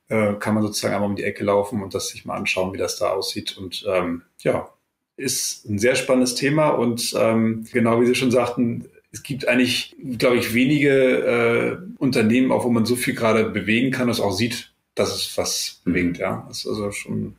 äh, 0.08 0.34
kann 0.34 0.54
man 0.54 0.62
sozusagen 0.62 0.94
einmal 0.94 1.10
um 1.10 1.16
die 1.16 1.24
Ecke 1.24 1.44
laufen 1.44 1.82
und 1.82 1.94
das 1.94 2.08
sich 2.08 2.24
mal 2.24 2.36
anschauen, 2.36 2.72
wie 2.72 2.78
das 2.78 2.98
da 2.98 3.10
aussieht. 3.10 3.56
Und 3.56 3.84
ähm, 3.88 4.22
ja, 4.40 4.68
ist 5.16 5.64
ein 5.68 5.78
sehr 5.78 5.94
spannendes 5.94 6.34
Thema 6.34 6.68
und 6.68 7.14
ähm, 7.18 7.66
genau 7.72 8.00
wie 8.00 8.06
Sie 8.06 8.14
schon 8.14 8.30
sagten, 8.30 8.86
es 9.12 9.22
gibt 9.22 9.48
eigentlich, 9.48 9.96
glaube 10.18 10.36
ich, 10.36 10.52
wenige 10.52 10.90
äh, 10.90 11.78
Unternehmen, 11.96 12.52
auch 12.52 12.64
wo 12.64 12.68
man 12.68 12.84
so 12.84 12.96
viel 12.96 13.14
gerade 13.14 13.48
bewegen 13.48 13.90
kann, 13.90 14.08
das 14.08 14.20
auch 14.20 14.32
sieht, 14.32 14.72
das 14.96 15.14
ist 15.14 15.38
was 15.38 15.80
bewegt, 15.84 16.18
ja. 16.18 16.44
Das 16.48 16.58
ist 16.58 16.66
also 16.66 16.90
schon 16.90 17.36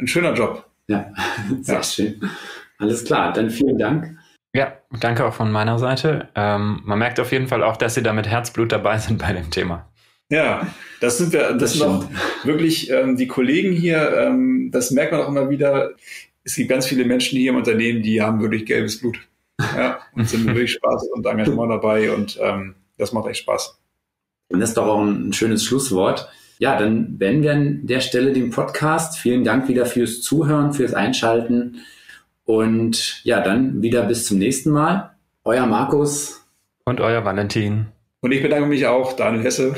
ein 0.00 0.06
schöner 0.06 0.32
Job. 0.32 0.64
Ja, 0.86 1.12
sehr 1.60 1.74
ja. 1.76 1.82
schön. 1.82 2.30
Alles 2.78 3.04
klar, 3.04 3.32
dann 3.32 3.50
vielen 3.50 3.78
Dank. 3.78 4.16
Ja, 4.54 4.78
danke 5.00 5.26
auch 5.26 5.34
von 5.34 5.50
meiner 5.50 5.78
Seite. 5.78 6.28
Ähm, 6.34 6.80
man 6.84 6.98
merkt 6.98 7.18
auf 7.20 7.32
jeden 7.32 7.48
Fall 7.48 7.62
auch, 7.62 7.76
dass 7.76 7.94
Sie 7.94 8.02
da 8.02 8.12
mit 8.12 8.28
Herzblut 8.28 8.70
dabei 8.72 8.98
sind 8.98 9.18
bei 9.18 9.32
dem 9.32 9.50
Thema. 9.50 9.88
Ja, 10.30 10.66
das 11.00 11.18
sind 11.18 11.32
wir, 11.32 11.52
das, 11.52 11.58
das 11.58 11.72
sind 11.74 11.82
auch 11.82 12.06
wirklich 12.44 12.90
ähm, 12.90 13.16
die 13.16 13.26
Kollegen 13.26 13.72
hier, 13.72 14.16
ähm, 14.16 14.70
das 14.72 14.90
merkt 14.90 15.12
man 15.12 15.20
auch 15.20 15.28
immer 15.28 15.50
wieder. 15.50 15.90
Es 16.44 16.54
gibt 16.54 16.70
ganz 16.70 16.86
viele 16.86 17.04
Menschen 17.04 17.38
hier 17.38 17.50
im 17.50 17.56
Unternehmen, 17.56 18.02
die 18.02 18.22
haben 18.22 18.40
wirklich 18.40 18.64
gelbes 18.64 19.00
Blut. 19.00 19.18
Ja, 19.76 20.00
und 20.12 20.28
sind 20.28 20.46
wirklich 20.46 20.72
Spaß 20.72 21.08
und 21.14 21.26
Engagement 21.26 21.70
dabei 21.70 22.12
und 22.12 22.38
ähm, 22.40 22.74
das 22.96 23.12
macht 23.12 23.28
echt 23.28 23.40
Spaß. 23.40 23.78
Und 24.48 24.60
das 24.60 24.70
ist 24.70 24.76
doch 24.76 24.86
auch 24.86 25.02
ein 25.02 25.32
schönes 25.32 25.64
Schlusswort. 25.64 26.28
Ja, 26.58 26.78
dann 26.78 27.18
beenden 27.18 27.42
wir 27.42 27.52
an 27.52 27.86
der 27.86 28.00
Stelle 28.00 28.32
den 28.32 28.50
Podcast. 28.50 29.18
Vielen 29.18 29.44
Dank 29.44 29.68
wieder 29.68 29.86
fürs 29.86 30.22
Zuhören, 30.22 30.72
fürs 30.72 30.94
Einschalten. 30.94 31.80
Und 32.44 33.20
ja, 33.24 33.40
dann 33.40 33.82
wieder 33.82 34.02
bis 34.04 34.26
zum 34.26 34.38
nächsten 34.38 34.70
Mal. 34.70 35.10
Euer 35.44 35.66
Markus. 35.66 36.46
Und 36.84 37.00
euer 37.00 37.24
Valentin. 37.24 37.86
Und 38.20 38.32
ich 38.32 38.42
bedanke 38.42 38.68
mich 38.68 38.86
auch, 38.86 39.14
Daniel 39.14 39.42
Hesse. 39.42 39.74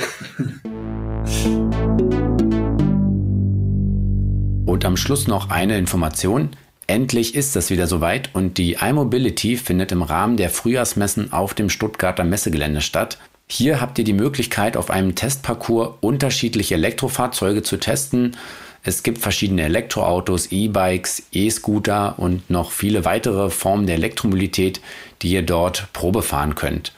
Und 4.66 4.84
am 4.84 4.96
Schluss 4.96 5.26
noch 5.26 5.50
eine 5.50 5.78
Information. 5.78 6.50
Endlich 6.86 7.34
ist 7.34 7.56
es 7.56 7.70
wieder 7.70 7.86
soweit 7.86 8.30
und 8.34 8.58
die 8.58 8.74
iMobility 8.74 9.56
findet 9.56 9.90
im 9.90 10.02
Rahmen 10.02 10.36
der 10.36 10.50
Frühjahrsmessen 10.50 11.32
auf 11.32 11.54
dem 11.54 11.70
Stuttgarter 11.70 12.22
Messegelände 12.22 12.80
statt. 12.80 13.18
Hier 13.48 13.80
habt 13.80 13.98
ihr 13.98 14.04
die 14.04 14.12
Möglichkeit, 14.12 14.76
auf 14.76 14.90
einem 14.90 15.14
Testparcours 15.14 15.98
unterschiedliche 16.00 16.74
Elektrofahrzeuge 16.74 17.62
zu 17.62 17.76
testen. 17.76 18.36
Es 18.82 19.02
gibt 19.02 19.18
verschiedene 19.18 19.62
Elektroautos, 19.62 20.50
E-Bikes, 20.50 21.24
E-Scooter 21.32 22.18
und 22.18 22.50
noch 22.50 22.72
viele 22.72 23.04
weitere 23.04 23.50
Formen 23.50 23.86
der 23.86 23.96
Elektromobilität, 23.96 24.80
die 25.22 25.30
ihr 25.30 25.42
dort 25.42 25.92
Probe 25.92 26.22
fahren 26.22 26.54
könnt. 26.56 26.92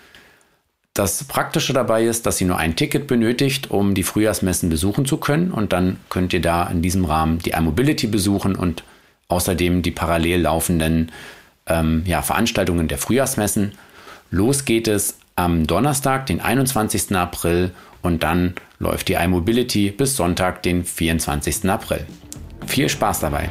Das 0.94 1.22
Praktische 1.24 1.72
dabei 1.72 2.05
ist, 2.05 2.26
dass 2.26 2.40
ihr 2.40 2.46
nur 2.46 2.59
ein 2.59 2.76
Ticket 2.76 3.07
benötigt, 3.07 3.70
um 3.70 3.94
die 3.94 4.03
Frühjahrsmessen 4.03 4.68
besuchen 4.68 5.07
zu 5.07 5.18
können 5.18 5.53
und 5.53 5.72
dann 5.72 5.99
könnt 6.09 6.32
ihr 6.32 6.40
da 6.40 6.64
in 6.64 6.82
diesem 6.82 7.05
Rahmen 7.05 7.38
die 7.38 7.51
iMobility 7.51 8.09
besuchen 8.09 8.57
und 8.57 8.82
außerdem 9.28 9.82
die 9.82 9.92
parallel 9.92 10.40
laufenden 10.40 11.12
ähm, 11.66 12.03
ja, 12.05 12.22
Veranstaltungen 12.22 12.88
der 12.88 12.99
Frühjahrsmessen. 12.99 13.72
Los 14.30 14.64
geht 14.64 14.88
es 14.88 15.18
am 15.39 15.66
Donnerstag, 15.66 16.26
den 16.26 16.41
21. 16.41 17.14
April 17.14 17.70
und 18.03 18.22
dann 18.24 18.55
läuft 18.80 19.09
die 19.09 19.14
iMobility 19.14 19.91
bis 19.91 20.16
Sonntag, 20.16 20.62
den 20.64 20.84
24. 20.84 21.70
April. 21.70 22.05
Viel 22.66 22.89
Spaß 22.89 23.20
dabei! 23.20 23.49